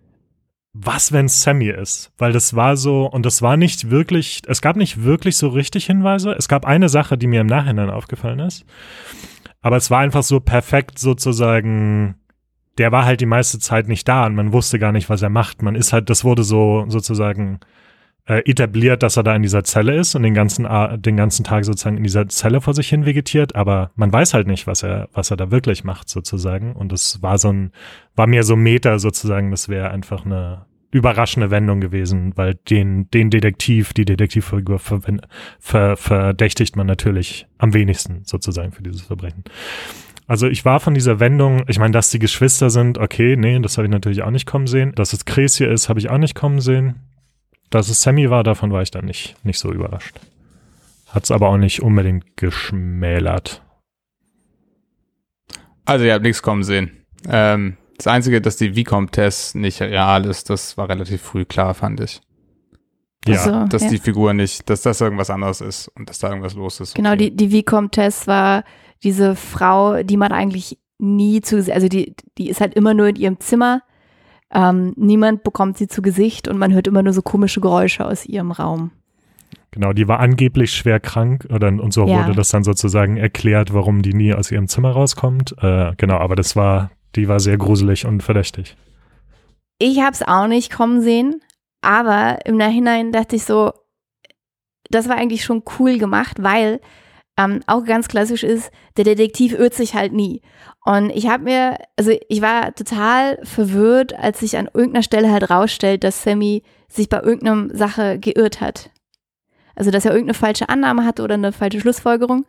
was, 0.74 1.12
wenn 1.12 1.28
Sammy 1.28 1.68
ist? 1.68 2.12
Weil 2.18 2.32
das 2.32 2.54
war 2.54 2.76
so, 2.76 3.06
und 3.06 3.24
das 3.24 3.42
war 3.42 3.56
nicht 3.56 3.90
wirklich, 3.90 4.42
es 4.48 4.60
gab 4.60 4.74
nicht 4.74 5.04
wirklich 5.04 5.36
so 5.36 5.48
richtig 5.48 5.86
Hinweise. 5.86 6.32
Es 6.32 6.48
gab 6.48 6.66
eine 6.66 6.88
Sache, 6.88 7.16
die 7.16 7.28
mir 7.28 7.40
im 7.40 7.46
Nachhinein 7.46 7.90
aufgefallen 7.90 8.40
ist. 8.40 8.66
Aber 9.62 9.76
es 9.76 9.90
war 9.90 10.00
einfach 10.00 10.24
so 10.24 10.40
perfekt 10.40 10.98
sozusagen, 10.98 12.16
der 12.76 12.90
war 12.90 13.04
halt 13.04 13.20
die 13.20 13.26
meiste 13.26 13.60
Zeit 13.60 13.86
nicht 13.86 14.08
da 14.08 14.26
und 14.26 14.34
man 14.34 14.52
wusste 14.52 14.80
gar 14.80 14.90
nicht, 14.90 15.08
was 15.08 15.22
er 15.22 15.30
macht. 15.30 15.62
Man 15.62 15.76
ist 15.76 15.92
halt, 15.92 16.10
das 16.10 16.24
wurde 16.24 16.42
so 16.42 16.84
sozusagen 16.88 17.60
äh, 18.26 18.38
etabliert, 18.50 19.02
dass 19.02 19.16
er 19.16 19.22
da 19.22 19.34
in 19.34 19.42
dieser 19.42 19.64
Zelle 19.64 19.96
ist 19.96 20.14
und 20.14 20.22
den 20.22 20.34
ganzen, 20.34 20.66
den 21.00 21.16
ganzen 21.16 21.44
Tag 21.44 21.64
sozusagen 21.64 21.96
in 21.96 22.02
dieser 22.04 22.28
Zelle 22.28 22.60
vor 22.60 22.74
sich 22.74 22.88
hin 22.88 23.04
vegetiert, 23.04 23.54
aber 23.54 23.90
man 23.96 24.12
weiß 24.12 24.34
halt 24.34 24.46
nicht, 24.46 24.66
was 24.66 24.82
er, 24.82 25.08
was 25.12 25.30
er 25.30 25.36
da 25.36 25.50
wirklich 25.50 25.84
macht 25.84 26.08
sozusagen. 26.08 26.74
Und 26.74 26.90
das 26.92 27.22
war 27.22 27.38
so 27.38 27.52
ein, 27.52 27.72
war 28.16 28.26
mir 28.26 28.42
so 28.42 28.56
Meta 28.56 28.98
sozusagen, 28.98 29.50
das 29.50 29.68
wäre 29.68 29.90
einfach 29.90 30.24
eine 30.24 30.64
überraschende 30.90 31.50
Wendung 31.50 31.80
gewesen, 31.80 32.32
weil 32.36 32.54
den, 32.70 33.10
den 33.10 33.28
Detektiv, 33.28 33.92
die 33.92 34.04
Detektivfigur 34.04 34.78
verwen- 34.78 35.22
ver, 35.58 35.96
verdächtigt 35.96 36.76
man 36.76 36.86
natürlich 36.86 37.46
am 37.58 37.74
wenigsten 37.74 38.22
sozusagen 38.24 38.70
für 38.70 38.84
dieses 38.84 39.02
Verbrechen. 39.02 39.42
Also 40.26 40.46
ich 40.46 40.64
war 40.64 40.80
von 40.80 40.94
dieser 40.94 41.20
Wendung, 41.20 41.64
ich 41.66 41.78
meine, 41.78 41.90
dass 41.90 42.10
die 42.10 42.20
Geschwister 42.20 42.70
sind, 42.70 42.96
okay, 42.96 43.36
nee, 43.36 43.58
das 43.58 43.76
habe 43.76 43.86
ich 43.86 43.90
natürlich 43.90 44.22
auch 44.22 44.30
nicht 44.30 44.46
kommen 44.46 44.66
sehen. 44.66 44.92
Dass 44.94 45.12
es 45.12 45.24
Kresje 45.24 45.66
ist, 45.66 45.88
habe 45.88 45.98
ich 45.98 46.08
auch 46.10 46.18
nicht 46.18 46.34
kommen 46.34 46.60
sehen. 46.60 46.94
Dass 47.70 47.88
es 47.88 48.02
Sammy 48.02 48.30
war, 48.30 48.44
davon 48.44 48.72
war 48.72 48.82
ich 48.82 48.90
dann 48.90 49.04
nicht, 49.04 49.34
nicht 49.44 49.58
so 49.58 49.72
überrascht. 49.72 50.20
Hat 51.08 51.24
es 51.24 51.30
aber 51.30 51.48
auch 51.48 51.56
nicht 51.56 51.82
unbedingt 51.82 52.36
geschmälert. 52.36 53.62
Also 55.84 56.04
ihr 56.04 56.14
habt 56.14 56.24
nichts 56.24 56.42
kommen 56.42 56.64
sehen. 56.64 57.04
Ähm, 57.28 57.76
das 57.96 58.06
Einzige, 58.06 58.40
dass 58.40 58.56
die 58.56 58.74
Vicomtesse 58.74 59.58
nicht 59.58 59.80
real 59.80 60.24
ist, 60.26 60.50
das 60.50 60.76
war 60.76 60.88
relativ 60.88 61.22
früh 61.22 61.44
klar, 61.44 61.74
fand 61.74 62.00
ich. 62.00 62.20
Ja, 63.26 63.38
Also, 63.38 63.66
Dass 63.68 63.82
ja. 63.84 63.90
die 63.90 63.98
Figur 63.98 64.34
nicht, 64.34 64.68
dass 64.68 64.82
das 64.82 65.00
irgendwas 65.00 65.30
anderes 65.30 65.60
ist 65.60 65.88
und 65.88 66.08
dass 66.08 66.18
da 66.18 66.28
irgendwas 66.28 66.54
los 66.54 66.80
ist. 66.80 66.94
Genau, 66.94 67.12
okay. 67.12 67.30
die, 67.30 67.36
die 67.36 67.52
Vicomtesse 67.52 68.26
war 68.26 68.64
diese 69.02 69.36
Frau, 69.36 70.02
die 70.02 70.16
man 70.16 70.32
eigentlich 70.32 70.78
nie 70.98 71.40
zu, 71.40 71.56
also 71.72 71.88
die, 71.88 72.14
die 72.38 72.48
ist 72.48 72.60
halt 72.60 72.74
immer 72.74 72.94
nur 72.94 73.08
in 73.08 73.16
ihrem 73.16 73.40
Zimmer. 73.40 73.82
Ähm, 74.54 74.92
niemand 74.96 75.42
bekommt 75.42 75.76
sie 75.78 75.88
zu 75.88 76.00
Gesicht 76.00 76.48
und 76.48 76.58
man 76.58 76.72
hört 76.72 76.86
immer 76.86 77.02
nur 77.02 77.12
so 77.12 77.22
komische 77.22 77.60
Geräusche 77.60 78.06
aus 78.06 78.24
ihrem 78.24 78.52
Raum. 78.52 78.92
Genau, 79.72 79.92
die 79.92 80.06
war 80.06 80.20
angeblich 80.20 80.72
schwer 80.72 81.00
krank 81.00 81.48
oder, 81.52 81.66
und 81.66 81.92
so 81.92 82.06
Ja. 82.06 82.18
wurde 82.18 82.36
das 82.36 82.50
dann 82.50 82.62
sozusagen 82.62 83.16
erklärt, 83.16 83.74
warum 83.74 84.02
die 84.02 84.14
nie 84.14 84.32
aus 84.32 84.52
ihrem 84.52 84.68
Zimmer 84.68 84.92
rauskommt. 84.92 85.56
Äh, 85.60 85.94
genau, 85.96 86.18
aber 86.18 86.36
das 86.36 86.54
war, 86.54 86.92
die 87.16 87.26
war 87.26 87.40
sehr 87.40 87.58
gruselig 87.58 88.06
und 88.06 88.22
verdächtig. 88.22 88.76
Ich 89.80 89.98
habe 90.00 90.12
es 90.12 90.22
auch 90.22 90.46
nicht 90.46 90.72
kommen 90.72 91.00
sehen, 91.00 91.40
aber 91.82 92.38
im 92.46 92.56
Nachhinein 92.56 93.10
dachte 93.10 93.34
ich 93.34 93.44
so, 93.44 93.72
das 94.90 95.08
war 95.08 95.16
eigentlich 95.16 95.42
schon 95.42 95.64
cool 95.80 95.98
gemacht, 95.98 96.36
weil 96.40 96.80
ähm, 97.36 97.60
auch 97.66 97.84
ganz 97.84 98.08
klassisch 98.08 98.44
ist, 98.44 98.70
der 98.96 99.04
Detektiv 99.04 99.52
irrt 99.52 99.74
sich 99.74 99.94
halt 99.94 100.12
nie. 100.12 100.40
Und 100.84 101.10
ich 101.10 101.28
habe 101.28 101.44
mir, 101.44 101.78
also 101.96 102.12
ich 102.28 102.42
war 102.42 102.74
total 102.74 103.38
verwirrt, 103.42 104.14
als 104.18 104.40
sich 104.40 104.56
an 104.56 104.68
irgendeiner 104.72 105.02
Stelle 105.02 105.32
halt 105.32 105.50
rausstellt, 105.50 106.04
dass 106.04 106.22
Sammy 106.22 106.62
sich 106.88 107.08
bei 107.08 107.20
irgendeiner 107.20 107.74
Sache 107.74 108.18
geirrt 108.18 108.60
hat. 108.60 108.90
Also 109.74 109.90
dass 109.90 110.04
er 110.04 110.12
irgendeine 110.12 110.34
falsche 110.34 110.68
Annahme 110.68 111.04
hatte 111.04 111.22
oder 111.22 111.34
eine 111.34 111.52
falsche 111.52 111.80
Schlussfolgerung. 111.80 112.46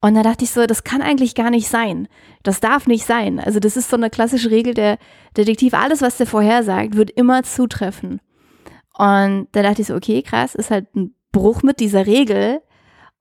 Und 0.00 0.14
da 0.14 0.22
dachte 0.22 0.44
ich 0.44 0.50
so, 0.50 0.66
das 0.66 0.84
kann 0.84 1.02
eigentlich 1.02 1.34
gar 1.34 1.50
nicht 1.50 1.68
sein. 1.68 2.08
Das 2.42 2.60
darf 2.60 2.86
nicht 2.86 3.06
sein. 3.06 3.40
Also 3.40 3.58
das 3.58 3.76
ist 3.76 3.90
so 3.90 3.96
eine 3.96 4.10
klassische 4.10 4.50
Regel 4.50 4.74
der 4.74 4.98
Detektiv. 5.36 5.74
Alles, 5.74 6.02
was 6.02 6.16
der 6.16 6.26
vorhersagt, 6.26 6.96
wird 6.96 7.10
immer 7.10 7.42
zutreffen. 7.42 8.20
Und 8.96 9.48
da 9.52 9.62
dachte 9.62 9.82
ich 9.82 9.88
so, 9.88 9.94
okay, 9.94 10.22
krass, 10.22 10.54
ist 10.54 10.70
halt 10.70 10.94
ein 10.94 11.14
Bruch 11.32 11.62
mit 11.62 11.80
dieser 11.80 12.06
Regel. 12.06 12.60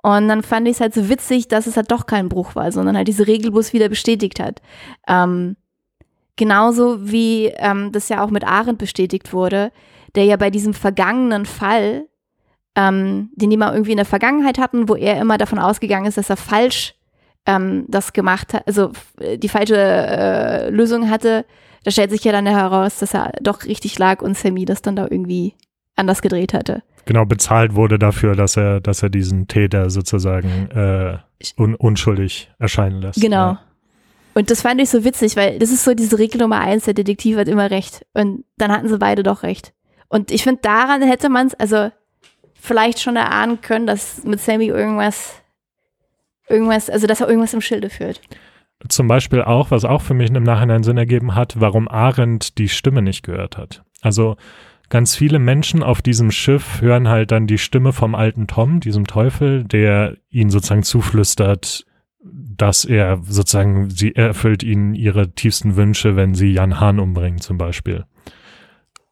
Und 0.03 0.27
dann 0.27 0.43
fand 0.43 0.67
ich 0.67 0.75
es 0.75 0.81
halt 0.81 0.93
so 0.93 1.09
witzig, 1.09 1.47
dass 1.47 1.65
es 1.65 1.77
halt 1.77 1.89
doch 1.89 2.05
kein 2.05 2.27
Bruch 2.29 2.55
war, 2.55 2.71
sondern 2.71 2.97
halt 2.97 3.07
diese 3.07 3.25
Regel 3.25 3.51
bloß 3.51 3.71
wieder 3.71 3.87
bestätigt 3.87 4.39
hat. 4.41 4.61
Ähm, 5.07 5.55
genauso 6.35 7.09
wie 7.09 7.45
ähm, 7.55 7.91
das 7.93 8.09
ja 8.09 8.23
auch 8.23 8.29
mit 8.29 8.43
Arendt 8.43 8.79
bestätigt 8.79 9.31
wurde, 9.31 9.71
der 10.15 10.25
ja 10.25 10.35
bei 10.35 10.49
diesem 10.49 10.73
vergangenen 10.73 11.45
Fall, 11.45 12.07
ähm, 12.75 13.29
den 13.35 13.49
die 13.49 13.55
mal 13.55 13.71
irgendwie 13.71 13.91
in 13.91 13.97
der 13.97 14.05
Vergangenheit 14.05 14.57
hatten, 14.57 14.89
wo 14.89 14.95
er 14.95 15.21
immer 15.21 15.37
davon 15.37 15.57
ausgegangen 15.57 16.05
ist, 16.05 16.17
dass 16.17 16.29
er 16.29 16.37
falsch 16.37 16.95
ähm, 17.45 17.85
das 17.87 18.11
gemacht 18.11 18.53
hat, 18.53 18.67
also 18.67 18.91
f- 18.91 19.13
die 19.37 19.49
falsche 19.49 19.77
äh, 19.77 20.69
Lösung 20.69 21.09
hatte, 21.09 21.45
da 21.83 21.91
stellt 21.91 22.11
sich 22.11 22.23
ja 22.23 22.31
dann 22.31 22.45
heraus, 22.45 22.99
dass 22.99 23.13
er 23.13 23.31
doch 23.41 23.63
richtig 23.65 23.97
lag 23.99 24.21
und 24.21 24.37
Sammy 24.37 24.65
das 24.65 24.81
dann 24.81 24.95
da 24.95 25.03
irgendwie 25.09 25.53
anders 25.95 26.21
gedreht 26.21 26.53
hatte. 26.53 26.83
Genau, 27.05 27.25
bezahlt 27.25 27.75
wurde 27.75 27.99
dafür, 27.99 28.35
dass 28.35 28.55
er, 28.57 28.79
dass 28.79 29.03
er 29.03 29.09
diesen 29.09 29.47
Täter 29.47 29.89
sozusagen 29.89 30.69
äh, 30.71 31.17
un, 31.57 31.75
unschuldig 31.75 32.51
erscheinen 32.59 33.01
lässt. 33.01 33.21
Genau. 33.21 33.51
Ja. 33.53 33.61
Und 34.33 34.49
das 34.49 34.61
fand 34.61 34.81
ich 34.81 34.89
so 34.89 35.03
witzig, 35.03 35.35
weil 35.35 35.59
das 35.59 35.71
ist 35.71 35.83
so 35.83 35.93
diese 35.93 36.17
Regel 36.17 36.41
Nummer 36.41 36.59
eins, 36.59 36.85
der 36.85 36.93
Detektiv 36.93 37.37
hat 37.37 37.47
immer 37.47 37.69
recht. 37.69 38.05
Und 38.13 38.45
dann 38.57 38.71
hatten 38.71 38.87
sie 38.87 38.97
beide 38.97 39.21
doch 39.21 39.43
recht. 39.43 39.73
Und 40.07 40.31
ich 40.31 40.43
finde, 40.43 40.61
daran 40.61 41.01
hätte 41.01 41.29
man 41.29 41.47
es, 41.47 41.55
also 41.55 41.91
vielleicht 42.53 42.99
schon 42.99 43.15
erahnen 43.15 43.61
können, 43.61 43.85
dass 43.85 44.23
mit 44.23 44.39
Sammy 44.39 44.67
irgendwas, 44.67 45.41
irgendwas, 46.47 46.89
also 46.89 47.07
dass 47.07 47.21
er 47.21 47.27
irgendwas 47.27 47.53
im 47.53 47.61
Schilde 47.61 47.89
führt. 47.89 48.21
Zum 48.89 49.07
Beispiel 49.07 49.41
auch, 49.41 49.71
was 49.71 49.85
auch 49.85 50.01
für 50.01 50.13
mich 50.13 50.29
im 50.29 50.43
Nachhinein 50.43 50.83
Sinn 50.83 50.97
ergeben 50.97 51.35
hat, 51.35 51.59
warum 51.59 51.87
Arendt 51.87 52.57
die 52.57 52.69
Stimme 52.69 53.01
nicht 53.01 53.23
gehört 53.23 53.57
hat. 53.57 53.83
Also 54.01 54.35
ganz 54.93 55.15
viele 55.15 55.39
Menschen 55.39 55.81
auf 55.81 56.03
diesem 56.03 56.29
Schiff 56.29 56.79
hören 56.79 57.09
halt 57.09 57.31
dann 57.31 57.47
die 57.47 57.57
Stimme 57.57 57.93
vom 57.93 58.13
alten 58.13 58.45
Tom, 58.45 58.79
diesem 58.79 59.07
Teufel, 59.07 59.63
der 59.63 60.17
ihnen 60.29 60.51
sozusagen 60.51 60.83
zuflüstert, 60.83 61.87
dass 62.23 62.85
er 62.85 63.19
sozusagen, 63.23 63.89
sie 63.89 64.15
erfüllt 64.15 64.61
ihnen 64.61 64.93
ihre 64.93 65.31
tiefsten 65.31 65.77
Wünsche, 65.77 66.15
wenn 66.15 66.35
sie 66.35 66.53
Jan 66.53 66.79
Hahn 66.79 66.99
umbringen 66.99 67.41
zum 67.41 67.57
Beispiel. 67.57 68.05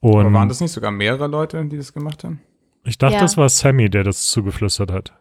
Und 0.01 0.27
Aber 0.27 0.33
waren 0.33 0.49
das 0.49 0.61
nicht 0.61 0.71
sogar 0.71 0.91
mehrere 0.91 1.25
Leute, 1.25 1.65
die 1.65 1.77
das 1.77 1.93
gemacht 1.93 2.23
haben? 2.23 2.41
ich 2.83 2.99
dachte, 2.99 3.15
Ja. 3.15 3.21
das 3.21 3.35
war 3.37 3.49
Sammy, 3.49 3.89
der 3.89 4.03
das 4.03 4.27
zugeflüstert 4.27 4.91
hat. 4.91 5.15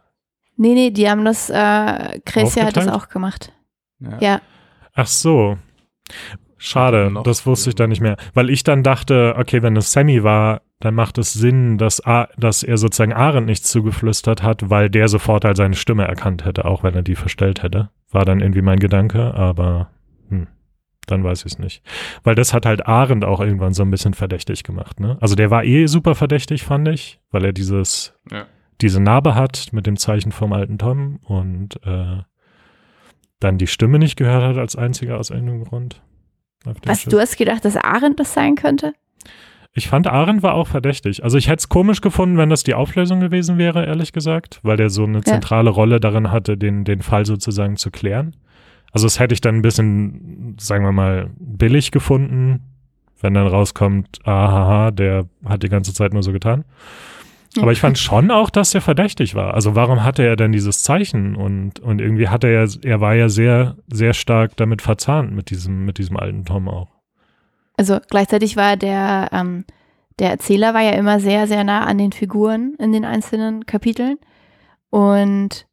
Nee, 0.59 0.75
nee, 0.75 0.91
die 0.91 1.09
haben 1.09 1.25
das, 1.25 1.49
äh, 1.49 2.21
Crazy 2.27 2.61
hat 2.61 2.77
das 2.77 2.89
auch 2.89 3.09
gemacht. 3.09 3.51
Ja. 4.21 4.43
Ach 4.93 5.07
so. 5.07 5.57
Schade, 6.63 7.11
Noch 7.11 7.23
das 7.23 7.47
wusste 7.47 7.71
ich 7.71 7.75
dann 7.75 7.89
nicht 7.89 8.03
mehr. 8.03 8.17
Weil 8.35 8.51
ich 8.51 8.63
dann 8.65 8.83
dachte, 8.83 9.35
okay, 9.39 9.63
wenn 9.63 9.77
es 9.77 9.93
Sammy 9.93 10.23
war, 10.23 10.61
dann 10.79 10.95
macht 10.95 11.17
es 11.17 11.33
Sinn, 11.33 11.79
dass, 11.79 12.05
A 12.07 12.29
dass 12.37 12.63
er 12.63 12.77
sozusagen 12.77 13.15
Arendt 13.15 13.47
nichts 13.47 13.71
zugeflüstert 13.71 14.43
hat, 14.43 14.69
weil 14.69 14.91
der 14.91 15.09
sofort 15.09 15.47
halt 15.47 15.57
seine 15.57 15.75
Stimme 15.75 16.05
erkannt 16.07 16.45
hätte, 16.45 16.67
auch 16.67 16.83
wenn 16.83 16.95
er 16.95 17.03
die 17.03 17.17
verstellt 17.17 17.63
hätte. 17.63 17.89
War 18.11 18.27
dann 18.27 18.41
irgendwie 18.41 18.61
mein 18.61 18.79
Gedanke, 18.79 19.33
aber 19.33 19.89
hm, 20.29 20.49
dann 21.07 21.25
weiß 21.25 21.47
ich 21.47 21.53
es 21.53 21.59
nicht. 21.59 21.83
Weil 22.25 22.35
das 22.35 22.53
hat 22.53 22.67
halt 22.67 22.87
Arendt 22.87 23.25
auch 23.25 23.41
irgendwann 23.41 23.73
so 23.73 23.83
ein 23.83 23.91
bisschen 23.91 24.13
verdächtig 24.13 24.63
gemacht. 24.63 25.01
Ne? 25.01 25.17
Also 25.21 25.35
der 25.37 25.51
war 25.51 25.65
eh 25.65 25.87
super 25.87 26.15
verdächtig, 26.15 26.63
fand 26.65 26.89
ich, 26.89 27.21
weil 27.31 27.45
er 27.47 27.53
dieses, 27.55 28.15
Ja. 28.31 28.45
diese 28.83 29.01
Narbe 29.01 29.35
hat 29.35 29.69
mit 29.73 29.87
dem 29.87 29.97
Zeichen 29.97 30.31
vom 30.31 30.53
alten 30.53 30.77
Tom 30.77 31.21
und 31.23 31.81
äh, 31.87 32.19
dann 33.39 33.57
die 33.57 33.67
Stimme 33.67 33.99
nicht 33.99 34.17
gehört 34.17 34.43
hat 34.43 34.59
als 34.59 34.77
einziger 34.77 35.19
aus 35.19 35.31
irgendeinem 35.31 35.65
Grund. 35.65 36.03
Was, 36.65 37.03
Schiff. 37.03 37.11
du 37.11 37.19
hast 37.19 37.37
gedacht, 37.37 37.65
dass 37.65 37.77
Arendt 37.77 38.21
das 38.21 38.35
sein 38.35 38.55
könnte? 38.55 38.93
Ich 39.73 39.89
fand 39.89 40.09
Aaron 40.09 40.43
war 40.43 40.55
auch 40.55 40.67
verdächtig. 40.67 41.23
Also 41.23 41.39
ich 41.39 41.47
hätte 41.47 41.61
es 41.61 41.69
komisch 41.69 42.01
gefunden, 42.01 42.37
wenn 42.37 42.51
das 42.51 42.65
die 42.65 42.75
Auflösung 42.75 43.21
gewesen 43.21 43.57
wäre, 43.57 43.87
ehrlich 43.87 44.13
gesagt, 44.13 44.59
weil 44.63 44.77
der 44.77 44.91
so 44.91 45.05
eine 45.05 45.23
zentrale 45.23 45.71
Rolle 45.71 46.01
darin 46.01 46.33
hatte, 46.33 46.57
den, 46.57 46.85
den 46.85 47.03
Fall 47.03 47.25
sozusagen 47.25 47.77
zu 47.77 47.91
klären. 47.91 48.35
Also 48.91 49.07
das 49.07 49.21
hätte 49.21 49.33
ich 49.33 49.41
dann 49.41 49.57
ein 49.57 49.63
bisschen, 49.63 50.57
sagen 50.59 50.85
wir 50.85 50.93
mal, 50.93 51.31
billig 51.39 51.93
gefunden, 51.93 52.63
wenn 53.21 53.35
dann 53.35 53.47
rauskommt, 53.47 54.19
ahaha, 54.25 54.91
der 54.91 55.27
hat 55.45 55.63
die 55.63 55.69
ganze 55.69 55.95
Zeit 55.95 56.13
nur 56.13 56.25
so 56.25 56.33
getan. 56.33 56.65
Aber 57.59 57.73
ich 57.73 57.81
fand 57.81 57.99
schon 57.99 58.31
auch, 58.31 58.49
dass 58.49 58.75
er 58.75 58.81
verdächtig 58.81 59.35
war. 59.35 59.55
Also 59.55 59.75
warum 59.75 60.05
hatte 60.05 60.23
er 60.23 60.37
denn 60.37 60.53
dieses 60.53 60.85
Zeichen? 60.85 61.35
Und, 61.35 61.81
und 61.81 62.01
irgendwie 62.01 62.29
hat 62.29 62.45
er 62.45 62.69
er 62.83 63.01
war 63.01 63.15
ja 63.15 63.29
sehr, 63.29 63.77
sehr 63.89 64.15
stark 64.15 64.57
damit 64.57 64.83
verzahnt 64.83 65.33
mit 65.33 65.51
diesem, 65.51 65.85
mit 65.85 65.99
diesem 65.99 66.17
alten 66.17 66.45
Tom 66.45 66.69
auch. 66.69 66.89
Also 67.77 67.99
gleichzeitig 68.09 68.57
war 68.57 68.77
der, 68.77 69.31
ähm, 69.33 69.65
der 70.21 70.31
Erzähler 70.31 70.75
war 70.75 70.83
ja 70.83 70.93
immer 70.93 71.19
sehr, 71.19 71.49
sehr 71.49 71.65
nah 71.65 71.87
an 71.87 71.99
den 71.99 72.13
Figuren 72.13 72.75
in 72.79 72.93
den 72.93 73.05
einzelnen 73.05 73.67
Kapiteln. 73.67 74.19
Und 74.91 75.67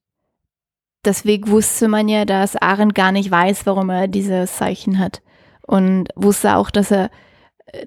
deswegen 1.06 1.50
wusste 1.50 1.88
man 1.88 2.08
ja, 2.08 2.26
dass 2.26 2.56
Aaron 2.56 2.94
gar 2.94 3.12
nicht 3.12 3.30
weiß, 3.30 3.66
warum 3.68 3.90
er 3.90 4.08
dieses 4.08 4.56
Zeichen 4.56 4.98
hat. 4.98 5.22
Und 5.62 6.10
wusste 6.16 6.56
auch, 6.56 6.72
dass 6.72 6.92
er, 6.92 7.12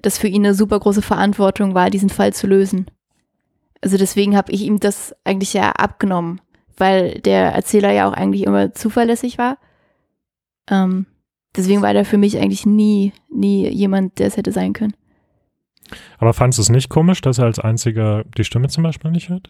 dass 0.01 0.17
für 0.17 0.27
ihn 0.27 0.45
eine 0.45 0.53
super 0.53 0.79
große 0.79 1.01
Verantwortung 1.01 1.73
war, 1.73 1.89
diesen 1.89 2.09
Fall 2.09 2.31
zu 2.31 2.47
lösen. 2.47 2.85
Also 3.81 3.97
deswegen 3.97 4.37
habe 4.37 4.51
ich 4.51 4.61
ihm 4.61 4.79
das 4.79 5.15
eigentlich 5.23 5.53
ja 5.53 5.71
abgenommen, 5.71 6.39
weil 6.77 7.19
der 7.21 7.51
Erzähler 7.53 7.91
ja 7.91 8.07
auch 8.07 8.13
eigentlich 8.13 8.43
immer 8.43 8.73
zuverlässig 8.73 9.37
war. 9.37 9.57
Ähm, 10.69 11.07
deswegen 11.55 11.81
war 11.81 11.93
der 11.93 12.05
für 12.05 12.17
mich 12.17 12.37
eigentlich 12.37 12.65
nie, 12.65 13.13
nie 13.29 13.67
jemand, 13.69 14.19
der 14.19 14.27
es 14.27 14.37
hätte 14.37 14.51
sein 14.51 14.73
können. 14.73 14.93
Aber 16.19 16.33
fandest 16.33 16.59
du 16.59 16.61
es 16.61 16.69
nicht 16.69 16.89
komisch, 16.89 17.21
dass 17.21 17.39
er 17.39 17.45
als 17.45 17.59
einziger 17.59 18.23
die 18.37 18.43
Stimme 18.43 18.69
zum 18.69 18.83
Beispiel 18.83 19.11
nicht 19.11 19.29
hört? 19.29 19.49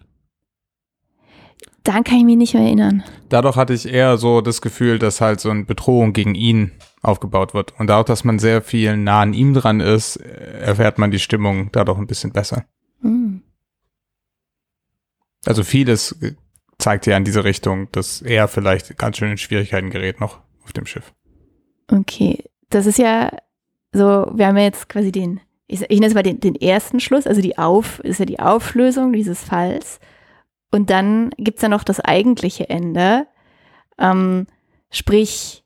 Daran 1.84 2.04
kann 2.04 2.18
ich 2.18 2.26
mich 2.26 2.38
nicht 2.38 2.54
mehr 2.54 2.64
erinnern. 2.64 3.04
Dadurch 3.30 3.56
hatte 3.56 3.74
ich 3.74 3.92
eher 3.92 4.18
so 4.18 4.42
das 4.42 4.62
Gefühl, 4.62 5.00
dass 5.00 5.20
halt 5.20 5.40
so 5.40 5.50
eine 5.50 5.66
Bedrohung 5.66 6.14
gegen 6.14 6.36
ihn 6.36 6.72
aufgebaut 7.02 7.54
wird. 7.54 7.74
Und 7.80 7.88
dadurch, 7.88 8.06
dass 8.06 8.24
man 8.24 8.38
sehr 8.38 8.62
viel 8.62 8.98
nah 8.98 9.22
an 9.22 9.34
ihm 9.34 9.54
dran 9.54 9.80
ist, 9.80 10.18
erfährt 10.18 11.00
man 11.00 11.10
die 11.10 11.20
Stimmung 11.20 11.72
dadurch 11.72 11.98
ein 11.98 12.08
bisschen 12.08 12.32
besser. 12.32 12.66
Also 15.46 15.64
vieles 15.64 16.16
zeigt 16.78 17.06
ja 17.06 17.18
in 17.18 17.24
diese 17.24 17.44
Richtung, 17.44 17.92
dass 17.92 18.22
er 18.22 18.48
vielleicht 18.48 18.98
ganz 18.98 19.18
schön 19.18 19.32
in 19.32 19.38
Schwierigkeiten 19.38 19.90
gerät 19.90 20.20
noch 20.20 20.40
auf 20.64 20.74
dem 20.74 20.86
Schiff. 20.86 21.14
Okay, 21.90 22.44
das 22.70 22.86
ist 22.86 22.98
ja 22.98 23.32
so, 23.94 24.32
wir 24.34 24.48
haben 24.48 24.58
ja 24.58 24.64
jetzt 24.64 24.90
quasi 24.90 25.12
den, 25.12 25.42
ich, 25.68 25.82
ich 25.82 26.00
nenne 26.00 26.08
es 26.08 26.14
mal 26.14 26.24
den, 26.24 26.40
den 26.40 26.56
ersten 26.56 27.00
Schluss, 27.00 27.28
also 27.28 27.42
die 27.42 27.58
Auf, 27.58 28.00
ist 28.00 28.20
ja 28.20 28.26
die 28.26 28.40
Auflösung 28.40 29.14
dieses 29.14 29.42
Falls. 29.42 30.00
Und 30.72 30.90
dann 30.90 31.32
gibt 31.38 31.58
es 31.58 31.64
ja 31.64 31.70
noch 31.70 31.84
das 31.84 32.00
eigentliche 32.00 32.70
Ende. 32.70 33.28
Ähm, 33.98 34.48
sprich, 34.90 35.61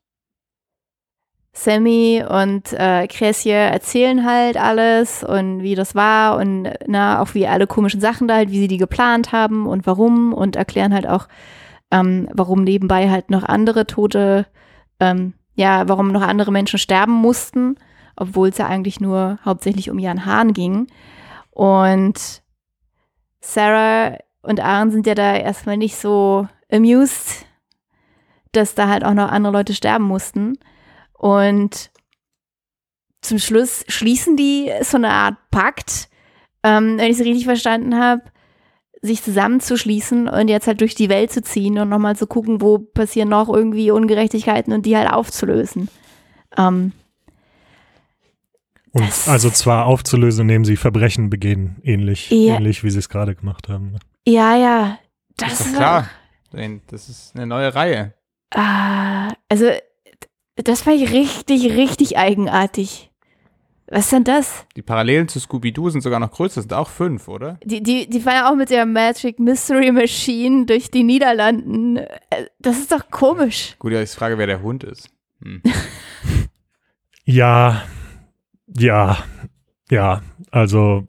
Sammy 1.56 2.22
und 2.28 2.74
äh, 2.74 3.06
Cressy 3.06 3.48
erzählen 3.48 4.26
halt 4.26 4.58
alles 4.58 5.24
und 5.24 5.62
wie 5.62 5.74
das 5.74 5.94
war 5.94 6.36
und 6.36 6.68
na, 6.86 7.22
auch 7.22 7.32
wie 7.32 7.46
alle 7.46 7.66
komischen 7.66 7.98
Sachen 7.98 8.28
da 8.28 8.34
halt, 8.34 8.50
wie 8.50 8.58
sie 8.58 8.68
die 8.68 8.76
geplant 8.76 9.32
haben 9.32 9.66
und 9.66 9.86
warum 9.86 10.34
und 10.34 10.54
erklären 10.54 10.92
halt 10.92 11.06
auch, 11.06 11.28
ähm, 11.90 12.28
warum 12.34 12.62
nebenbei 12.62 13.08
halt 13.08 13.30
noch 13.30 13.42
andere 13.42 13.86
Tote, 13.86 14.46
ähm, 15.00 15.32
ja, 15.54 15.88
warum 15.88 16.08
noch 16.12 16.20
andere 16.20 16.52
Menschen 16.52 16.78
sterben 16.78 17.14
mussten, 17.14 17.76
obwohl 18.16 18.50
es 18.50 18.58
ja 18.58 18.66
eigentlich 18.66 19.00
nur 19.00 19.38
hauptsächlich 19.42 19.88
um 19.88 19.98
Jan 19.98 20.26
Hahn 20.26 20.52
ging. 20.52 20.88
Und 21.52 22.42
Sarah 23.40 24.18
und 24.42 24.60
Aaron 24.60 24.90
sind 24.90 25.06
ja 25.06 25.14
da 25.14 25.34
erstmal 25.34 25.78
nicht 25.78 25.96
so 25.96 26.46
amused, 26.70 27.46
dass 28.52 28.74
da 28.74 28.88
halt 28.88 29.06
auch 29.06 29.14
noch 29.14 29.32
andere 29.32 29.54
Leute 29.54 29.72
sterben 29.72 30.04
mussten. 30.04 30.58
Und 31.18 31.90
zum 33.22 33.38
Schluss 33.38 33.84
schließen 33.88 34.36
die 34.36 34.70
so 34.82 34.96
eine 34.96 35.10
Art 35.10 35.36
Pakt, 35.50 36.08
ähm, 36.62 36.98
wenn 36.98 37.10
ich 37.10 37.18
es 37.18 37.24
richtig 37.24 37.44
verstanden 37.44 37.98
habe, 37.98 38.22
sich 39.02 39.22
zusammenzuschließen 39.22 40.28
und 40.28 40.48
jetzt 40.48 40.66
halt 40.66 40.80
durch 40.80 40.94
die 40.94 41.08
Welt 41.08 41.30
zu 41.32 41.42
ziehen 41.42 41.78
und 41.78 41.88
nochmal 41.88 42.16
zu 42.16 42.26
gucken, 42.26 42.60
wo 42.60 42.78
passieren 42.78 43.28
noch 43.28 43.48
irgendwie 43.48 43.90
Ungerechtigkeiten 43.90 44.72
und 44.72 44.86
die 44.86 44.96
halt 44.96 45.10
aufzulösen. 45.10 45.88
Ähm, 46.56 46.92
und 48.92 49.28
also 49.28 49.50
zwar 49.50 49.86
aufzulösen, 49.86 50.42
indem 50.42 50.64
sie 50.64 50.76
Verbrechen 50.76 51.28
begehen, 51.28 51.76
ähnlich, 51.82 52.30
Ja. 52.30 52.56
ähnlich 52.56 52.82
wie 52.82 52.90
sie 52.90 52.98
es 52.98 53.08
gerade 53.08 53.34
gemacht 53.34 53.68
haben. 53.68 53.92
ne? 53.92 53.98
ja, 54.26 54.56
ja, 54.56 54.98
das 55.36 55.52
ist 55.52 55.60
doch 55.60 55.66
ist 55.66 55.76
klar. 55.76 56.10
Das 56.88 57.08
ist 57.10 57.36
eine 57.36 57.46
neue 57.46 57.74
Reihe. 57.74 58.14
Ah, 58.54 59.34
also 59.50 59.70
das 60.56 60.86
war 60.86 60.92
richtig, 60.94 61.64
richtig 61.76 62.16
eigenartig. 62.18 63.10
Was 63.88 64.06
ist 64.06 64.12
denn 64.12 64.24
das? 64.24 64.66
Die 64.74 64.82
Parallelen 64.82 65.28
zu 65.28 65.38
Scooby-Doo 65.38 65.90
sind 65.90 66.00
sogar 66.00 66.18
noch 66.18 66.32
größer, 66.32 66.60
sind 66.60 66.72
auch 66.72 66.88
fünf, 66.88 67.28
oder? 67.28 67.58
Die, 67.62 67.80
die, 67.82 68.10
die 68.10 68.20
fahren 68.20 68.34
ja 68.34 68.50
auch 68.50 68.56
mit 68.56 68.70
der 68.70 68.84
Magic 68.84 69.38
Mystery 69.38 69.92
Machine 69.92 70.66
durch 70.66 70.90
die 70.90 71.04
Niederlanden. 71.04 71.98
Äh, 71.98 72.06
Das 72.58 72.78
ist 72.78 72.90
doch 72.90 73.08
komisch. 73.10 73.76
Gut, 73.78 73.92
ja, 73.92 74.02
ich 74.02 74.10
frage, 74.10 74.38
wer 74.38 74.48
der 74.48 74.60
Hund 74.62 74.82
ist. 74.82 75.10
Hm. 75.42 75.62
Ja, 77.28 77.82
ja, 78.78 79.18
ja, 79.90 80.22
also 80.52 81.08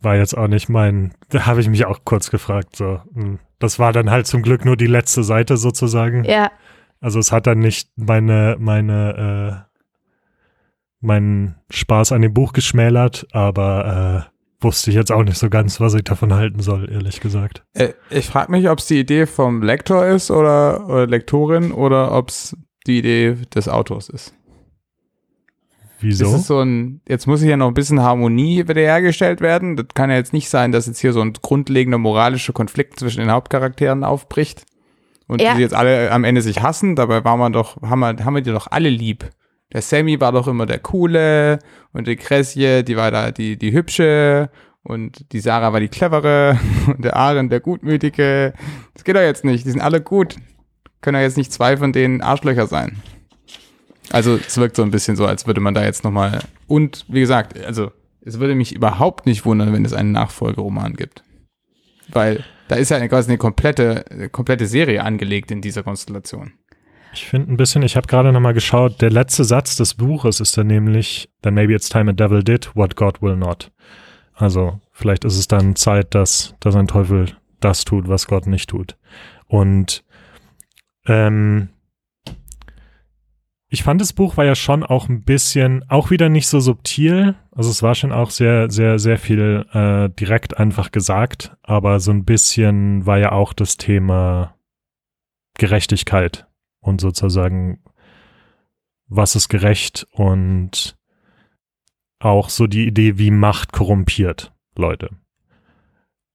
war 0.00 0.16
jetzt 0.16 0.36
auch 0.36 0.48
nicht 0.48 0.68
mein, 0.68 1.14
da 1.28 1.46
habe 1.46 1.60
ich 1.60 1.68
mich 1.68 1.84
auch 1.86 2.00
kurz 2.04 2.30
gefragt, 2.30 2.74
so. 2.74 3.00
hm. 3.14 3.38
Das 3.60 3.78
war 3.78 3.92
dann 3.92 4.10
halt 4.10 4.26
zum 4.26 4.42
Glück 4.42 4.64
nur 4.64 4.76
die 4.76 4.88
letzte 4.88 5.22
Seite 5.22 5.56
sozusagen. 5.56 6.24
Ja, 6.24 6.50
Also 7.02 7.18
es 7.18 7.32
hat 7.32 7.48
dann 7.48 7.58
nicht 7.58 7.90
meine, 7.96 8.56
meine, 8.60 9.66
äh, 9.68 9.76
meinen 11.00 11.56
Spaß 11.68 12.12
an 12.12 12.22
dem 12.22 12.32
Buch 12.32 12.52
geschmälert, 12.52 13.26
aber 13.32 14.28
äh, 14.30 14.62
wusste 14.62 14.90
ich 14.90 14.96
jetzt 14.96 15.10
auch 15.10 15.24
nicht 15.24 15.36
so 15.36 15.50
ganz, 15.50 15.80
was 15.80 15.94
ich 15.94 16.04
davon 16.04 16.32
halten 16.32 16.60
soll, 16.60 16.88
ehrlich 16.88 17.20
gesagt. 17.20 17.64
Äh, 17.74 17.88
ich 18.08 18.26
frage 18.26 18.52
mich, 18.52 18.68
ob 18.68 18.78
es 18.78 18.86
die 18.86 19.00
Idee 19.00 19.26
vom 19.26 19.62
Lektor 19.62 20.06
ist 20.06 20.30
oder, 20.30 20.88
oder 20.88 21.08
Lektorin 21.08 21.72
oder 21.72 22.12
ob 22.12 22.28
es 22.28 22.56
die 22.86 22.98
Idee 22.98 23.36
des 23.52 23.68
Autors 23.68 24.08
ist. 24.08 24.32
Wieso? 25.98 26.26
Das 26.26 26.34
ist 26.34 26.46
so 26.46 26.60
ein, 26.60 27.00
jetzt 27.08 27.26
muss 27.26 27.42
hier 27.42 27.56
noch 27.56 27.66
ein 27.66 27.74
bisschen 27.74 28.00
Harmonie 28.00 28.68
wiederhergestellt 28.68 29.40
werden. 29.40 29.74
Das 29.74 29.86
kann 29.94 30.08
ja 30.08 30.16
jetzt 30.16 30.32
nicht 30.32 30.48
sein, 30.48 30.70
dass 30.70 30.86
jetzt 30.86 31.00
hier 31.00 31.12
so 31.12 31.20
ein 31.20 31.32
grundlegender 31.32 31.98
moralischer 31.98 32.52
Konflikt 32.52 33.00
zwischen 33.00 33.20
den 33.20 33.32
Hauptcharakteren 33.32 34.04
aufbricht 34.04 34.66
und 35.32 35.40
Ja. 35.40 35.54
die 35.54 35.60
jetzt 35.62 35.74
alle 35.74 36.10
am 36.12 36.24
Ende 36.24 36.42
sich 36.42 36.62
hassen. 36.62 36.94
Dabei 36.96 37.24
war 37.24 37.36
man 37.36 37.52
doch, 37.52 37.80
haben 37.82 38.00
wir, 38.00 38.24
haben 38.24 38.34
wir 38.34 38.42
die 38.42 38.52
doch 38.52 38.68
alle 38.70 38.88
lieb. 38.90 39.28
Der 39.72 39.82
Sammy 39.82 40.20
war 40.20 40.32
doch 40.32 40.46
immer 40.48 40.66
der 40.66 40.78
Coole 40.78 41.58
und 41.92 42.06
die 42.06 42.16
Cressy, 42.16 42.84
die 42.84 42.96
war 42.96 43.10
da 43.10 43.30
die, 43.30 43.56
die 43.56 43.72
Hübsche 43.72 44.50
und 44.82 45.32
die 45.32 45.40
Sarah 45.40 45.72
war 45.72 45.80
die 45.80 45.88
Clevere 45.88 46.58
und 46.86 47.04
der 47.04 47.16
Aaron 47.16 47.48
der 47.48 47.60
Gutmütige. 47.60 48.52
Das 48.94 49.04
geht 49.04 49.16
doch 49.16 49.20
jetzt 49.22 49.44
nicht. 49.44 49.64
Die 49.64 49.70
sind 49.70 49.80
alle 49.80 50.00
gut. 50.00 50.36
Können 51.00 51.16
ja 51.16 51.22
jetzt 51.22 51.36
nicht 51.38 51.52
zwei 51.52 51.76
von 51.76 51.92
denen 51.92 52.20
Arschlöcher 52.20 52.66
sein. 52.66 53.00
Also 54.10 54.36
es 54.36 54.56
wirkt 54.58 54.76
so 54.76 54.82
ein 54.82 54.90
bisschen 54.90 55.16
so, 55.16 55.26
als 55.26 55.46
würde 55.46 55.60
man 55.60 55.74
da 55.74 55.82
jetzt 55.84 56.04
nochmal. 56.04 56.40
Und 56.66 57.06
wie 57.08 57.20
gesagt, 57.20 57.58
also 57.64 57.90
es 58.24 58.38
würde 58.38 58.54
mich 58.54 58.74
überhaupt 58.74 59.26
nicht 59.26 59.44
wundern, 59.46 59.72
wenn 59.72 59.84
es 59.84 59.94
einen 59.94 60.12
Nachfolgeroman 60.12 60.94
gibt. 60.94 61.22
Weil 62.08 62.44
da 62.72 62.78
ist 62.78 62.88
ja 62.88 63.06
quasi 63.06 63.30
eine 63.30 63.36
komplette, 63.36 64.06
eine 64.10 64.30
komplette 64.30 64.66
Serie 64.66 65.04
angelegt 65.04 65.50
in 65.50 65.60
dieser 65.60 65.82
Konstellation. 65.82 66.54
Ich 67.12 67.26
finde 67.26 67.52
ein 67.52 67.58
bisschen, 67.58 67.82
ich 67.82 67.96
habe 67.96 68.06
gerade 68.06 68.32
nochmal 68.32 68.54
geschaut, 68.54 69.02
der 69.02 69.10
letzte 69.10 69.44
Satz 69.44 69.76
des 69.76 69.92
Buches 69.92 70.40
ist 70.40 70.56
dann 70.56 70.68
nämlich, 70.68 71.28
then 71.42 71.52
maybe 71.52 71.74
it's 71.74 71.90
time 71.90 72.10
a 72.10 72.14
devil 72.14 72.42
did 72.42 72.74
what 72.74 72.96
God 72.96 73.20
will 73.20 73.36
not. 73.36 73.70
Also 74.32 74.80
vielleicht 74.90 75.26
ist 75.26 75.36
es 75.36 75.48
dann 75.48 75.76
Zeit, 75.76 76.14
dass, 76.14 76.54
dass 76.60 76.74
ein 76.74 76.86
Teufel 76.86 77.36
das 77.60 77.84
tut, 77.84 78.08
was 78.08 78.26
Gott 78.26 78.46
nicht 78.46 78.70
tut. 78.70 78.96
Und 79.48 80.02
ähm, 81.06 81.68
ich 83.72 83.82
fand, 83.84 84.02
das 84.02 84.12
Buch 84.12 84.36
war 84.36 84.44
ja 84.44 84.54
schon 84.54 84.82
auch 84.82 85.08
ein 85.08 85.22
bisschen, 85.24 85.82
auch 85.88 86.10
wieder 86.10 86.28
nicht 86.28 86.46
so 86.46 86.60
subtil. 86.60 87.36
Also 87.52 87.70
es 87.70 87.82
war 87.82 87.94
schon 87.94 88.12
auch 88.12 88.28
sehr, 88.28 88.70
sehr, 88.70 88.98
sehr 88.98 89.16
viel 89.18 89.64
äh, 89.72 90.10
direkt 90.10 90.58
einfach 90.58 90.92
gesagt, 90.92 91.56
aber 91.62 91.98
so 91.98 92.10
ein 92.10 92.26
bisschen 92.26 93.06
war 93.06 93.16
ja 93.18 93.32
auch 93.32 93.54
das 93.54 93.78
Thema 93.78 94.54
Gerechtigkeit 95.56 96.46
und 96.80 97.00
sozusagen, 97.00 97.82
was 99.06 99.36
ist 99.36 99.48
gerecht 99.48 100.06
und 100.12 100.98
auch 102.18 102.50
so 102.50 102.66
die 102.66 102.86
Idee, 102.86 103.16
wie 103.16 103.30
Macht 103.30 103.72
korrumpiert 103.72 104.52
Leute. 104.76 105.08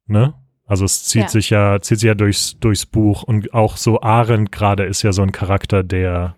Ne? 0.08 0.34
Also 0.66 0.86
es 0.86 1.04
zieht 1.06 1.22
Ja. 1.24 1.28
sich 1.30 1.52
ja, 1.52 1.80
zieht 1.82 2.00
sich 2.00 2.08
ja 2.08 2.16
durchs, 2.16 2.58
durchs 2.60 2.88
Buch 2.88 3.22
und 3.22 3.54
auch 3.54 3.78
so 3.78 4.02
Arendt 4.02 4.52
gerade 4.52 4.86
ist 4.86 5.04
ja 5.04 5.12
so 5.12 5.22
ein 5.22 5.32
Charakter, 5.32 5.84
der 5.84 6.36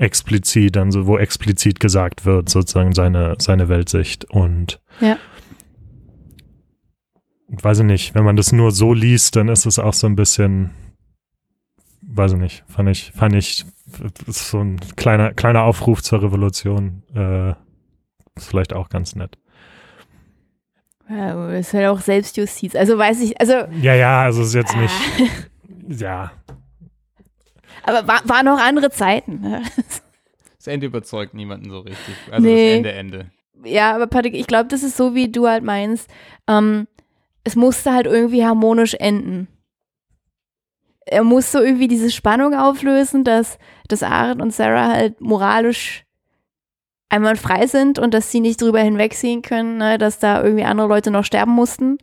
explizit, 0.00 0.76
dann 0.76 0.90
so, 0.90 1.06
wo 1.06 1.18
explizit 1.18 1.78
gesagt 1.78 2.24
wird, 2.24 2.48
sozusagen 2.48 2.92
seine, 2.94 3.36
seine 3.38 3.68
Weltsicht. 3.68 4.24
Und 4.30 4.80
Ja. 5.00 5.16
weiß 7.48 7.80
ich 7.80 7.84
nicht, 7.84 8.14
wenn 8.14 8.24
man 8.24 8.36
das 8.36 8.52
nur 8.52 8.70
so 8.72 8.94
liest, 8.94 9.36
dann 9.36 9.48
ist 9.48 9.66
es 9.66 9.78
auch 9.78 9.92
so 9.94 10.06
ein 10.06 10.16
bisschen, 10.16 10.70
weiß 12.02 12.32
ich 12.32 12.38
nicht, 12.38 12.64
fand 12.68 12.88
ich, 12.88 13.12
fand 13.14 13.34
ich, 13.34 13.66
so 14.26 14.60
ein 14.60 14.80
kleiner, 14.96 15.34
kleiner 15.34 15.62
Aufruf 15.64 16.02
zur 16.02 16.22
Revolution, 16.22 17.02
äh, 17.14 17.50
ist 18.36 18.48
vielleicht 18.48 18.72
auch 18.72 18.88
ganz 18.88 19.14
nett. 19.16 19.36
Ja, 21.08 21.50
ist 21.50 21.74
halt 21.74 21.88
auch 21.88 22.00
Selbstjustiz. 22.00 22.76
Also 22.76 22.96
weiß 22.96 23.20
ich, 23.20 23.38
also, 23.40 23.52
Ja, 23.82 23.94
ja, 23.94 24.22
also 24.22 24.42
ist 24.42 24.54
jetzt 24.54 24.76
nicht, 24.76 24.94
Ah. 24.94 25.24
ja, 25.88 26.32
aber 27.84 28.06
war, 28.06 28.20
waren 28.24 28.44
noch 28.46 28.58
andere 28.60 28.90
Zeiten. 28.90 29.40
ne? 29.40 29.62
Das 30.56 30.66
Ende 30.66 30.86
überzeugt 30.86 31.34
niemanden 31.34 31.70
so 31.70 31.80
richtig. 31.80 32.14
Also 32.30 32.46
Nee. 32.46 32.68
das 32.68 32.76
Ende, 32.76 32.92
Ende. 32.92 33.30
Ja, 33.64 33.94
aber 33.94 34.06
Patrick, 34.06 34.34
ich 34.34 34.46
glaube, 34.46 34.68
das 34.68 34.82
ist 34.82 34.96
so, 34.96 35.14
wie 35.14 35.30
du 35.30 35.46
halt 35.46 35.64
meinst. 35.64 36.08
Ähm, 36.48 36.86
es 37.44 37.56
musste 37.56 37.92
halt 37.92 38.06
irgendwie 38.06 38.44
harmonisch 38.44 38.94
enden. 38.94 39.48
Er 41.06 41.24
musste 41.24 41.58
irgendwie 41.60 41.88
diese 41.88 42.10
Spannung 42.10 42.54
auflösen, 42.54 43.24
dass, 43.24 43.58
dass 43.88 44.02
Aaron 44.02 44.40
und 44.40 44.52
Sarah 44.52 44.88
halt 44.88 45.20
moralisch 45.20 46.04
einmal 47.08 47.36
frei 47.36 47.66
sind 47.66 47.98
und 47.98 48.14
dass 48.14 48.30
sie 48.30 48.40
nicht 48.40 48.60
drüber 48.62 48.80
hinwegsehen 48.80 49.42
können, 49.42 49.78
ne, 49.78 49.98
dass 49.98 50.18
da 50.20 50.42
irgendwie 50.42 50.64
andere 50.64 50.86
Leute 50.86 51.10
noch 51.10 51.24
sterben 51.24 51.52
mussten. 51.52 51.98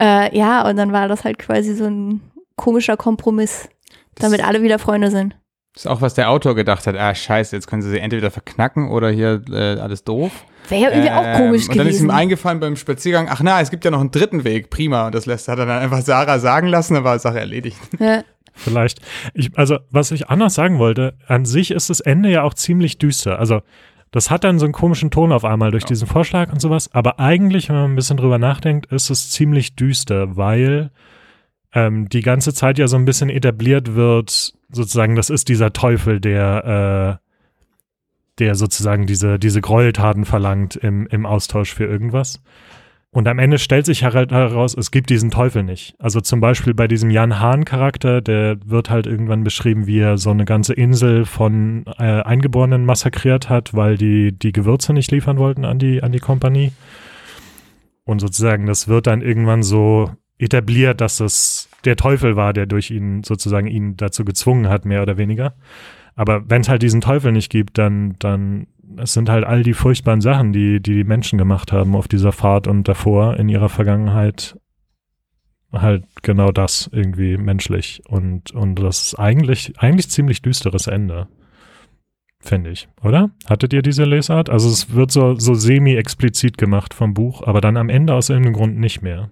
Äh, 0.00 0.34
ja, 0.36 0.66
und 0.66 0.76
dann 0.76 0.92
war 0.92 1.08
das 1.08 1.24
halt 1.24 1.38
quasi 1.38 1.74
so 1.74 1.84
ein 1.84 2.22
komischer 2.56 2.96
Kompromiss, 2.96 3.68
Das 4.14 4.26
damit 4.30 4.44
alle 4.46 4.62
wieder 4.62 4.78
Freunde 4.78 5.10
sind. 5.10 5.36
ist 5.74 5.86
auch, 5.88 6.00
was 6.00 6.14
der 6.14 6.30
Autor 6.30 6.54
gedacht 6.54 6.86
hat. 6.86 6.96
Ah, 6.96 7.14
scheiße, 7.14 7.56
jetzt 7.56 7.66
können 7.66 7.82
sie 7.82 7.90
sie 7.90 7.98
entweder 7.98 8.30
verknacken 8.30 8.90
oder 8.90 9.10
hier 9.10 9.42
äh, 9.50 9.78
alles 9.80 10.04
doof. 10.04 10.30
Wäre 10.68 10.82
ja 10.82 10.90
irgendwie 10.90 11.10
auch 11.10 11.36
komisch 11.38 11.62
Ähm, 11.64 11.70
Und 11.70 11.78
dann 11.78 11.86
ist 11.86 11.94
ihm 11.96 12.02
gewesen. 12.06 12.10
eingefallen 12.10 12.60
beim 12.60 12.76
Spaziergang, 12.76 13.28
ach 13.30 13.40
na, 13.42 13.60
es 13.60 13.70
gibt 13.70 13.84
ja 13.84 13.90
noch 13.90 14.00
einen 14.00 14.10
dritten 14.10 14.44
Weg, 14.44 14.70
prima. 14.70 15.06
Und 15.06 15.14
das 15.14 15.26
lässt, 15.26 15.48
hat 15.48 15.58
er 15.58 15.66
dann 15.66 15.80
einfach 15.82 16.02
Sarah 16.02 16.38
sagen 16.38 16.68
lassen, 16.68 16.94
dann 16.94 17.04
war 17.04 17.14
die 17.16 17.22
Sache 17.22 17.40
erledigt. 17.40 17.78
ja. 17.98 18.22
Vielleicht. 18.54 19.00
Ich, 19.32 19.50
also, 19.56 19.78
was 19.90 20.10
ich 20.10 20.28
auch 20.28 20.36
noch 20.36 20.50
sagen 20.50 20.78
wollte, 20.78 21.14
an 21.26 21.46
sich 21.46 21.70
ist 21.70 21.88
das 21.88 22.00
Ende 22.00 22.28
ja 22.30 22.42
auch 22.42 22.52
ziemlich 22.54 22.98
düster. 22.98 23.38
Also, 23.38 23.62
das 24.10 24.30
hat 24.30 24.44
dann 24.44 24.58
so 24.58 24.66
einen 24.66 24.74
komischen 24.74 25.10
Ton 25.10 25.32
auf 25.32 25.42
einmal 25.46 25.70
durch 25.70 25.84
Ja. 25.84 25.88
diesen 25.88 26.06
Vorschlag 26.06 26.52
und 26.52 26.60
sowas. 26.60 26.90
Aber 26.92 27.18
eigentlich, 27.18 27.70
wenn 27.70 27.76
man 27.76 27.90
ein 27.92 27.96
bisschen 27.96 28.18
drüber 28.18 28.36
nachdenkt, 28.36 28.92
ist 28.92 29.08
es 29.08 29.30
ziemlich 29.30 29.74
düster, 29.74 30.36
weil 30.36 30.90
ähm, 31.72 32.08
die 32.08 32.22
ganze 32.22 32.52
Zeit 32.52 32.78
ja 32.78 32.86
so 32.86 32.96
ein 32.96 33.04
bisschen 33.04 33.30
etabliert 33.30 33.94
wird, 33.94 34.54
sozusagen, 34.70 35.16
das 35.16 35.30
ist 35.30 35.48
dieser 35.48 35.72
Teufel, 35.72 36.20
der, 36.20 37.20
äh, 37.20 37.28
der 38.38 38.54
sozusagen 38.54 39.06
diese, 39.06 39.38
diese 39.38 39.60
Gräueltaten 39.60 40.24
verlangt 40.24 40.76
im, 40.76 41.06
im 41.06 41.26
Austausch 41.26 41.74
für 41.74 41.84
irgendwas. 41.84 42.42
Und 43.14 43.28
am 43.28 43.38
Ende 43.38 43.58
stellt 43.58 43.84
sich 43.84 44.02
heraus, 44.02 44.74
es 44.74 44.90
gibt 44.90 45.10
diesen 45.10 45.30
Teufel 45.30 45.62
nicht. 45.62 45.94
Also 45.98 46.22
zum 46.22 46.40
Beispiel 46.40 46.72
bei 46.72 46.88
diesem 46.88 47.10
Jan 47.10 47.40
Hahn-Charakter, 47.40 48.22
der 48.22 48.56
wird 48.64 48.88
halt 48.88 49.06
irgendwann 49.06 49.44
beschrieben, 49.44 49.86
wie 49.86 49.98
er 49.98 50.16
so 50.16 50.30
eine 50.30 50.46
ganze 50.46 50.72
Insel 50.72 51.26
von 51.26 51.84
äh, 51.98 52.22
Eingeborenen 52.22 52.86
massakriert 52.86 53.50
hat, 53.50 53.74
weil 53.74 53.98
die 53.98 54.32
die 54.32 54.52
Gewürze 54.52 54.94
nicht 54.94 55.10
liefern 55.12 55.36
wollten 55.36 55.66
an 55.66 55.78
die, 55.78 56.02
an 56.02 56.12
die 56.12 56.20
Kompanie. 56.20 56.72
Und 58.04 58.20
sozusagen, 58.20 58.64
das 58.64 58.88
wird 58.88 59.06
dann 59.06 59.20
irgendwann 59.20 59.62
so 59.62 60.10
etabliert, 60.42 61.00
dass 61.00 61.20
es 61.20 61.68
der 61.84 61.96
Teufel 61.96 62.36
war, 62.36 62.52
der 62.52 62.66
durch 62.66 62.90
ihn 62.90 63.22
sozusagen 63.24 63.66
ihn 63.66 63.96
dazu 63.96 64.24
gezwungen 64.24 64.68
hat, 64.68 64.84
mehr 64.84 65.02
oder 65.02 65.16
weniger. 65.16 65.54
Aber 66.14 66.48
wenn 66.48 66.60
es 66.60 66.68
halt 66.68 66.82
diesen 66.82 67.00
Teufel 67.00 67.32
nicht 67.32 67.50
gibt, 67.50 67.78
dann, 67.78 68.16
dann 68.18 68.66
es 68.98 69.14
sind 69.14 69.28
halt 69.28 69.44
all 69.44 69.62
die 69.62 69.72
furchtbaren 69.72 70.20
Sachen, 70.20 70.52
die, 70.52 70.80
die 70.80 70.94
die 70.96 71.04
Menschen 71.04 71.38
gemacht 71.38 71.72
haben 71.72 71.96
auf 71.96 72.08
dieser 72.08 72.32
Fahrt 72.32 72.66
und 72.66 72.86
davor 72.88 73.36
in 73.36 73.48
ihrer 73.48 73.68
Vergangenheit 73.68 74.56
halt 75.72 76.04
genau 76.22 76.50
das 76.50 76.90
irgendwie 76.92 77.38
menschlich 77.38 78.02
und, 78.06 78.50
und 78.52 78.74
das 78.74 79.06
ist 79.06 79.18
eigentlich, 79.18 79.72
eigentlich 79.78 80.10
ziemlich 80.10 80.42
düsteres 80.42 80.86
Ende. 80.86 81.28
Finde 82.40 82.70
ich, 82.70 82.88
oder? 83.02 83.30
Hattet 83.48 83.72
ihr 83.72 83.82
diese 83.82 84.04
Lesart? 84.04 84.50
Also 84.50 84.68
es 84.68 84.92
wird 84.92 85.12
so, 85.12 85.36
so 85.36 85.54
semi-explizit 85.54 86.58
gemacht 86.58 86.92
vom 86.92 87.14
Buch, 87.14 87.46
aber 87.46 87.60
dann 87.60 87.76
am 87.76 87.88
Ende 87.88 88.14
aus 88.14 88.28
irgendeinem 88.28 88.54
Grund 88.54 88.78
nicht 88.78 89.00
mehr. 89.00 89.30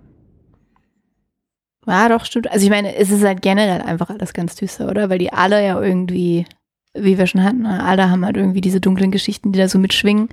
Ja, 1.86 2.08
doch, 2.08 2.24
stimmt. 2.24 2.50
Also 2.50 2.64
ich 2.64 2.70
meine, 2.70 2.94
es 2.94 3.10
ist 3.10 3.24
halt 3.24 3.42
generell 3.42 3.80
einfach 3.82 4.10
alles 4.10 4.32
ganz 4.32 4.54
düster, 4.54 4.88
oder? 4.88 5.08
Weil 5.10 5.18
die 5.18 5.32
alle 5.32 5.64
ja 5.64 5.80
irgendwie, 5.80 6.46
wie 6.94 7.18
wir 7.18 7.26
schon 7.26 7.42
hatten, 7.42 7.62
ne, 7.62 7.82
alle 7.82 8.10
haben 8.10 8.24
halt 8.24 8.36
irgendwie 8.36 8.60
diese 8.60 8.80
dunklen 8.80 9.10
Geschichten, 9.10 9.52
die 9.52 9.58
da 9.58 9.68
so 9.68 9.78
mitschwingen. 9.78 10.28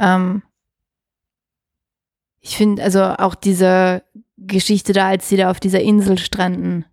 Ähm 0.00 0.42
ich 2.40 2.56
finde, 2.56 2.82
also 2.82 3.02
auch 3.02 3.34
diese 3.34 4.02
Geschichte 4.38 4.92
da, 4.92 5.08
als 5.08 5.28
sie 5.28 5.36
da 5.36 5.50
auf 5.50 5.60
dieser 5.60 5.80
Insel 5.80 6.18
stranden, 6.18 6.84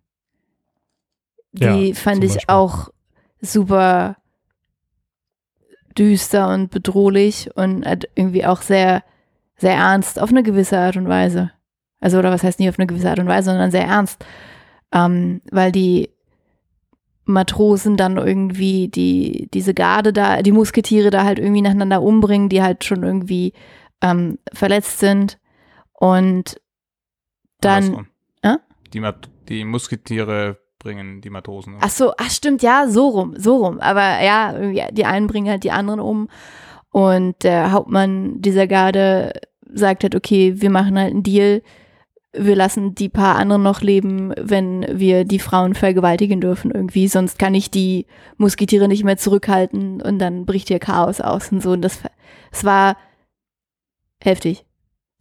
die 1.51 1.89
Ja, 1.89 1.95
fand 1.95 2.23
ich 2.23 2.33
Beispiel. 2.33 2.55
auch 2.55 2.89
super 3.41 4.17
düster 5.97 6.49
und 6.53 6.71
bedrohlich 6.71 7.55
und 7.55 7.85
irgendwie 8.15 8.45
auch 8.45 8.61
sehr, 8.61 9.03
sehr 9.57 9.75
ernst 9.75 10.19
auf 10.19 10.29
eine 10.29 10.43
gewisse 10.43 10.77
Art 10.79 10.97
und 10.97 11.07
Weise. 11.07 11.51
Also, 12.03 12.19
oder 12.19 12.31
was 12.31 12.43
heißt 12.43 12.59
nicht 12.59 12.67
auf 12.67 12.77
eine 12.77 12.87
gewisse 12.87 13.09
Art 13.09 13.19
und 13.19 13.27
Weise, 13.27 13.51
sondern 13.51 13.71
sehr 13.71 13.85
ernst. 13.85 14.23
Ähm, 14.91 15.41
weil 15.51 15.71
die 15.71 16.09
Matrosen 17.25 17.95
dann 17.95 18.17
irgendwie 18.17 18.89
die, 18.89 19.47
diese 19.53 19.73
Garde 19.73 20.11
da, 20.11 20.41
die 20.41 20.51
Musketiere 20.51 21.09
da 21.09 21.23
halt 21.23 21.39
irgendwie 21.39 21.61
nacheinander 21.61 22.01
umbringen, 22.01 22.49
die 22.49 22.61
halt 22.61 22.83
schon 22.83 23.03
irgendwie 23.03 23.53
ähm, 24.01 24.37
verletzt 24.51 24.99
sind. 24.99 25.39
Und 25.93 26.59
dann. 27.61 28.07
Hä? 28.43 28.55
Die, 28.93 28.99
Mat 28.99 29.29
die 29.47 29.63
Musketiere 29.63 30.57
bringen 30.79 31.21
die 31.21 31.29
Matrosen. 31.29 31.75
um. 31.75 31.79
ach 31.81 31.89
so, 31.89 32.11
ach 32.17 32.29
stimmt, 32.29 32.61
ja, 32.61 32.89
so 32.89 33.07
rum, 33.07 33.35
so 33.37 33.63
rum. 33.63 33.79
Aber 33.79 34.21
ja, 34.21 34.91
die 34.91 35.05
einen 35.05 35.27
bringen 35.27 35.49
halt 35.49 35.63
die 35.63 35.71
anderen 35.71 36.01
um. 36.01 36.27
Und 36.91 37.43
der 37.43 37.71
Hauptmann 37.71 38.41
dieser 38.41 38.67
Garde 38.67 39.31
sagt 39.73 40.03
halt, 40.03 40.15
okay, 40.15 40.61
wir 40.61 40.69
machen 40.69 40.99
halt 40.99 41.11
einen 41.11 41.23
Deal. 41.23 41.63
Wir 42.35 42.55
lassen 42.55 42.95
die 42.95 43.09
paar 43.09 43.35
anderen 43.35 43.61
noch 43.61 43.81
leben, 43.81 44.33
wenn 44.39 44.85
wir 44.91 45.23
die 45.23 45.39
Frauen 45.39 45.75
vergewaltigen 45.75 46.41
dürfen 46.41 46.71
irgendwie. 46.71 47.07
Sonst 47.07 47.37
kann 47.37 47.53
ich 47.53 47.69
die 47.69 48.07
Musketiere 48.37 48.87
nicht 48.87 49.03
mehr 49.03 49.17
zurückhalten 49.17 50.01
und 50.01 50.19
dann 50.19 50.45
bricht 50.45 50.69
hier 50.69 50.79
Chaos 50.79 51.21
aus 51.21 51.51
und 51.51 51.61
so. 51.61 51.71
Und 51.71 51.81
das, 51.81 51.99
es 52.51 52.63
war 52.63 52.97
heftig. 54.23 54.65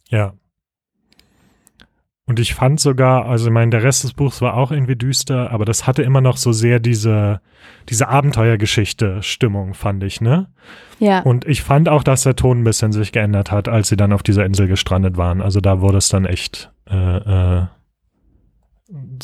Ja. 0.09 0.33
Und 2.25 2.39
ich 2.39 2.53
fand 2.53 2.79
sogar, 2.79 3.25
also 3.25 3.47
ich 3.47 3.51
meine, 3.51 3.71
der 3.71 3.83
Rest 3.83 4.05
des 4.05 4.13
Buchs 4.13 4.41
war 4.41 4.55
auch 4.55 4.71
irgendwie 4.71 4.95
düster, 4.95 5.51
aber 5.51 5.65
das 5.65 5.85
hatte 5.85 6.03
immer 6.03 6.21
noch 6.21 6.37
so 6.37 6.53
sehr 6.53 6.79
diese, 6.79 7.41
diese 7.89 8.07
Abenteuergeschichte-Stimmung, 8.07 9.73
fand 9.73 10.03
ich, 10.03 10.21
ne? 10.21 10.47
Ja. 10.99 11.19
Und 11.19 11.45
ich 11.45 11.61
fand 11.61 11.89
auch, 11.89 12.01
dass 12.01 12.23
der 12.23 12.37
Ton 12.37 12.61
ein 12.61 12.63
bisschen 12.63 12.93
sich 12.93 13.11
geändert 13.11 13.51
hat, 13.51 13.67
als 13.67 13.89
sie 13.89 13.97
dann 13.97 14.13
auf 14.13 14.23
dieser 14.23 14.45
Insel 14.45 14.67
gestrandet 14.67 15.17
waren. 15.17 15.41
Also 15.41 15.59
da 15.59 15.81
wurde 15.81 15.97
es 15.97 16.07
dann 16.07 16.23
echt, 16.25 16.71
äh, 16.89 17.61
äh, 17.61 17.67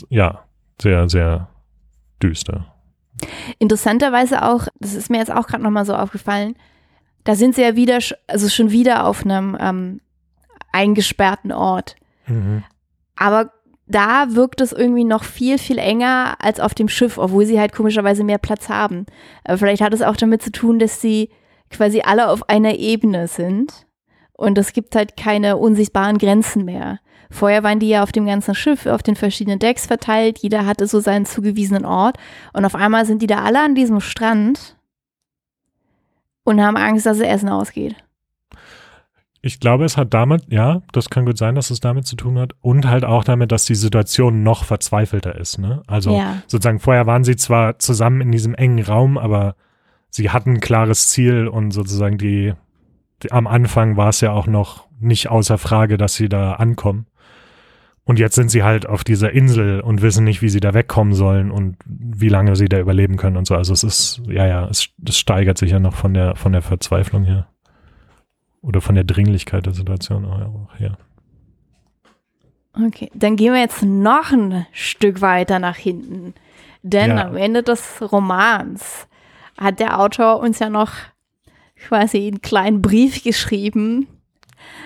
ja, 0.09 0.43
sehr, 0.81 1.09
sehr 1.09 1.49
düster. 2.21 2.73
Interessanterweise 3.57 4.43
auch, 4.43 4.67
das 4.79 4.93
ist 4.93 5.09
mir 5.09 5.17
jetzt 5.17 5.31
auch 5.31 5.47
gerade 5.47 5.63
nochmal 5.63 5.85
so 5.85 5.93
aufgefallen, 5.93 6.55
da 7.25 7.35
sind 7.35 7.55
sie 7.55 7.61
ja 7.61 7.75
wieder, 7.75 7.99
also 8.27 8.49
schon 8.49 8.71
wieder 8.71 9.05
auf 9.05 9.25
einem 9.25 9.57
ähm, 9.59 10.01
eingesperrten 10.71 11.51
Ort. 11.51 11.95
Mhm. 12.27 12.63
Aber 13.15 13.51
da 13.87 14.35
wirkt 14.35 14.61
es 14.61 14.71
irgendwie 14.71 15.03
noch 15.03 15.23
viel, 15.23 15.57
viel 15.57 15.79
enger 15.79 16.37
als 16.39 16.59
auf 16.59 16.73
dem 16.73 16.87
Schiff, 16.87 17.17
obwohl 17.17 17.45
sie 17.45 17.59
halt 17.59 17.73
komischerweise 17.73 18.23
mehr 18.23 18.37
Platz 18.37 18.69
haben. 18.69 19.05
Aber 19.43 19.57
vielleicht 19.57 19.81
hat 19.81 19.93
es 19.93 20.01
auch 20.01 20.15
damit 20.15 20.41
zu 20.41 20.51
tun, 20.51 20.79
dass 20.79 21.01
sie 21.01 21.29
quasi 21.69 22.01
alle 22.01 22.29
auf 22.29 22.47
einer 22.49 22.75
Ebene 22.75 23.27
sind 23.27 23.87
und 24.33 24.57
es 24.57 24.73
gibt 24.73 24.95
halt 24.95 25.17
keine 25.17 25.57
unsichtbaren 25.57 26.17
Grenzen 26.17 26.65
mehr. 26.65 26.99
Vorher 27.31 27.63
waren 27.63 27.79
die 27.79 27.89
ja 27.89 28.01
auf 28.01 28.11
dem 28.11 28.25
ganzen 28.25 28.55
Schiff, 28.55 28.85
auf 28.87 29.03
den 29.03 29.15
verschiedenen 29.15 29.59
Decks 29.59 29.85
verteilt, 29.85 30.39
jeder 30.39 30.65
hatte 30.65 30.87
so 30.87 30.99
seinen 30.99 31.25
zugewiesenen 31.25 31.85
Ort 31.85 32.17
und 32.53 32.65
auf 32.65 32.75
einmal 32.75 33.05
sind 33.05 33.21
die 33.21 33.27
da 33.27 33.43
alle 33.43 33.63
an 33.63 33.75
diesem 33.75 33.99
Strand 33.99 34.77
und 36.43 36.61
haben 36.61 36.77
Angst, 36.77 37.05
dass 37.05 37.19
das 37.19 37.27
Essen 37.27 37.49
ausgeht. 37.49 37.95
Ich 39.41 39.59
glaube, 39.61 39.85
es 39.85 39.95
hat 39.95 40.13
damit, 40.13 40.51
ja, 40.51 40.81
das 40.91 41.09
kann 41.09 41.25
gut 41.25 41.37
sein, 41.37 41.55
dass 41.55 41.69
es 41.69 41.79
damit 41.79 42.05
zu 42.05 42.17
tun 42.17 42.37
hat 42.37 42.53
und 42.59 42.87
halt 42.87 43.05
auch 43.05 43.23
damit, 43.23 43.51
dass 43.53 43.63
die 43.65 43.75
Situation 43.75 44.43
noch 44.43 44.65
verzweifelter 44.65 45.35
ist, 45.35 45.59
ne? 45.59 45.81
Also 45.87 46.11
Ja. 46.11 46.41
sozusagen 46.47 46.79
vorher 46.79 47.05
waren 47.07 47.23
sie 47.23 47.37
zwar 47.37 47.79
zusammen 47.79 48.19
in 48.19 48.31
diesem 48.33 48.53
engen 48.53 48.83
Raum, 48.83 49.17
aber 49.17 49.55
sie 50.09 50.31
hatten 50.31 50.55
ein 50.55 50.59
klares 50.59 51.07
Ziel 51.09 51.47
und 51.47 51.71
sozusagen 51.71 52.17
die, 52.17 52.53
die 53.23 53.31
am 53.31 53.47
Anfang 53.47 53.95
war 53.95 54.09
es 54.09 54.19
ja 54.19 54.33
auch 54.33 54.47
noch 54.47 54.87
nicht 54.99 55.29
außer 55.29 55.57
Frage, 55.57 55.97
dass 55.97 56.15
sie 56.15 56.27
da 56.27 56.53
ankommen. 56.53 57.05
Und 58.05 58.17
jetzt 58.17 58.33
sind 58.35 58.49
sie 58.49 58.63
halt 58.63 58.87
auf 58.87 59.03
dieser 59.03 59.31
Insel 59.33 59.81
und 59.81 60.01
wissen 60.01 60.23
nicht, 60.23 60.41
wie 60.41 60.49
sie 60.49 60.59
da 60.59 60.73
wegkommen 60.73 61.13
sollen 61.13 61.51
und 61.51 61.77
wie 61.85 62.29
lange 62.29 62.55
sie 62.55 62.65
da 62.67 62.79
überleben 62.79 63.17
können 63.17 63.37
und 63.37 63.45
so. 63.45 63.55
Also 63.55 63.71
es 63.73 63.83
ist, 63.83 64.21
ja, 64.27 64.47
ja, 64.47 64.67
es, 64.67 64.89
es 65.07 65.17
steigert 65.19 65.57
sich 65.59 65.71
ja 65.71 65.79
noch 65.79 65.93
von 65.95 66.13
der, 66.15 66.35
von 66.35 66.51
der 66.51 66.61
Verzweiflung 66.63 67.23
her. 67.25 67.47
Oder 68.61 68.81
von 68.81 68.95
der 68.95 69.03
Dringlichkeit 69.03 69.65
der 69.67 69.73
Situation 69.73 70.25
auch 70.25 70.69
her. 70.77 70.97
Okay, 72.73 73.09
dann 73.13 73.35
gehen 73.35 73.53
wir 73.53 73.61
jetzt 73.61 73.83
noch 73.83 74.31
ein 74.31 74.65
Stück 74.71 75.21
weiter 75.21 75.59
nach 75.59 75.75
hinten. 75.75 76.33
Denn 76.81 77.11
Ja. 77.17 77.27
am 77.27 77.35
Ende 77.37 77.63
des 77.63 78.01
Romans 78.01 79.07
hat 79.57 79.79
der 79.79 79.99
Autor 79.99 80.39
uns 80.39 80.59
ja 80.59 80.69
noch 80.69 80.91
quasi 81.87 82.27
einen 82.27 82.41
kleinen 82.41 82.81
Brief 82.81 83.23
geschrieben, 83.23 84.07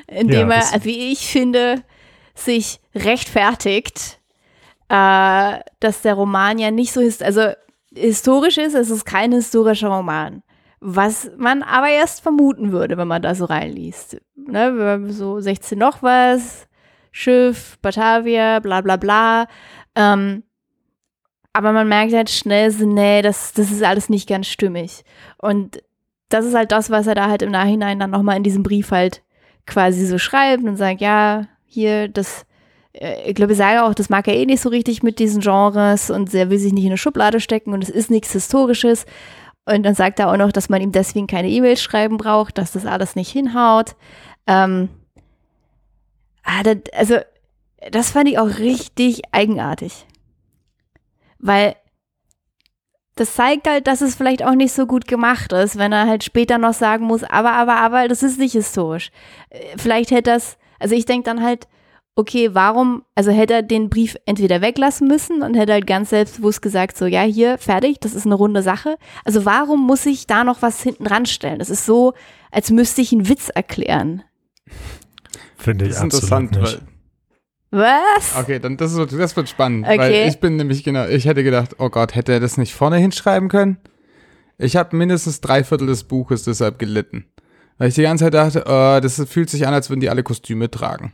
in 0.08 0.30
Ja, 0.30 0.40
dem 0.40 0.52
er, 0.52 0.60
das- 0.60 0.86
wie 0.86 1.12
ich 1.12 1.28
finde, 1.28 1.84
sich 2.34 2.80
rechtfertigt, 2.96 4.20
äh, 4.90 5.60
dass 5.80 6.02
der 6.02 6.14
Roman 6.16 6.60
ja 6.60 6.72
nicht 6.72 6.94
so 6.94 7.02
ist, 7.02 7.24
also 7.24 7.52
historisch 7.96 8.58
ist, 8.58 8.74
es 8.74 8.90
ist 8.90 9.06
kein 9.06 9.32
historischer 9.32 9.90
Roman. 9.90 10.44
Was 10.80 11.32
man 11.38 11.64
aber 11.64 11.90
erst 11.90 12.22
vermuten 12.22 12.72
würde, 12.72 12.98
wenn 12.98 13.08
man 13.08 13.22
da 13.22 13.36
so 13.36 13.46
reinliest. 13.46 14.22
Ne, 14.36 15.08
so 15.10 15.40
16 15.40 15.78
noch 15.78 16.04
was, 16.04 16.68
Schiff, 17.12 17.78
Batavia, 17.82 18.60
bla 18.60 18.82
bla 18.82 18.98
bla. 18.98 19.48
Ähm, 19.96 20.44
aber 21.54 21.72
man 21.72 21.88
merkt 21.88 22.14
halt 22.14 22.30
schnell 22.30 22.72
so, 22.72 22.86
nee, 22.86 23.22
das, 23.22 23.54
das 23.54 23.72
ist 23.72 23.84
alles 23.84 24.10
nicht 24.10 24.28
ganz 24.28 24.48
stimmig. 24.48 25.04
Und 25.38 25.82
das 26.30 26.46
ist 26.46 26.56
halt 26.56 26.72
das, 26.72 26.90
was 26.90 27.08
er 27.08 27.16
da 27.16 27.30
halt 27.30 27.44
im 27.44 27.52
Nachhinein 27.52 28.00
dann 28.00 28.10
nochmal 28.10 28.38
in 28.38 28.44
diesem 28.44 28.64
Brief 28.64 28.92
halt 28.92 29.22
quasi 29.68 30.06
so 30.06 30.18
schreibt 30.18 30.64
und 30.64 30.76
sagt, 30.78 31.00
ja, 31.00 31.48
hier, 31.74 32.08
das, 32.08 32.46
äh, 32.94 33.30
ich 33.30 33.36
glaube, 33.36 33.54
ich 33.54 33.58
sage 33.58 33.84
auch, 33.84 33.94
das 33.94 34.10
mag 34.10 34.28
er 34.28 34.36
eh 34.36 34.46
nicht 34.46 34.62
so 34.62 34.70
richtig 34.70 35.04
mit 35.04 35.20
diesen 35.20 35.42
Genres 35.42 36.10
und 36.10 36.34
er 36.34 36.50
will 36.50 36.60
sich 36.60 36.74
nicht 36.74 36.84
in 36.84 36.92
eine 36.92 36.98
Schublade 36.98 37.40
stecken 37.40 37.74
und 37.74 37.84
es 37.84 37.90
ist 37.90 38.12
nichts 38.12 38.32
Historisches. 38.32 39.06
Und 39.66 39.84
dann 39.84 39.96
sagt 39.96 40.20
er 40.20 40.30
auch 40.30 40.38
noch, 40.38 40.52
dass 40.52 40.70
man 40.70 40.82
ihm 40.82 40.92
deswegen 40.92 41.28
keine 41.28 41.50
E-Mails 41.50 41.82
schreiben 41.82 42.18
braucht, 42.18 42.58
dass 42.58 42.74
das 42.74 42.86
alles 42.86 43.16
nicht 43.16 43.32
hinhaut. 43.32 43.96
Ähm, 44.46 44.90
ah, 46.44 46.64
also, 46.94 47.20
das 47.92 48.12
fand 48.12 48.30
ich 48.30 48.38
auch 48.40 48.60
richtig 48.60 49.22
eigenartig. 49.32 50.06
Weil 51.40 51.76
das 53.16 53.36
zeigt 53.36 53.68
halt, 53.68 53.88
dass 53.88 54.02
es 54.02 54.16
vielleicht 54.16 54.44
auch 54.44 54.56
nicht 54.56 54.74
so 54.74 54.86
gut 54.86 55.08
gemacht 55.08 55.54
ist, 55.54 55.78
wenn 55.78 55.92
er 55.92 56.08
halt 56.08 56.24
später 56.24 56.58
noch 56.58 56.74
sagen 56.74 57.06
muss, 57.06 57.24
aber, 57.24 57.54
aber, 57.54 57.76
aber, 57.76 58.08
das 58.08 58.24
ist 58.24 58.40
nicht 58.40 58.54
historisch. 58.54 59.12
Äh, 59.50 59.78
Vielleicht 59.78 60.12
hätte 60.12 60.32
das, 60.32 60.58
also 60.84 60.94
ich 60.96 61.06
denke 61.06 61.24
dann 61.26 61.42
halt, 61.44 61.68
okay, 62.16 62.52
warum, 62.54 63.04
also 63.16 63.32
hätte 63.32 63.54
er 63.56 63.62
den 63.64 63.90
Brief 63.90 64.16
entweder 64.28 64.62
weglassen 64.62 65.08
müssen 65.08 65.42
und 65.42 65.56
hätte 65.56 65.74
halt 65.74 65.88
ganz 65.88 66.12
selbstbewusst 66.12 66.62
gesagt, 66.62 66.96
so, 66.96 67.06
ja, 67.08 67.24
hier, 67.24 67.58
fertig, 67.58 68.00
das 68.02 68.14
ist 68.14 68.28
eine 68.28 68.36
runde 68.36 68.62
Sache. 68.62 68.98
Also 69.26 69.46
warum 69.46 69.82
muss 69.88 70.06
ich 70.06 70.28
da 70.28 70.44
noch 70.44 70.62
was 70.62 70.84
hinten 70.84 71.08
ranstellen? 71.08 71.58
Das 71.58 71.72
ist 71.72 71.86
so, 71.88 72.14
als 72.52 72.70
müsste 72.70 73.02
ich 73.02 73.12
einen 73.14 73.28
Witz 73.30 73.50
erklären. 73.50 74.22
Finde 75.58 75.86
ich 75.86 75.90
Das 75.92 75.98
ist 76.00 76.04
interessant, 76.04 76.52
nicht. 76.52 76.62
weil 76.62 76.82
Was? 77.72 78.36
Okay, 78.40 78.60
dann 78.60 78.78
das, 78.78 78.94
wird- 78.96 79.12
das 79.14 79.36
wird 79.36 79.50
spannend, 79.50 79.86
Okay. 79.88 79.98
weil 79.98 80.28
ich 80.30 80.40
bin 80.40 80.58
nämlich 80.58 80.84
genau, 80.84 81.08
ich 81.08 81.26
hätte 81.26 81.44
gedacht, 81.44 81.78
oh 81.80 81.90
Gott, 81.90 82.14
hätte 82.14 82.34
er 82.34 82.40
das 82.40 82.58
nicht 82.58 82.76
vorne 82.76 82.98
hinschreiben 82.98 83.50
können? 83.50 83.78
Ich 84.60 84.76
habe 84.76 84.96
mindestens 84.96 85.42
drei 85.42 85.64
Viertel 85.64 85.88
des 85.88 86.04
Buches 86.04 86.44
deshalb 86.44 86.78
gelitten. 86.78 87.26
Weil 87.78 87.90
ich 87.90 87.96
die 87.96 88.04
ganze 88.04 88.26
Zeit 88.26 88.34
dachte, 88.34 88.64
oh, 88.66 89.00
das 89.02 89.22
fühlt 89.30 89.50
sich 89.50 89.68
an, 89.68 89.74
als 89.74 89.90
würden 89.90 90.00
die 90.00 90.10
alle 90.10 90.24
Kostüme 90.24 90.70
tragen. 90.70 91.12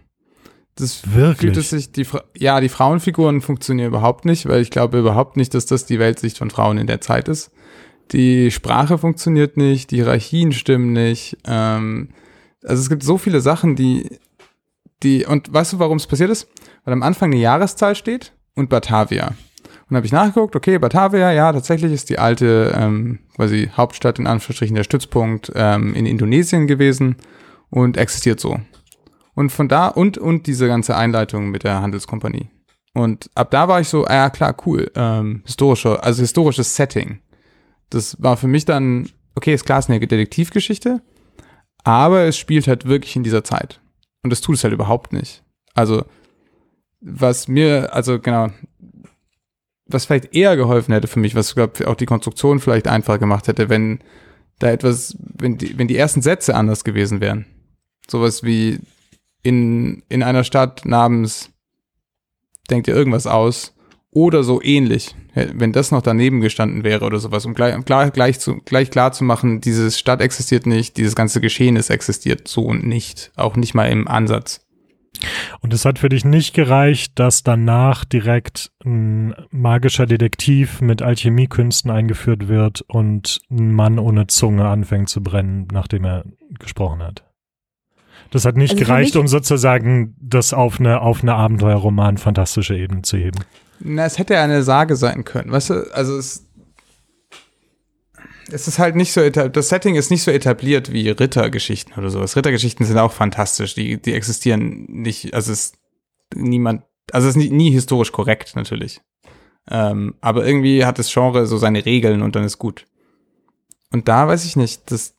Das 0.75 1.13
Wirklich? 1.13 1.39
fühlt 1.39 1.57
es 1.57 1.69
sich, 1.69 1.91
die, 1.91 2.05
Fra- 2.05 2.23
ja, 2.37 2.61
die 2.61 2.69
Frauenfiguren 2.69 3.41
funktionieren 3.41 3.89
überhaupt 3.89 4.25
nicht, 4.25 4.47
weil 4.47 4.61
ich 4.61 4.69
glaube 4.71 4.99
überhaupt 4.99 5.35
nicht, 5.35 5.53
dass 5.53 5.65
das 5.65 5.85
die 5.85 5.99
Weltsicht 5.99 6.37
von 6.37 6.49
Frauen 6.51 6.77
in 6.77 6.87
der 6.87 7.01
Zeit 7.01 7.27
ist. 7.27 7.51
Die 8.11 8.49
Sprache 8.49 8.97
funktioniert 8.97 9.57
nicht, 9.57 9.91
die 9.91 9.97
Hierarchien 9.97 10.51
stimmen 10.51 10.93
nicht. 10.93 11.37
Ähm, 11.45 12.09
also 12.63 12.81
es 12.81 12.89
gibt 12.89 13.03
so 13.03 13.17
viele 13.17 13.41
Sachen, 13.41 13.75
die, 13.75 14.19
die, 15.03 15.25
und 15.25 15.51
weißt 15.51 15.73
du, 15.73 15.79
warum 15.79 15.97
es 15.97 16.07
passiert 16.07 16.29
ist? 16.29 16.47
Weil 16.85 16.93
am 16.93 17.03
Anfang 17.03 17.31
eine 17.31 17.41
Jahreszahl 17.41 17.95
steht 17.95 18.33
und 18.55 18.69
Batavia. 18.69 19.33
Und 19.89 19.95
habe 19.95 20.05
ich 20.05 20.11
nachgeguckt, 20.11 20.55
okay, 20.55 20.77
Batavia, 20.77 21.31
ja, 21.31 21.51
tatsächlich 21.51 21.91
ist 21.91 22.09
die 22.09 22.19
alte, 22.19 22.73
ähm, 22.75 23.19
quasi 23.35 23.71
Hauptstadt 23.75 24.19
in 24.19 24.27
Anführungsstrichen 24.27 24.75
der 24.75 24.83
Stützpunkt 24.83 25.51
ähm, 25.55 25.95
in 25.95 26.05
Indonesien 26.05 26.67
gewesen 26.67 27.15
und 27.71 27.97
existiert 27.97 28.39
so. 28.39 28.59
Und 29.33 29.51
von 29.51 29.67
da 29.67 29.87
und 29.87 30.17
und 30.17 30.45
diese 30.45 30.67
ganze 30.67 30.95
Einleitung 30.95 31.49
mit 31.49 31.63
der 31.63 31.81
Handelskompanie. 31.81 32.49
Und 32.93 33.29
ab 33.33 33.49
da 33.51 33.67
war 33.67 33.81
ich 33.81 33.87
so, 33.87 34.05
ah 34.05 34.13
ja 34.13 34.29
klar, 34.29 34.55
cool, 34.65 34.91
ähm, 34.95 35.41
historischer, 35.45 36.03
also 36.03 36.21
historisches 36.21 36.75
Setting. 36.75 37.19
Das 37.89 38.21
war 38.21 38.37
für 38.37 38.47
mich 38.47 38.65
dann, 38.65 39.09
okay, 39.35 39.53
ist 39.53 39.65
klar, 39.65 39.79
ist 39.79 39.89
eine 39.89 39.99
Detektivgeschichte, 39.99 41.01
aber 41.83 42.25
es 42.25 42.37
spielt 42.37 42.67
halt 42.67 42.85
wirklich 42.85 43.15
in 43.15 43.23
dieser 43.23 43.43
Zeit. 43.43 43.81
Und 44.23 44.31
das 44.31 44.41
tut 44.41 44.55
es 44.55 44.63
halt 44.63 44.73
überhaupt 44.73 45.13
nicht. 45.13 45.43
Also, 45.73 46.03
was 46.99 47.47
mir, 47.47 47.93
also 47.93 48.19
genau, 48.19 48.49
was 49.89 50.05
vielleicht 50.05 50.35
eher 50.35 50.55
geholfen 50.55 50.93
hätte 50.93 51.07
für 51.07 51.19
mich, 51.19 51.35
was 51.35 51.49
ich 51.49 51.55
glaube 51.55 51.87
auch 51.87 51.95
die 51.95 52.05
Konstruktion 52.05 52.59
vielleicht 52.59 52.87
einfacher 52.87 53.19
gemacht 53.19 53.47
hätte, 53.47 53.69
wenn 53.69 53.99
da 54.59 54.69
etwas, 54.69 55.17
wenn 55.19 55.57
die, 55.57 55.77
wenn 55.77 55.87
die 55.87 55.97
ersten 55.97 56.21
Sätze 56.21 56.55
anders 56.55 56.83
gewesen 56.83 57.21
wären. 57.21 57.45
Sowas 58.09 58.43
wie 58.43 58.79
in, 59.41 60.03
in 60.09 60.23
einer 60.23 60.43
Stadt 60.43 60.85
namens 60.85 61.51
denkt 62.69 62.87
ihr 62.87 62.95
irgendwas 62.95 63.25
aus 63.25 63.73
oder 64.11 64.43
so 64.43 64.61
ähnlich. 64.61 65.15
Wenn 65.33 65.71
das 65.71 65.91
noch 65.91 66.01
daneben 66.01 66.41
gestanden 66.41 66.83
wäre 66.83 67.05
oder 67.05 67.19
sowas, 67.19 67.45
um 67.45 67.53
gleich, 67.53 67.75
gleich, 67.85 68.11
gleich, 68.11 68.39
zu, 68.39 68.57
gleich 68.65 68.89
klar 68.89 69.11
zu 69.11 69.23
machen, 69.23 69.61
diese 69.61 69.91
Stadt 69.91 70.21
existiert 70.21 70.65
nicht, 70.65 70.97
dieses 70.97 71.15
ganze 71.15 71.39
Geschehnis 71.39 71.89
existiert 71.89 72.47
so 72.47 72.63
und 72.63 72.85
nicht. 72.85 73.31
Auch 73.35 73.55
nicht 73.55 73.73
mal 73.73 73.85
im 73.85 74.07
Ansatz. 74.07 74.65
Und 75.61 75.73
es 75.73 75.85
hat 75.85 75.99
für 75.99 76.09
dich 76.09 76.23
nicht 76.23 76.53
gereicht, 76.53 77.19
dass 77.19 77.43
danach 77.43 78.05
direkt 78.05 78.71
ein 78.85 79.35
magischer 79.51 80.05
Detektiv 80.05 80.81
mit 80.81 81.01
Alchemiekünsten 81.01 81.91
eingeführt 81.91 82.47
wird 82.47 82.81
und 82.81 83.41
ein 83.51 83.71
Mann 83.71 83.99
ohne 83.99 84.27
Zunge 84.27 84.67
anfängt 84.67 85.09
zu 85.09 85.21
brennen, 85.21 85.67
nachdem 85.71 86.05
er 86.05 86.23
gesprochen 86.59 87.03
hat. 87.03 87.23
Das 88.31 88.45
hat 88.45 88.55
nicht 88.55 88.73
Also 88.73 88.85
gereicht, 88.85 89.15
um 89.15 89.27
sozusagen 89.27 90.15
das 90.19 90.53
auf 90.53 90.79
eine, 90.79 91.01
auf 91.01 91.21
eine 91.21 91.33
Abenteuerroman 91.33 92.17
fantastische 92.17 92.75
Ebene 92.75 93.01
zu 93.01 93.17
heben. 93.17 93.39
Na, 93.79 94.05
es 94.05 94.19
hätte 94.19 94.35
ja 94.35 94.43
eine 94.43 94.61
Sage 94.63 94.95
sein 94.95 95.23
können, 95.23 95.51
weißt 95.51 95.69
du? 95.69 95.93
Also 95.93 96.17
es, 96.17 96.48
es 98.51 98.67
ist 98.67 98.79
halt 98.79 98.95
nicht 98.95 99.11
so, 99.13 99.21
eta- 99.21 99.49
das 99.49 99.69
Setting 99.69 99.95
ist 99.95 100.11
nicht 100.11 100.23
so 100.23 100.31
etabliert 100.31 100.91
wie 100.91 101.09
Rittergeschichten 101.09 101.93
oder 101.95 102.09
sowas. 102.09 102.35
Rittergeschichten 102.35 102.85
sind 102.85 102.97
auch 102.97 103.11
fantastisch, 103.11 103.73
die, 103.75 104.01
die 104.01 104.13
existieren 104.13 104.85
nicht, 104.87 105.33
also 105.33 105.51
es 105.51 105.59
ist 105.65 105.75
niemand, 106.35 106.83
also 107.11 107.27
es 107.27 107.35
ist 107.35 107.41
nie, 107.41 107.49
nie 107.49 107.71
historisch 107.71 108.11
korrekt 108.11 108.55
natürlich. 108.55 109.01
Ähm, 109.69 110.15
aber 110.21 110.45
irgendwie 110.45 110.85
hat 110.85 110.99
das 110.99 111.11
Genre 111.13 111.45
so 111.45 111.57
seine 111.57 111.85
Regeln 111.85 112.21
und 112.21 112.35
dann 112.35 112.43
ist 112.43 112.57
gut. 112.57 112.85
Und 113.91 114.07
da 114.07 114.27
weiß 114.27 114.45
ich 114.45 114.55
nicht, 114.55 114.91
das, 114.91 115.15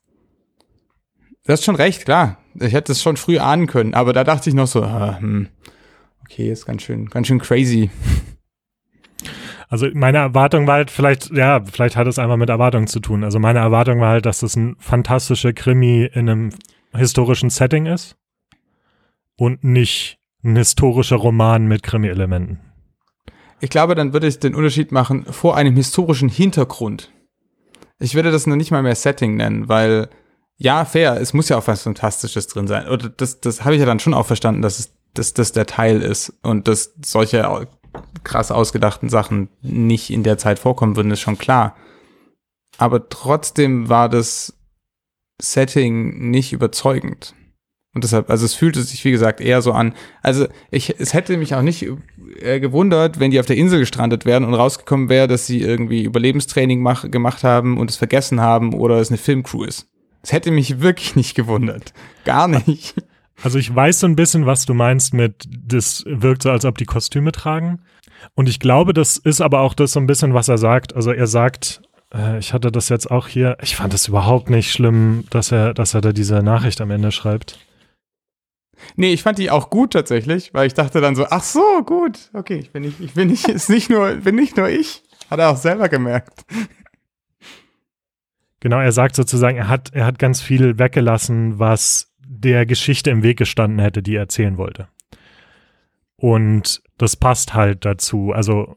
du 1.45 1.53
hast 1.53 1.64
schon 1.64 1.76
recht, 1.76 2.05
klar. 2.05 2.39
Ich 2.59 2.72
hätte 2.72 2.93
es 2.93 3.03
schon 3.03 3.16
früh 3.16 3.39
ahnen 3.39 3.66
können, 3.66 3.95
aber 3.95 4.12
da 4.12 4.24
dachte 4.24 4.49
ich 4.51 4.55
noch 4.55 4.66
so, 4.66 4.83
ah, 4.83 5.18
hm, 5.20 5.49
okay, 6.24 6.51
ist 6.51 6.66
ganz 6.66 6.83
schön, 6.83 7.07
ganz 7.07 7.26
schön 7.28 7.39
crazy. 7.41 7.91
Also 9.70 9.86
meine 9.94 10.18
Erwartung 10.18 10.66
war 10.66 10.74
halt 10.74 10.90
vielleicht, 10.90 11.30
ja, 11.30 11.62
vielleicht 11.64 11.94
hat 11.94 12.08
es 12.08 12.18
einfach 12.18 12.36
mit 12.36 12.48
Erwartung 12.48 12.88
zu 12.88 12.98
tun. 12.98 13.22
Also 13.22 13.38
meine 13.38 13.60
Erwartung 13.60 14.00
war 14.00 14.10
halt, 14.10 14.26
dass 14.26 14.40
das 14.40 14.56
ein 14.56 14.74
fantastischer 14.80 15.52
Krimi 15.52 16.10
in 16.12 16.28
einem 16.28 16.50
historischen 16.92 17.50
Setting 17.50 17.86
ist 17.86 18.16
und 19.36 19.62
nicht 19.62 20.18
ein 20.42 20.56
historischer 20.56 21.16
Roman 21.16 21.68
mit 21.68 21.84
Krimi-Elementen. 21.84 22.58
Ich 23.60 23.70
glaube, 23.70 23.94
dann 23.94 24.12
würde 24.12 24.26
ich 24.26 24.40
den 24.40 24.56
Unterschied 24.56 24.90
machen 24.90 25.24
vor 25.26 25.56
einem 25.56 25.76
historischen 25.76 26.28
Hintergrund. 26.28 27.12
Ich 28.00 28.16
würde 28.16 28.32
das 28.32 28.48
noch 28.48 28.56
nicht 28.56 28.72
mal 28.72 28.82
mehr 28.82 28.96
Setting 28.96 29.36
nennen, 29.36 29.68
weil 29.68 30.08
ja, 30.56 30.84
fair, 30.84 31.20
es 31.20 31.32
muss 31.32 31.48
ja 31.48 31.56
auch 31.56 31.68
was 31.68 31.84
Fantastisches 31.84 32.48
drin 32.48 32.66
sein. 32.66 32.88
Oder 32.88 33.08
das, 33.08 33.40
das 33.40 33.64
habe 33.64 33.74
ich 33.74 33.80
ja 33.80 33.86
dann 33.86 34.00
schon 34.00 34.14
auch 34.14 34.26
verstanden, 34.26 34.62
dass 34.62 34.80
es, 34.80 34.94
dass 35.14 35.32
das 35.32 35.52
der 35.52 35.66
Teil 35.66 36.02
ist 36.02 36.32
und 36.42 36.66
dass 36.66 36.94
solche 37.04 37.48
krass 38.24 38.51
ausgedachten 38.51 39.09
Sachen 39.09 39.49
nicht 39.62 40.11
in 40.11 40.22
der 40.22 40.38
Zeit 40.38 40.59
vorkommen 40.59 40.97
würden, 40.97 41.11
ist 41.11 41.20
schon 41.20 41.38
klar. 41.38 41.76
Aber 42.78 43.09
trotzdem 43.09 43.88
war 43.88 44.09
das 44.09 44.55
Setting 45.41 46.30
nicht 46.30 46.53
überzeugend. 46.53 47.34
Und 47.93 48.05
deshalb, 48.05 48.30
also 48.30 48.45
es 48.45 48.55
fühlte 48.55 48.82
sich, 48.82 49.05
wie 49.05 49.11
gesagt, 49.11 49.41
eher 49.41 49.62
so 49.62 49.72
an. 49.72 49.95
Also 50.22 50.47
ich, 50.70 51.01
es 51.01 51.12
hätte 51.12 51.36
mich 51.36 51.55
auch 51.57 51.62
nicht 51.62 51.86
äh, 52.41 52.61
gewundert, 52.61 53.18
wenn 53.18 53.32
die 53.32 53.41
auf 53.41 53.47
der 53.47 53.57
Insel 53.57 53.80
gestrandet 53.80 54.24
wären 54.24 54.45
und 54.45 54.55
rausgekommen 54.55 55.09
wäre, 55.09 55.26
dass 55.26 55.47
sie 55.47 55.61
irgendwie 55.61 56.05
Überlebenstraining 56.05 56.80
mach, 56.80 57.11
gemacht 57.11 57.43
haben 57.43 57.78
und 57.78 57.91
es 57.91 57.97
vergessen 57.97 58.41
haben 58.41 58.74
oder 58.74 59.01
es 59.01 59.09
eine 59.09 59.18
Filmcrew 59.18 59.64
ist. 59.64 59.88
Es 60.22 60.32
hätte 60.32 60.53
mich 60.53 60.80
wirklich 60.80 61.16
nicht 61.16 61.34
gewundert. 61.34 61.93
Gar 62.24 62.47
nicht. 62.47 62.95
Also 63.43 63.59
ich 63.59 63.74
weiß 63.74 64.01
so 64.01 64.07
ein 64.07 64.16
bisschen, 64.16 64.47
was 64.47 64.66
du 64.66 64.74
meinst 64.74 65.14
mit, 65.14 65.49
das 65.49 66.05
wirkt 66.07 66.43
so, 66.43 66.51
als 66.51 66.64
ob 66.64 66.76
die 66.76 66.84
Kostüme 66.84 67.32
tragen. 67.32 67.80
Und 68.34 68.49
ich 68.49 68.61
glaube, 68.61 68.93
das 68.93 69.16
ist 69.16 69.41
aber 69.41 69.61
auch 69.61 69.74
das 69.74 69.93
so 69.93 70.01
ein 70.01 70.07
bisschen, 70.07 70.34
was 70.34 70.49
er 70.49 70.59
sagt. 70.59 70.95
Also 70.95 71.11
er 71.11 71.26
sagt, 71.26 71.80
äh, 72.14 72.38
ich 72.38 72.53
hatte 72.53 72.70
das 72.70 72.88
jetzt 72.91 73.11
auch 73.11 73.28
hier, 73.28 73.57
ich 73.62 73.76
fand 73.76 73.95
es 73.95 74.09
überhaupt 74.09 74.51
nicht 74.51 74.70
schlimm, 74.70 75.24
dass 75.30 75.53
er, 75.53 75.72
dass 75.72 75.95
er 75.95 76.03
da 76.03 76.12
diese 76.12 76.43
Nachricht 76.43 76.80
am 76.80 76.91
Ende 76.91 77.12
schreibt. 77.12 77.59
Nee, 78.97 79.12
ich 79.12 79.22
fand 79.22 79.38
die 79.38 79.51
auch 79.51 79.70
gut 79.70 79.93
tatsächlich, 79.93 80.53
weil 80.55 80.66
ich 80.66 80.74
dachte 80.74 81.01
dann 81.01 81.14
so, 81.14 81.26
ach 81.30 81.43
so, 81.43 81.82
gut, 81.84 82.30
okay, 82.32 82.57
ich 82.57 82.72
bin 82.72 82.82
nicht, 82.82 83.01
ich 83.01 83.14
bin 83.14 83.28
nicht, 83.28 83.49
ist 83.49 83.70
nicht 83.70 83.91
nur, 83.91 84.14
bin 84.16 84.34
nicht 84.34 84.57
nur 84.57 84.68
ich. 84.68 85.03
Hat 85.30 85.38
er 85.38 85.51
auch 85.51 85.57
selber 85.57 85.88
gemerkt. 85.88 86.45
Genau, 88.59 88.80
er 88.80 88.93
sagt 88.93 89.16
sozusagen, 89.16 89.57
er 89.57 89.68
hat, 89.68 89.91
er 89.95 90.05
hat 90.05 90.18
ganz 90.18 90.43
viel 90.43 90.78
weggelassen, 90.78 91.59
was 91.59 92.09
der 92.41 92.66
Geschichte 92.66 93.11
im 93.11 93.22
Weg 93.22 93.38
gestanden 93.38 93.78
hätte, 93.78 94.03
die 94.03 94.14
er 94.14 94.22
erzählen 94.22 94.57
wollte. 94.57 94.88
Und 96.16 96.82
das 96.99 97.16
passt 97.16 97.55
halt 97.55 97.84
dazu. 97.84 98.32
Also, 98.32 98.76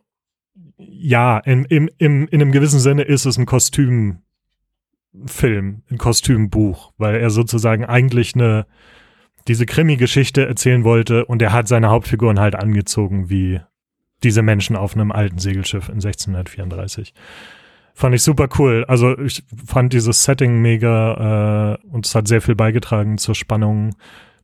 ja, 0.78 1.40
in, 1.40 1.66
im, 1.66 1.90
im, 1.98 2.28
in 2.28 2.42
einem 2.42 2.52
gewissen 2.52 2.80
Sinne 2.80 3.04
ist 3.04 3.26
es 3.26 3.38
ein 3.38 3.46
Kostümfilm, 3.46 4.22
ein 5.14 5.98
Kostümbuch, 5.98 6.94
weil 6.98 7.16
er 7.16 7.30
sozusagen 7.30 7.86
eigentlich 7.86 8.36
eine, 8.36 8.66
diese 9.48 9.66
Krimi-Geschichte 9.66 10.46
erzählen 10.46 10.84
wollte 10.84 11.26
und 11.26 11.42
er 11.42 11.54
hat 11.54 11.68
seine 11.68 11.90
Hauptfiguren 11.90 12.40
halt 12.40 12.56
angezogen 12.56 13.30
wie 13.30 13.60
diese 14.24 14.42
Menschen 14.42 14.76
auf 14.76 14.96
einem 14.96 15.12
alten 15.12 15.38
Segelschiff 15.38 15.90
in 15.90 15.96
1634. 15.96 17.14
Fand 17.94 18.16
ich 18.16 18.24
super 18.24 18.48
cool. 18.58 18.86
Also 18.88 19.18
ich 19.20 19.44
fand 19.66 19.94
dieses 19.94 20.24
Setting 20.24 20.62
mega 20.62 21.78
äh, 21.84 21.88
und 21.88 22.06
es 22.06 22.16
hat 22.16 22.28
sehr 22.28 22.42
viel 22.42 22.56
beigetragen 22.56 23.18
zur 23.18 23.36
Spannung, 23.36 23.96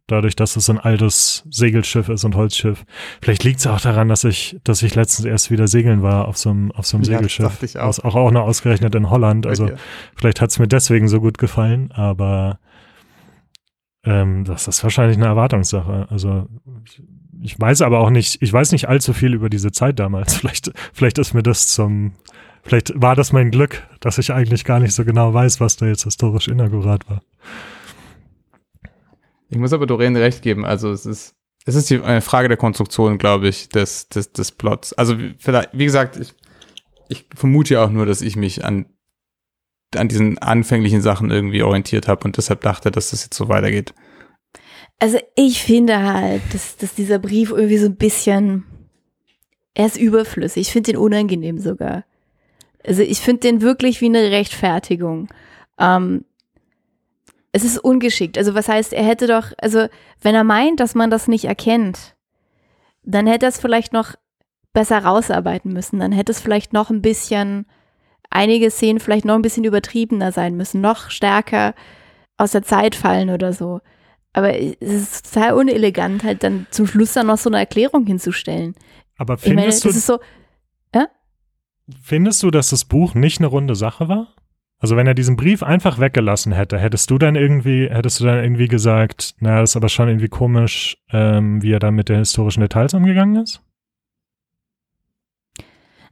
dadurch, 0.08 0.36
dass 0.36 0.56
es 0.56 0.70
ein 0.70 0.78
altes 0.78 1.46
Segelschiff 1.50 2.10
ist 2.10 2.24
und 2.24 2.36
Holzschiff. 2.36 2.86
Vielleicht 3.22 3.44
liegt 3.44 3.60
es 3.60 3.68
auch 3.68 3.82
daran, 3.82 4.08
dass 4.10 4.24
ich, 4.24 4.60
dass 4.64 4.84
ich 4.84 4.96
letztens 4.96 5.26
erst 5.26 5.52
wieder 5.52 5.68
segeln 5.68 6.02
war 6.04 6.28
auf 6.28 6.38
so 6.38 6.50
einem, 6.50 6.72
auf 6.72 6.86
so 6.86 6.98
einem 6.98 7.04
Ja, 7.04 7.10
das 7.14 7.18
Segelschiff. 7.18 7.46
dachte 7.46 7.66
ich 7.66 7.78
auch. 7.80 7.88
Aus, 7.88 8.00
auch, 8.00 8.16
auch 8.16 8.32
noch 8.32 8.44
ausgerechnet 8.44 8.94
in 8.96 9.10
Holland. 9.10 9.48
Also 9.48 9.68
dir. 9.68 9.78
vielleicht 10.16 10.42
hat 10.42 10.52
es 10.52 10.60
mir 10.60 10.68
deswegen 10.68 11.08
so 11.08 11.20
gut 11.20 11.38
gefallen, 11.38 11.92
aber 11.92 12.60
ähm, 14.04 14.46
das 14.46 14.68
ist 14.68 14.84
wahrscheinlich 14.84 15.18
eine 15.18 15.26
Erwartungssache. 15.28 16.08
Also 16.10 16.48
ich, 16.86 17.02
ich 17.42 17.60
weiß 17.60 17.82
aber 17.82 18.00
auch 18.00 18.10
nicht, 18.10 18.42
ich 18.42 18.52
weiß 18.52 18.72
nicht 18.72 18.88
allzu 18.88 19.14
viel 19.14 19.34
über 19.34 19.50
diese 19.50 19.72
Zeit 19.72 20.00
damals. 20.00 20.36
Vielleicht, 20.40 20.72
vielleicht 20.94 21.18
ist 21.18 21.34
mir 21.34 21.44
das 21.44 21.68
zum, 21.68 22.14
vielleicht 22.64 22.92
war 23.02 23.16
das 23.16 23.32
mein 23.34 23.52
Glück, 23.52 23.88
dass 24.00 24.18
ich 24.18 24.32
eigentlich 24.32 24.64
gar 24.66 24.80
nicht 24.80 24.94
so 24.94 25.06
genau 25.06 25.34
weiß, 25.34 25.60
was 25.60 25.78
da 25.78 25.86
jetzt 25.88 26.04
historisch 26.04 26.48
inaugurat 26.48 27.10
war. 27.10 27.22
Ich 29.50 29.58
muss 29.58 29.74
aber 29.74 29.88
Doreen 29.88 30.16
recht 30.16 30.42
geben. 30.42 30.66
Also 30.66 30.92
es 30.92 31.06
ist, 31.06 31.36
es 31.66 31.76
ist 31.76 31.90
die, 31.90 32.02
eine 32.02 32.22
Frage 32.22 32.48
der 32.48 32.58
Konstruktion, 32.58 33.18
glaube 33.18 33.48
ich, 33.48 33.70
des, 33.70 34.08
des, 34.10 34.32
des 34.32 34.52
Plots. 34.52 34.94
Also 34.94 35.18
wie- 35.20 35.36
vielleicht, 35.40 35.70
wie 35.74 35.86
gesagt, 35.86 36.18
ich, 36.18 36.34
ich 37.10 37.26
vermute 37.36 37.74
ja 37.76 37.84
auch 37.86 37.90
nur, 37.90 38.06
dass 38.06 38.22
ich 38.22 38.36
mich 38.36 38.64
an, 38.64 38.86
an 39.96 40.08
diesen 40.08 40.38
anfänglichen 40.38 41.02
Sachen 41.02 41.32
irgendwie 41.32 41.64
orientiert 41.64 42.08
habe 42.08 42.24
und 42.26 42.38
deshalb 42.38 42.62
dachte, 42.62 42.92
dass 42.92 43.10
das 43.10 43.24
jetzt 43.24 43.36
so 43.36 43.50
weitergeht. 43.50 43.94
Also 45.00 45.18
ich 45.36 45.64
finde 45.64 46.04
halt, 46.04 46.42
dass, 46.54 46.78
dass 46.78 46.94
dieser 46.94 47.20
Brief 47.20 47.52
irgendwie 47.52 47.78
so 47.78 47.86
ein 47.88 47.96
bisschen, 47.96 48.66
er 49.74 49.88
ist 49.88 49.98
überflüssig. 49.98 50.68
Ich 50.68 50.72
finde 50.74 50.92
den 50.92 51.00
unangenehm 51.00 51.58
sogar. 51.58 52.04
Also 52.86 53.02
ich 53.02 53.20
finde 53.20 53.42
den 53.42 53.62
wirklich 53.62 54.02
wie 54.02 54.06
eine 54.06 54.32
Rechtfertigung. 54.32 55.28
Ähm, 55.78 56.26
es 57.52 57.64
ist 57.64 57.80
ungeschickt. 57.80 58.38
Also 58.38 58.54
was 58.54 58.68
heißt, 58.68 58.94
er 58.94 59.04
hätte 59.04 59.28
doch, 59.28 59.52
also 59.58 59.88
wenn 60.22 60.36
er 60.36 60.44
meint, 60.44 60.80
dass 60.80 60.96
man 60.96 61.10
das 61.10 61.28
nicht 61.28 61.46
erkennt, 61.46 62.16
dann 63.04 63.28
hätte 63.28 63.46
er 63.48 63.50
es 63.50 63.60
vielleicht 63.60 63.92
noch 63.94 64.16
besser 64.74 65.00
rausarbeiten 65.00 65.74
müssen. 65.74 66.00
Dann 66.00 66.12
hätte 66.12 66.32
es 66.32 66.40
vielleicht 66.40 66.74
noch 66.74 66.90
ein 66.90 67.02
bisschen, 67.02 67.66
einige 68.30 68.70
Szenen 68.70 69.00
vielleicht 69.00 69.26
noch 69.26 69.36
ein 69.36 69.42
bisschen 69.42 69.64
übertriebener 69.64 70.32
sein 70.32 70.56
müssen, 70.56 70.82
noch 70.82 71.10
stärker 71.10 71.74
aus 72.38 72.52
der 72.52 72.64
Zeit 72.64 72.96
fallen 72.96 73.30
oder 73.30 73.52
so. 73.54 73.82
Aber 74.34 74.58
es 74.58 74.76
ist 74.80 75.34
total 75.34 75.54
unelegant, 75.54 76.24
halt 76.24 76.44
dann 76.44 76.68
zum 76.70 76.86
Schluss 76.86 77.14
dann 77.14 77.28
noch 77.28 77.40
so 77.40 77.50
eine 77.50 77.58
Erklärung 77.58 78.06
hinzustellen. 78.06 78.76
Aber 79.18 79.34
Ich 79.34 79.48
meine, 79.48 79.62
findest, 79.62 79.86
du, 79.86 79.90
ist 79.90 80.06
so, 80.06 80.20
findest 82.02 82.44
du, 82.44 82.52
dass 82.52 82.70
das 82.70 82.86
Buch 82.86 83.14
nicht 83.16 83.40
eine 83.40 83.48
runde 83.48 83.76
Sache 83.76 84.08
war? 84.10 84.28
Also 84.80 84.96
wenn 84.96 85.08
er 85.08 85.14
diesen 85.14 85.36
Brief 85.36 85.62
einfach 85.62 86.00
weggelassen 86.00 86.54
hätte, 86.54 86.78
hättest 86.78 87.12
du 87.12 87.18
dann 87.18 87.36
irgendwie, 87.36 87.90
hättest 87.90 88.22
du 88.22 88.26
dann 88.26 88.42
irgendwie 88.42 88.70
gesagt, 88.70 89.36
na, 89.40 89.60
das 89.60 89.72
ist 89.72 89.76
aber 89.76 89.90
schon 89.90 90.08
irgendwie 90.08 90.30
komisch, 90.30 90.98
ähm, 91.12 91.62
wie 91.62 91.74
er 91.74 91.80
dann 91.80 91.96
mit 91.96 92.08
den 92.08 92.20
historischen 92.20 92.62
Details 92.62 92.94
umgegangen 92.94 93.44
ist? 93.44 93.62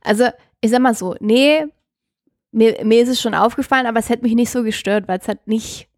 also 0.08 0.26
ich 0.62 0.72
sag 0.72 0.82
mal 0.82 0.96
so, 0.96 1.16
nee, 1.20 1.66
mir, 2.52 2.78
mir 2.84 3.04
ist 3.04 3.10
es 3.10 3.22
schon 3.22 3.36
aufgefallen, 3.36 3.86
aber 3.86 4.00
es 4.00 4.10
hätte 4.10 4.24
mich 4.24 4.34
nicht 4.34 4.50
so 4.50 4.64
gestört, 4.64 5.08
weil 5.08 5.20
es 5.20 5.28
halt 5.28 5.46
nicht 5.48 5.90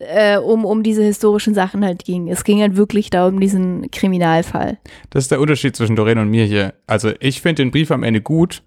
äh, 0.00 0.36
um, 0.36 0.64
um 0.64 0.82
diese 0.82 1.02
historischen 1.02 1.54
Sachen 1.54 1.84
halt 1.84 2.04
ging. 2.04 2.28
Es 2.28 2.44
ging 2.44 2.60
halt 2.60 2.76
wirklich 2.76 3.08
da 3.08 3.28
um 3.28 3.40
diesen 3.40 3.90
Kriminalfall. 3.90 4.78
Das 5.10 5.24
ist 5.24 5.30
der 5.30 5.40
Unterschied 5.40 5.76
zwischen 5.76 5.96
Doreen 5.96 6.18
und 6.18 6.28
mir 6.28 6.44
hier. 6.44 6.74
Also 6.86 7.12
ich 7.20 7.40
finde 7.40 7.62
den 7.62 7.70
Brief 7.70 7.90
am 7.90 8.02
Ende 8.02 8.20
gut, 8.20 8.62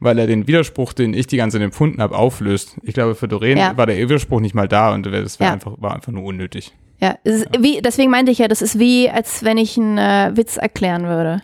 weil 0.00 0.18
er 0.18 0.26
den 0.26 0.46
Widerspruch, 0.46 0.92
den 0.92 1.14
ich 1.14 1.26
die 1.26 1.36
ganze 1.36 1.58
Zeit 1.58 1.64
empfunden 1.64 2.00
habe, 2.02 2.16
auflöst. 2.16 2.78
Ich 2.82 2.94
glaube, 2.94 3.14
für 3.14 3.28
Doreen 3.28 3.58
Ja. 3.58 3.76
war 3.76 3.86
der 3.86 3.96
Widerspruch 3.98 4.40
nicht 4.40 4.54
mal 4.54 4.66
da 4.66 4.92
und 4.94 5.04
das 5.06 5.38
wär 5.38 5.48
Ja. 5.48 5.52
einfach, 5.52 5.74
war 5.80 5.94
einfach 5.94 6.10
nur 6.12 6.24
unnötig. 6.24 6.72
Ja, 7.00 7.18
ist 7.24 7.46
wie, 7.58 7.80
deswegen 7.80 8.10
meinte 8.10 8.32
ich 8.32 8.38
ja, 8.38 8.48
das 8.48 8.60
ist 8.62 8.78
wie, 8.78 9.08
als 9.08 9.44
wenn 9.44 9.56
ich 9.58 9.78
einen 9.78 9.98
äh, 9.98 10.36
Witz 10.36 10.56
erklären 10.56 11.04
würde. 11.04 11.42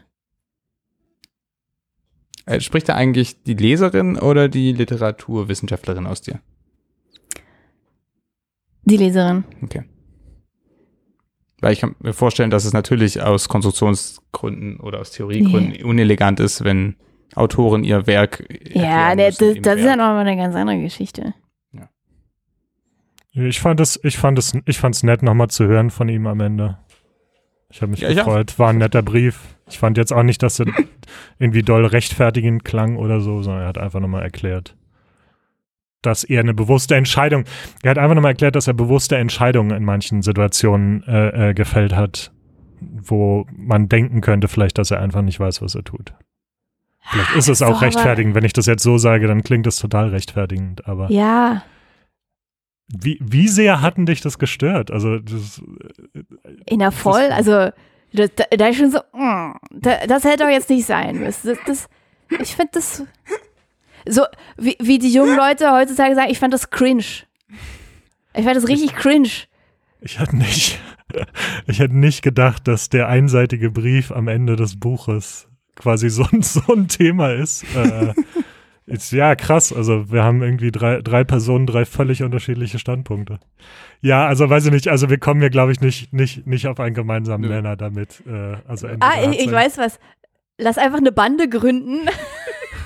Äh, 2.46 2.60
spricht 2.60 2.88
da 2.88 2.94
eigentlich 2.94 3.42
die 3.42 3.54
Leserin 3.54 4.18
oder 4.18 4.48
die 4.48 4.72
Literaturwissenschaftlerin 4.72 6.06
aus 6.06 6.20
dir? 6.22 6.40
Die 8.84 8.96
Leserin. 8.96 9.44
Okay. 9.62 9.82
Weil 11.60 11.72
ich 11.72 11.80
kann 11.80 11.96
mir 12.00 12.12
vorstellen, 12.12 12.50
dass 12.50 12.64
es 12.64 12.72
natürlich 12.72 13.20
aus 13.22 13.48
Konstruktionsgründen 13.48 14.78
oder 14.78 15.00
aus 15.00 15.10
Theoriegründen 15.10 15.82
unelegant 15.84 16.38
ist, 16.38 16.62
wenn 16.64 16.96
Autoren 17.36 17.84
ihr 17.84 18.06
Werk 18.06 18.44
Ja, 18.72 19.14
der, 19.14 19.26
müssen 19.26 19.54
das, 19.54 19.62
das 19.62 19.76
ist 19.80 19.86
ja 19.86 19.96
nochmal 19.96 20.26
eine 20.26 20.36
ganz 20.36 20.54
andere 20.54 20.80
Geschichte. 20.80 21.34
Ich 23.38 23.60
fand 23.60 23.80
es, 23.80 24.00
ich 24.02 24.16
fand 24.16 24.38
es, 24.38 24.56
ich 24.64 24.78
fand 24.78 24.94
es 24.94 25.02
nett, 25.02 25.22
nochmal 25.22 25.48
zu 25.48 25.66
hören 25.66 25.90
von 25.90 26.08
ihm 26.08 26.26
am 26.26 26.40
Ende. 26.40 26.78
Ich 27.70 27.82
habe 27.82 27.90
mich 27.90 28.00
Ja, 28.00 28.12
gefreut. 28.12 28.58
War 28.58 28.70
ein 28.70 28.78
netter 28.78 29.02
Brief. 29.02 29.56
Ich 29.68 29.78
fand 29.78 29.98
jetzt 29.98 30.12
auch 30.12 30.22
nicht, 30.22 30.42
dass 30.42 30.58
er 30.58 30.66
irgendwie 31.38 31.62
doll 31.62 31.84
rechtfertigend 31.84 32.64
klang 32.64 32.96
oder 32.96 33.20
so, 33.20 33.42
sondern 33.42 33.64
er 33.64 33.68
hat 33.68 33.76
einfach 33.76 34.00
nochmal 34.00 34.22
erklärt, 34.22 34.74
dass 36.00 36.24
er 36.24 36.40
eine 36.40 36.54
bewusste 36.54 36.94
Entscheidung, 36.94 37.44
er 37.82 37.90
hat 37.90 37.98
einfach 37.98 38.14
nochmal 38.14 38.32
erklärt, 38.32 38.56
dass 38.56 38.68
er 38.68 38.74
bewusste 38.74 39.16
Entscheidungen 39.16 39.76
in 39.76 39.84
manchen 39.84 40.22
Situationen 40.22 41.02
äh, 41.02 41.50
äh, 41.50 41.54
gefällt 41.54 41.94
hat, 41.94 42.32
wo 42.80 43.44
man 43.52 43.88
denken 43.90 44.22
könnte 44.22 44.48
vielleicht, 44.48 44.78
dass 44.78 44.90
er 44.92 45.00
einfach 45.00 45.22
nicht 45.22 45.40
weiß, 45.40 45.60
was 45.60 45.74
er 45.74 45.84
tut. 45.84 46.14
Vielleicht 47.10 47.36
ist 47.36 47.48
es 47.48 47.62
auch 47.62 47.82
rechtfertigend. 47.82 48.34
Wenn 48.34 48.44
ich 48.44 48.52
das 48.52 48.66
jetzt 48.66 48.82
so 48.82 48.98
sage, 48.98 49.26
dann 49.26 49.42
klingt 49.42 49.66
das 49.66 49.76
total 49.76 50.08
rechtfertigend. 50.08 50.86
Aber 50.88 51.10
Ja, 51.10 51.62
wie, 52.88 53.18
wie 53.20 53.48
sehr 53.48 53.80
hatten 53.80 54.06
dich 54.06 54.20
das 54.20 54.38
gestört? 54.38 54.90
Also 54.90 55.18
das, 55.18 55.60
in 56.66 56.78
der 56.78 56.92
Voll, 56.92 57.28
also 57.32 57.70
da, 58.12 58.26
da, 58.34 58.44
da 58.56 58.68
ist 58.68 58.76
schon 58.76 58.92
so, 58.92 58.98
mm, 59.12 59.52
da, 59.72 60.06
das 60.06 60.24
hätte 60.24 60.44
doch 60.44 60.50
jetzt 60.50 60.70
nicht 60.70 60.86
sein 60.86 61.18
müssen. 61.18 61.48
Das, 61.48 61.58
das, 61.66 61.88
ich 62.40 62.54
finde 62.54 62.70
das 62.74 63.02
so, 64.08 64.22
wie, 64.56 64.76
wie 64.80 64.98
die 64.98 65.12
jungen 65.12 65.36
Leute 65.36 65.72
heutzutage 65.72 66.14
sagen, 66.14 66.30
ich 66.30 66.38
fand 66.38 66.54
das 66.54 66.70
cringe. 66.70 67.04
Ich 68.34 68.44
fand 68.44 68.56
das 68.56 68.68
richtig 68.68 68.94
cringe. 68.94 69.30
ich 70.00 70.20
hätte 70.20 70.36
nicht, 70.36 70.78
ich 71.66 71.80
hätte 71.80 71.96
nicht 71.96 72.22
gedacht, 72.22 72.68
dass 72.68 72.88
der 72.88 73.08
einseitige 73.08 73.70
Brief 73.72 74.12
am 74.12 74.28
Ende 74.28 74.54
des 74.54 74.78
Buches 74.78 75.48
quasi 75.76 76.10
so, 76.10 76.26
ein- 76.32 76.42
so 76.42 76.60
ein 76.72 76.88
Thema 76.88 77.32
ist. 77.32 77.64
Äh, 77.76 78.12
ist. 78.86 79.10
Ja, 79.12 79.34
krass. 79.34 79.72
Also 79.72 80.10
wir 80.12 80.22
haben 80.22 80.42
irgendwie 80.42 80.70
drei, 80.70 81.00
drei 81.02 81.24
Personen, 81.24 81.66
drei 81.66 81.84
völlig 81.84 82.22
unterschiedliche 82.22 82.78
Standpunkte. 82.78 83.40
Ja, 84.00 84.26
also 84.26 84.48
weiß 84.48 84.66
ich 84.66 84.72
nicht, 84.72 84.88
also 84.88 85.10
wir 85.10 85.18
kommen 85.18 85.40
hier, 85.40 85.50
glaube 85.50 85.72
ich, 85.72 85.80
nicht, 85.80 86.12
nicht, 86.12 86.46
nicht 86.46 86.66
auf 86.68 86.78
einen 86.78 86.94
gemeinsamen 86.94 87.42
Nö. 87.48 87.54
Nenner 87.54 87.76
damit. 87.76 88.22
Äh, 88.26 88.56
also 88.68 88.86
Ah, 89.00 89.28
ich, 89.30 89.40
ich 89.40 89.50
weiß 89.50 89.78
was. 89.78 89.98
Lass 90.58 90.78
einfach 90.78 90.98
eine 90.98 91.12
Bande 91.12 91.48
gründen, 91.48 92.08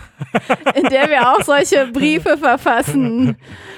in 0.75 0.85
der 0.85 1.09
wir 1.09 1.31
auch 1.33 1.43
solche 1.43 1.87
Briefe 1.93 2.37
verfassen 2.39 3.37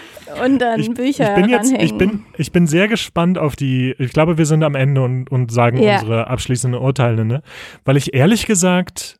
und 0.44 0.58
dann 0.58 0.80
ich, 0.80 0.90
Bücher 0.92 1.36
ich 1.36 1.42
bin 1.42 1.50
jetzt, 1.50 1.72
ich 1.72 1.96
bin, 1.96 2.24
ich 2.36 2.52
bin 2.52 2.66
sehr 2.66 2.88
gespannt 2.88 3.38
auf 3.38 3.56
die, 3.56 3.94
ich 3.98 4.12
glaube, 4.12 4.38
wir 4.38 4.46
sind 4.46 4.62
am 4.62 4.74
Ende 4.74 5.02
und, 5.02 5.30
und 5.30 5.50
sagen 5.52 5.78
Ja. 5.78 5.94
unsere 5.94 6.28
abschließenden 6.28 6.80
Urteile, 6.80 7.24
ne? 7.24 7.42
Weil 7.84 7.96
ich 7.96 8.14
ehrlich 8.14 8.46
gesagt, 8.46 9.16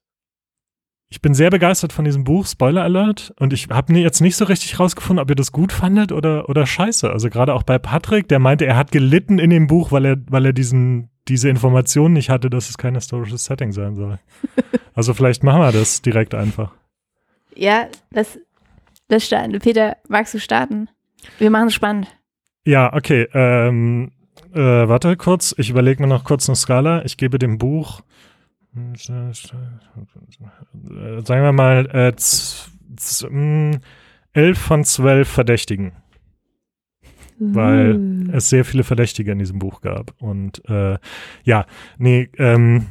ich 1.09 1.21
bin 1.21 1.35
sehr 1.35 1.51
begeistert 1.51 1.93
von 1.93 2.07
diesem 2.07 2.25
Buch, 2.25 2.47
Spoiler 2.47 2.83
Alert, 2.83 3.35
und 3.39 3.53
ich 3.53 3.69
habe 3.71 3.93
jetzt 3.99 4.21
nicht 4.21 4.35
so 4.35 4.47
richtig 4.47 4.81
rausgefunden, 4.81 5.23
ob 5.23 5.29
ihr 5.29 5.37
das 5.37 5.53
gut 5.53 5.71
fandet 5.71 6.11
oder, 6.11 6.49
oder 6.49 6.65
scheiße. 6.67 7.11
Also 7.11 7.29
gerade 7.29 7.53
auch 7.53 7.65
bei 7.65 7.79
Patrick, 7.79 8.29
der 8.29 8.39
meinte, 8.39 8.65
er 8.65 8.77
hat 8.77 8.93
gelitten 8.93 9.39
in 9.39 9.51
dem 9.51 9.67
Buch, 9.67 9.93
weil 9.93 10.07
er, 10.07 10.17
weil 10.31 10.47
er 10.47 10.53
diesen, 10.55 11.11
diese 11.29 11.51
Information 11.51 12.15
nicht 12.15 12.31
hatte, 12.31 12.49
dass 12.49 12.71
es 12.71 12.79
kein 12.79 12.95
historisches 12.95 13.45
Setting 13.45 13.73
sein 13.73 13.95
soll. 13.95 14.19
Also 14.95 15.15
vielleicht 15.15 15.43
machen 15.43 15.63
wir 15.63 15.73
das 15.73 16.03
direkt 16.03 16.35
einfach. 16.35 16.75
Ja, 17.57 17.87
das, 18.11 18.39
das 19.09 19.25
starten. 19.25 19.59
Peter, 19.59 19.97
magst 20.07 20.35
du 20.35 20.39
starten? 20.39 20.91
Wir 21.39 21.51
machen 21.51 21.69
es 21.69 21.75
spannend. 21.75 22.09
Ja, 22.65 22.93
okay. 22.93 23.29
Ähm, 23.33 24.11
äh, 24.53 24.59
warte 24.59 25.17
kurz, 25.17 25.55
ich 25.59 25.71
überlege 25.71 26.03
mir 26.03 26.09
noch 26.09 26.25
kurz 26.25 26.49
eine 26.49 26.57
Skala. 26.57 27.05
Ich 27.05 27.17
gebe 27.17 27.39
dem 27.39 27.59
Buch, 27.59 28.03
äh, 28.75 28.97
sagen 28.97 29.33
wir 31.43 31.53
mal, 31.53 31.87
äh, 31.87 32.13
hm, 33.29 33.81
elf 34.33 34.59
von 34.59 34.85
zwölf 34.85 35.29
Verdächtigen. 35.29 35.93
Weil 37.39 37.97
Uh. 37.97 38.31
es 38.33 38.51
sehr 38.51 38.65
viele 38.65 38.85
Verdächtige 38.85 39.33
in 39.33 39.41
diesem 39.41 39.59
Buch 39.59 39.81
gab. 39.81 40.15
Und 40.19 40.63
äh, 40.69 40.99
ja, 41.43 41.67
nee, 41.99 42.31
ähm, 42.39 42.87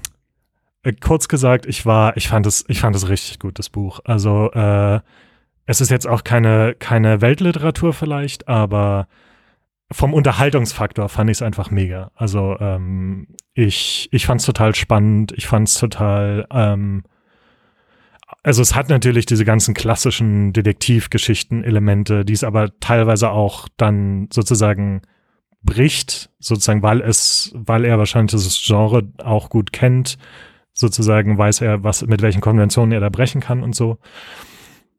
äh, 0.84 0.94
kurz 0.94 1.28
gesagt, 1.28 1.66
ich 1.66 1.86
war, 1.86 2.18
ich 2.18 2.28
fand 2.28 2.46
es, 2.46 2.66
ich 2.68 2.82
fand 2.82 2.96
es 2.96 3.08
richtig 3.08 3.40
gut, 3.40 3.60
das 3.60 3.70
Buch. 3.70 4.02
Also 4.04 4.52
äh, 4.52 5.00
es 5.66 5.82
ist 5.82 5.92
jetzt 5.92 6.08
auch 6.08 6.24
keine, 6.24 6.76
keine 6.78 7.22
Weltliteratur 7.22 7.94
vielleicht, 7.94 8.48
aber 8.48 9.08
vom 9.92 10.14
Unterhaltungsfaktor 10.14 11.10
fand 11.10 11.30
ich 11.30 11.38
es 11.38 11.42
einfach 11.42 11.70
mega. 11.70 12.12
Also 12.16 12.58
ähm, 12.60 13.28
ich, 13.54 14.10
ich 14.12 14.26
fand 14.26 14.40
es 14.40 14.46
total 14.46 14.74
spannend, 14.74 15.34
ich 15.36 15.48
fand 15.48 15.68
es 15.68 15.76
total, 15.76 16.48
ähm, 16.52 17.04
also 18.44 18.62
es 18.62 18.74
hat 18.74 18.90
natürlich 18.90 19.26
diese 19.26 19.46
ganzen 19.46 19.74
klassischen 19.74 20.54
Detektivgeschichten-Elemente, 20.54 22.26
die 22.26 22.34
es 22.34 22.44
aber 22.44 22.80
teilweise 22.80 23.30
auch 23.30 23.68
dann 23.78 24.30
sozusagen 24.32 25.02
bricht, 25.64 26.30
sozusagen, 26.40 26.82
weil 26.82 27.02
es, 27.02 27.52
weil 27.54 27.86
er 27.86 28.00
wahrscheinlich 28.00 28.32
dieses 28.32 28.64
Genre 28.66 29.12
auch 29.24 29.50
gut 29.50 29.74
kennt, 29.74 30.18
sozusagen 30.74 31.38
weiß 31.38 31.62
er, 31.62 31.84
was, 31.84 32.06
mit 32.06 32.22
welchen 32.22 32.42
Konventionen 32.42 32.94
er 32.94 33.02
da 33.02 33.10
brechen 33.10 33.42
kann 33.42 33.62
und 33.62 33.76
so. 33.76 34.00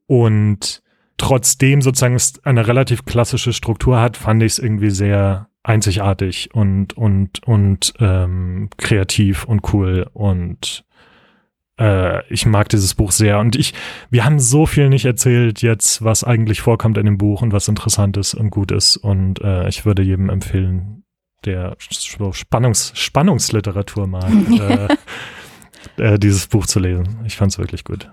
Und 0.07 0.83
trotzdem 1.17 1.83
sozusagen 1.83 2.19
eine 2.43 2.67
relativ 2.67 3.05
klassische 3.05 3.53
Struktur 3.53 4.01
hat, 4.01 4.17
fand 4.17 4.43
ich 4.43 4.53
es 4.53 4.59
irgendwie 4.59 4.91
sehr 4.91 5.49
einzigartig 5.63 6.51
und, 6.53 6.97
und, 6.97 7.43
und 7.45 7.95
ähm, 8.01 8.69
kreativ 8.77 9.45
und 9.45 9.73
cool 9.73 10.09
und 10.13 10.85
äh, 11.79 12.27
ich 12.33 12.47
mag 12.47 12.69
dieses 12.69 12.95
Buch 12.95 13.13
sehr. 13.13 13.39
Und 13.39 13.57
ich, 13.57 13.75
wir 14.11 14.25
haben 14.25 14.39
so 14.39 14.67
viel 14.67 14.89
nicht 14.89 15.05
erzählt 15.05 15.63
jetzt, 15.63 16.03
was 16.03 16.25
eigentlich 16.25 16.61
vorkommt 16.61 16.99
in 16.99 17.07
dem 17.07 17.19
Buch 17.19 17.43
und 17.43 17.53
was 17.53 17.69
interessant 17.69 18.17
ist 18.17 18.35
und 18.35 18.51
gut 18.51 18.73
ist. 18.73 18.97
Und 18.97 19.41
äh, 19.41 19.69
ich 19.69 19.85
würde 19.85 20.03
jedem 20.03 20.29
empfehlen, 20.29 21.05
der 21.45 21.77
Spannungs 21.79 22.93
Spannungsliteratur 22.95 24.07
mag, 24.07 24.31
äh, 25.99 26.15
äh, 26.15 26.19
dieses 26.19 26.47
Buch 26.47 26.67
zu 26.67 26.79
lesen. 26.79 27.21
Ich 27.25 27.37
fand 27.37 27.53
es 27.53 27.59
wirklich 27.59 27.85
gut. 27.85 28.11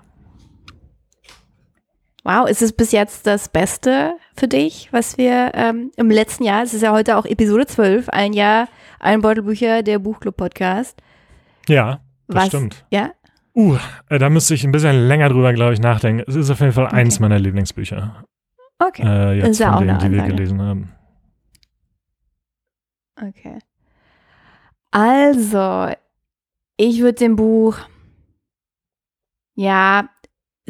Wow, 2.24 2.48
ist 2.48 2.60
es 2.60 2.72
bis 2.74 2.92
jetzt 2.92 3.26
das 3.26 3.48
Beste 3.48 4.14
für 4.36 4.46
dich, 4.46 4.92
was 4.92 5.16
wir 5.16 5.52
ähm, 5.54 5.90
im 5.96 6.10
letzten 6.10 6.44
Jahr, 6.44 6.62
es 6.62 6.74
ist 6.74 6.82
ja 6.82 6.92
heute 6.92 7.16
auch 7.16 7.24
Episode 7.24 7.66
12, 7.66 8.10
ein 8.10 8.34
Jahr, 8.34 8.68
ein 8.98 9.22
Beutel 9.22 9.42
Bücher, 9.42 9.82
der 9.82 9.98
Buchclub-Podcast. 9.98 11.00
Ja, 11.68 12.00
das 12.28 12.36
Was- 12.36 12.46
stimmt. 12.48 12.84
Ja, 12.90 13.12
Uh, 13.52 13.76
äh, 14.08 14.18
da 14.20 14.30
müsste 14.30 14.54
ich 14.54 14.62
ein 14.62 14.70
bisschen 14.70 15.08
länger 15.08 15.28
drüber, 15.28 15.52
glaube 15.52 15.72
ich, 15.74 15.80
nachdenken. 15.80 16.22
Es 16.28 16.36
ist 16.36 16.50
auf 16.50 16.60
jeden 16.60 16.72
Fall 16.72 16.86
eins 16.86 17.14
Okay. 17.16 17.22
meiner 17.22 17.38
Lieblingsbücher, 17.40 18.24
okay. 18.78 19.02
äh, 19.04 19.38
Ist 19.40 19.44
jetzt 19.44 19.58
ja 19.58 19.74
auch 19.74 19.80
denen, 19.80 19.90
eine 19.96 20.08
die 20.08 20.14
wir 20.14 20.22
gelesen 20.22 20.62
haben. 20.62 20.92
Okay. 23.20 23.58
Also, 24.92 25.92
ich 26.76 27.00
würde 27.00 27.14
dem 27.18 27.34
Buch 27.34 27.76
ja 29.56 30.08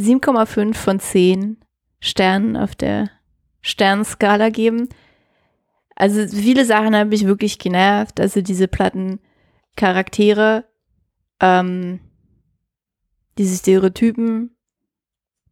7,5 0.01 0.74
von 0.74 1.01
10 1.01 1.59
Sternen 2.01 2.57
auf 2.57 2.74
der 2.74 3.11
Sternskala 3.61 4.48
geben. 4.48 4.88
Also 5.94 6.26
viele 6.26 6.64
Sachen 6.64 6.96
haben 6.96 7.11
mich 7.11 7.26
wirklich 7.26 7.59
genervt. 7.59 8.20
Also 8.20 8.40
diese 8.40 8.68
platten 8.68 9.20
Charaktere, 9.76 10.64
ähm, 11.40 12.01
diese 13.38 13.57
Stereotypen, 13.57 14.57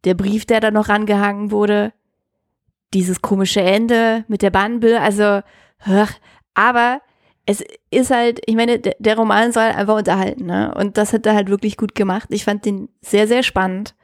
der 0.05 0.13
Brief, 0.13 0.45
der 0.45 0.59
da 0.59 0.71
noch 0.71 0.89
rangehangen 0.89 1.51
wurde, 1.51 1.93
dieses 2.93 3.21
komische 3.21 3.61
Ende 3.61 4.25
mit 4.27 4.41
der 4.41 4.49
Bumble, 4.49 4.99
also, 4.99 5.41
ach, 5.79 6.13
aber 6.53 7.01
es 7.45 7.63
ist 7.89 8.11
halt, 8.11 8.41
ich 8.45 8.55
meine, 8.55 8.79
der, 8.79 8.95
der 8.99 9.17
Roman 9.17 9.51
soll 9.51 9.63
einfach 9.63 9.97
unterhalten, 9.97 10.45
ne? 10.45 10.73
Und 10.75 10.97
das 10.97 11.13
hat 11.13 11.25
er 11.25 11.33
halt 11.33 11.49
wirklich 11.49 11.77
gut 11.77 11.95
gemacht. 11.95 12.29
Ich 12.31 12.43
fand 12.43 12.65
den 12.65 12.89
sehr, 13.01 13.27
sehr 13.27 13.43
spannend. 13.43 13.95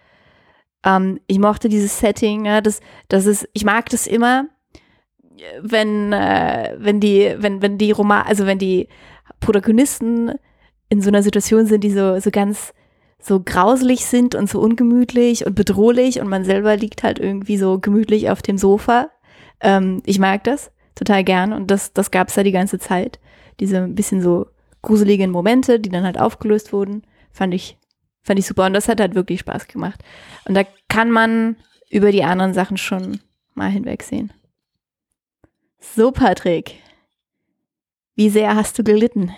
Ähm, 0.86 1.20
ich 1.28 1.40
mochte 1.40 1.68
dieses 1.68 2.00
Setting, 2.00 2.46
ja, 2.46 2.62
das, 2.62 2.80
das 3.10 3.26
ist, 3.26 3.50
ich 3.54 3.66
mag 3.66 3.90
das 3.90 4.08
immer, 4.08 4.48
wenn, 5.62 6.14
äh, 6.14 6.76
wenn 6.78 7.00
die, 7.00 7.36
wenn, 7.38 7.62
wenn 7.62 7.78
die 7.78 7.92
Roman, 7.92 8.26
also 8.26 8.46
wenn 8.46 8.60
die 8.60 8.88
Protagonisten 9.40 10.32
in 10.88 11.02
so 11.02 11.10
einer 11.10 11.24
Situation 11.24 11.66
sind, 11.66 11.84
die 11.84 11.92
so, 11.92 12.20
so 12.20 12.32
ganz 12.32 12.74
so 13.20 13.42
grauselig 13.44 14.06
sind 14.06 14.36
und 14.36 14.50
so 14.50 14.60
ungemütlich 14.60 15.48
und 15.48 15.56
bedrohlich 15.56 16.20
und 16.20 16.28
man 16.28 16.44
selber 16.44 16.78
liegt 16.78 17.02
halt 17.04 17.18
irgendwie 17.18 17.58
so 17.58 17.80
gemütlich 17.80 18.30
auf 18.30 18.44
dem 18.44 18.58
Sofa. 18.58 19.10
Ähm, 19.62 20.04
ich 20.06 20.20
mag 20.20 20.44
das 20.44 20.72
total 20.94 21.24
gern 21.24 21.52
und 21.52 21.72
das, 21.72 21.92
das 21.92 22.12
gab 22.12 22.28
es 22.30 22.36
da 22.36 22.44
die 22.44 22.52
ganze 22.52 22.78
Zeit. 22.78 23.20
Diese 23.60 23.78
ein 23.78 23.96
bisschen 23.96 24.22
so 24.22 24.46
gruseligen 24.84 25.32
Momente, 25.32 25.80
die 25.80 25.90
dann 25.90 26.04
halt 26.04 26.20
aufgelöst 26.20 26.72
wurden, 26.72 27.02
fand 27.32 27.54
ich, 27.56 27.78
fand 28.26 28.40
ich 28.40 28.48
super 28.48 28.66
und 28.66 28.74
das 28.74 28.90
hat 28.90 29.00
halt 29.00 29.16
wirklich 29.16 29.40
Spaß 29.42 29.68
gemacht. 29.68 30.04
Und 30.46 30.56
da 30.56 30.64
kann 30.90 31.12
man 31.12 31.56
über 31.90 32.12
die 32.12 32.24
anderen 32.24 32.54
Sachen 32.54 32.78
schon 32.78 33.20
mal 33.54 33.70
hinwegsehen. 33.70 34.34
So, 35.80 36.12
Patrick. 36.12 36.76
Wie 38.16 38.30
sehr 38.30 38.56
hast 38.56 38.80
du 38.80 38.84
gelitten? 38.84 39.32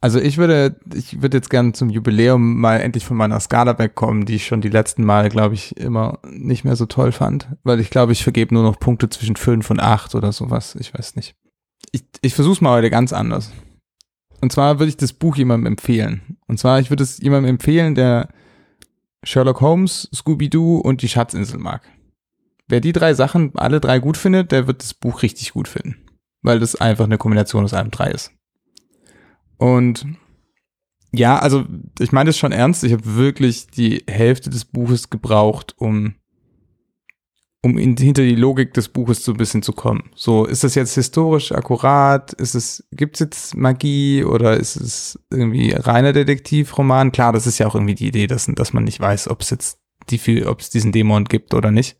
Also 0.00 0.20
ich 0.20 0.38
würde, 0.38 0.76
ich 0.92 1.22
würde 1.22 1.38
jetzt 1.38 1.50
gerne 1.50 1.72
zum 1.72 1.88
Jubiläum 1.90 2.60
mal 2.60 2.76
endlich 2.80 3.04
von 3.04 3.16
meiner 3.16 3.40
Skala 3.40 3.78
wegkommen, 3.78 4.26
die 4.26 4.36
ich 4.36 4.46
schon 4.46 4.60
die 4.60 4.68
letzten 4.68 5.04
Male, 5.04 5.28
glaube 5.28 5.54
ich, 5.54 5.76
immer 5.76 6.18
nicht 6.28 6.64
mehr 6.64 6.76
so 6.76 6.86
toll 6.86 7.12
fand. 7.12 7.48
Weil 7.62 7.80
ich 7.80 7.90
glaube, 7.90 8.12
ich 8.12 8.22
vergebe 8.22 8.54
nur 8.54 8.62
noch 8.62 8.78
Punkte 8.78 9.08
zwischen 9.08 9.36
5 9.36 9.70
und 9.70 9.80
8 9.80 10.14
oder 10.14 10.32
sowas. 10.32 10.76
Ich 10.78 10.92
weiß 10.94 11.16
nicht. 11.16 11.34
Ich, 11.92 12.04
ich 12.20 12.34
versuche 12.34 12.54
es 12.54 12.60
mal 12.60 12.76
heute 12.76 12.90
ganz 12.90 13.12
anders. 13.12 13.50
Und 14.44 14.52
zwar 14.52 14.78
würde 14.78 14.90
ich 14.90 14.98
das 14.98 15.14
Buch 15.14 15.36
jemandem 15.36 15.72
empfehlen. 15.72 16.36
Und 16.46 16.58
zwar, 16.58 16.78
ich 16.78 16.90
würde 16.90 17.02
es 17.02 17.16
jemandem 17.16 17.48
empfehlen, 17.48 17.94
der 17.94 18.28
Sherlock 19.22 19.62
Holmes, 19.62 20.06
Scooby-Doo 20.14 20.80
und 20.80 21.00
die 21.00 21.08
Schatzinsel 21.08 21.58
mag. 21.58 21.90
Wer 22.68 22.80
die 22.80 22.92
drei 22.92 23.14
Sachen 23.14 23.56
alle 23.56 23.80
drei 23.80 24.00
gut 24.00 24.18
findet, 24.18 24.52
der 24.52 24.66
wird 24.66 24.82
das 24.82 24.92
Buch 24.92 25.22
richtig 25.22 25.54
gut 25.54 25.66
finden. 25.66 25.96
Weil 26.42 26.60
das 26.60 26.76
einfach 26.76 27.06
eine 27.06 27.16
Kombination 27.16 27.64
aus 27.64 27.72
allem 27.72 27.90
drei 27.90 28.10
ist. 28.10 28.32
Und 29.56 30.04
ja, 31.10 31.38
also 31.38 31.64
ich 31.98 32.12
meine 32.12 32.28
das 32.28 32.36
schon 32.36 32.52
ernst. 32.52 32.84
Ich 32.84 32.92
habe 32.92 33.16
wirklich 33.16 33.68
die 33.68 34.04
Hälfte 34.06 34.50
des 34.50 34.66
Buches 34.66 35.08
gebraucht, 35.08 35.74
um, 35.78 36.16
um 37.64 37.78
in, 37.78 37.96
hinter 37.96 38.22
die 38.22 38.34
Logik 38.34 38.74
des 38.74 38.90
Buches 38.90 39.24
so 39.24 39.32
ein 39.32 39.38
bisschen 39.38 39.62
zu 39.62 39.72
kommen. 39.72 40.10
So, 40.14 40.44
ist 40.44 40.64
das 40.64 40.74
jetzt 40.74 40.94
historisch 40.94 41.50
akkurat? 41.50 42.34
Ist 42.34 42.54
es, 42.54 42.86
gibt's 42.92 43.20
jetzt 43.20 43.56
Magie 43.56 44.22
oder 44.22 44.58
ist 44.58 44.76
es 44.76 45.18
irgendwie 45.30 45.72
reiner 45.72 46.12
Detektivroman? 46.12 47.10
Klar, 47.10 47.32
das 47.32 47.46
ist 47.46 47.58
ja 47.58 47.66
auch 47.66 47.74
irgendwie 47.74 47.94
die 47.94 48.08
Idee, 48.08 48.26
dass, 48.26 48.46
dass 48.54 48.74
man 48.74 48.84
nicht 48.84 49.00
weiß, 49.00 49.28
ob 49.28 49.40
es 49.40 49.48
jetzt 49.48 49.80
die, 50.10 50.44
ob 50.44 50.60
es 50.60 50.68
diesen 50.68 50.92
Dämon 50.92 51.24
gibt 51.24 51.54
oder 51.54 51.70
nicht. 51.70 51.96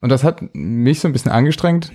Und 0.00 0.08
das 0.08 0.24
hat 0.24 0.42
mich 0.52 0.98
so 0.98 1.06
ein 1.06 1.12
bisschen 1.12 1.30
angestrengt 1.30 1.92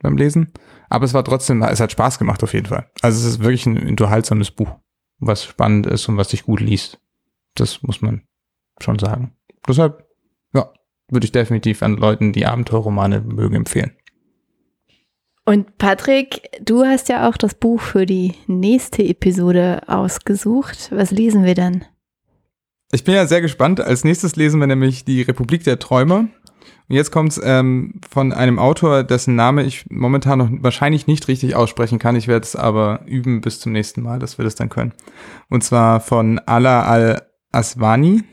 beim 0.00 0.16
Lesen. 0.16 0.52
Aber 0.88 1.04
es 1.04 1.14
war 1.14 1.24
trotzdem, 1.24 1.60
es 1.62 1.80
hat 1.80 1.90
Spaß 1.90 2.20
gemacht 2.20 2.44
auf 2.44 2.54
jeden 2.54 2.66
Fall. 2.66 2.88
Also 3.00 3.18
es 3.18 3.34
ist 3.34 3.40
wirklich 3.40 3.66
ein 3.66 3.88
unterhaltsames 3.88 4.52
Buch, 4.52 4.70
was 5.18 5.42
spannend 5.42 5.88
ist 5.88 6.08
und 6.08 6.18
was 6.18 6.30
sich 6.30 6.44
gut 6.44 6.60
liest. 6.60 7.00
Das 7.56 7.82
muss 7.82 8.00
man 8.00 8.22
schon 8.80 9.00
sagen. 9.00 9.34
Deshalb, 9.66 10.06
ja, 10.54 10.72
würde 11.12 11.26
ich 11.26 11.32
definitiv 11.32 11.82
an 11.82 11.96
Leuten, 11.96 12.32
die 12.32 12.46
Abenteuerromane 12.46 13.20
mögen, 13.20 13.54
empfehlen. 13.54 13.92
Und 15.44 15.76
Patrick, 15.78 16.48
du 16.64 16.84
hast 16.84 17.08
ja 17.08 17.28
auch 17.28 17.36
das 17.36 17.54
Buch 17.54 17.80
für 17.80 18.06
die 18.06 18.34
nächste 18.46 19.02
Episode 19.02 19.82
ausgesucht. 19.88 20.90
Was 20.92 21.10
lesen 21.10 21.44
wir 21.44 21.54
dann? 21.54 21.84
Ich 22.92 23.04
bin 23.04 23.14
ja 23.14 23.26
sehr 23.26 23.40
gespannt. 23.40 23.80
Als 23.80 24.04
nächstes 24.04 24.36
lesen 24.36 24.60
wir 24.60 24.66
nämlich 24.66 25.04
die 25.04 25.22
Republik 25.22 25.64
der 25.64 25.78
Träumer. 25.78 26.28
Und 26.88 26.96
jetzt 26.96 27.10
kommt's 27.10 27.40
ähm, 27.42 28.00
von 28.08 28.32
einem 28.32 28.58
Autor, 28.58 29.02
dessen 29.02 29.34
Name 29.34 29.64
ich 29.64 29.86
momentan 29.90 30.38
noch 30.38 30.50
wahrscheinlich 30.60 31.06
nicht 31.06 31.26
richtig 31.26 31.56
aussprechen 31.56 31.98
kann. 31.98 32.16
Ich 32.16 32.28
werde 32.28 32.44
es 32.44 32.54
aber 32.54 33.00
üben 33.06 33.40
bis 33.40 33.58
zum 33.58 33.72
nächsten 33.72 34.02
Mal, 34.02 34.18
dass 34.18 34.38
wir 34.38 34.44
das 34.44 34.54
dann 34.54 34.68
können. 34.68 34.92
Und 35.48 35.64
zwar 35.64 36.00
von 36.00 36.38
Ala 36.40 36.84
al-Aswani. 36.84 38.24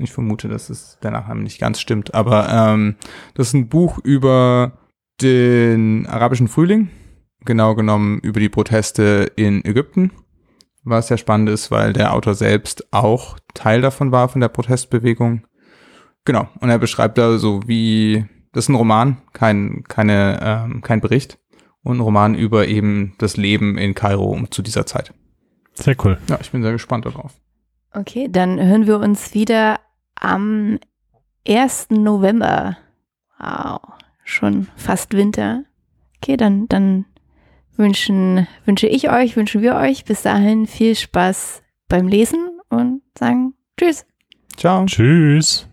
Ich 0.00 0.12
vermute, 0.12 0.48
dass 0.48 0.70
es 0.70 0.98
der 1.02 1.10
Nachname 1.10 1.42
nicht 1.42 1.60
ganz 1.60 1.80
stimmt, 1.80 2.14
aber 2.14 2.48
ähm, 2.48 2.96
das 3.34 3.48
ist 3.48 3.54
ein 3.54 3.68
Buch 3.68 3.98
über 3.98 4.72
den 5.20 6.06
arabischen 6.06 6.48
Frühling 6.48 6.90
genau 7.44 7.74
genommen 7.74 8.18
über 8.20 8.40
die 8.40 8.48
Proteste 8.48 9.32
in 9.36 9.64
Ägypten, 9.64 10.12
was 10.84 11.08
sehr 11.08 11.18
spannend 11.18 11.48
ist, 11.48 11.70
weil 11.70 11.92
der 11.92 12.12
Autor 12.14 12.34
selbst 12.34 12.92
auch 12.92 13.38
Teil 13.54 13.80
davon 13.80 14.12
war, 14.12 14.28
von 14.28 14.40
der 14.40 14.48
Protestbewegung. 14.48 15.46
Genau, 16.24 16.48
und 16.60 16.70
er 16.70 16.78
beschreibt 16.78 17.18
da 17.18 17.38
so 17.38 17.62
wie, 17.66 18.26
das 18.52 18.64
ist 18.64 18.68
ein 18.68 18.74
Roman, 18.74 19.18
kein, 19.32 19.84
keine, 19.88 20.38
ähm, 20.42 20.82
kein 20.82 21.00
Bericht, 21.00 21.38
und 21.82 21.96
ein 21.96 22.00
Roman 22.00 22.34
über 22.34 22.68
eben 22.68 23.14
das 23.18 23.38
Leben 23.38 23.78
in 23.78 23.94
Kairo 23.94 24.38
zu 24.50 24.60
dieser 24.60 24.84
Zeit. 24.84 25.14
Sehr 25.72 25.96
cool. 26.04 26.18
Ja, 26.28 26.38
ich 26.40 26.50
bin 26.50 26.62
sehr 26.62 26.72
gespannt 26.72 27.06
darauf. 27.06 27.32
Okay, 27.92 28.28
dann 28.30 28.60
hören 28.60 28.86
wir 28.86 28.98
uns 28.98 29.32
wieder 29.32 29.80
am 30.20 30.78
1. 31.48 31.90
November. 31.90 32.76
Wow, 33.38 33.80
schon 34.24 34.68
fast 34.76 35.14
Winter. 35.14 35.64
Okay, 36.18 36.36
dann, 36.36 36.68
dann 36.68 37.06
wünschen, 37.76 38.46
wünsche 38.66 38.86
ich 38.86 39.10
euch, 39.10 39.36
wünschen 39.36 39.62
wir 39.62 39.74
euch 39.74 40.04
bis 40.04 40.22
dahin 40.22 40.66
viel 40.66 40.94
Spaß 40.94 41.62
beim 41.88 42.06
Lesen 42.06 42.60
und 42.68 43.02
sagen 43.18 43.54
Tschüss. 43.76 44.06
Ciao. 44.56 44.84
Tschüss. 44.84 45.69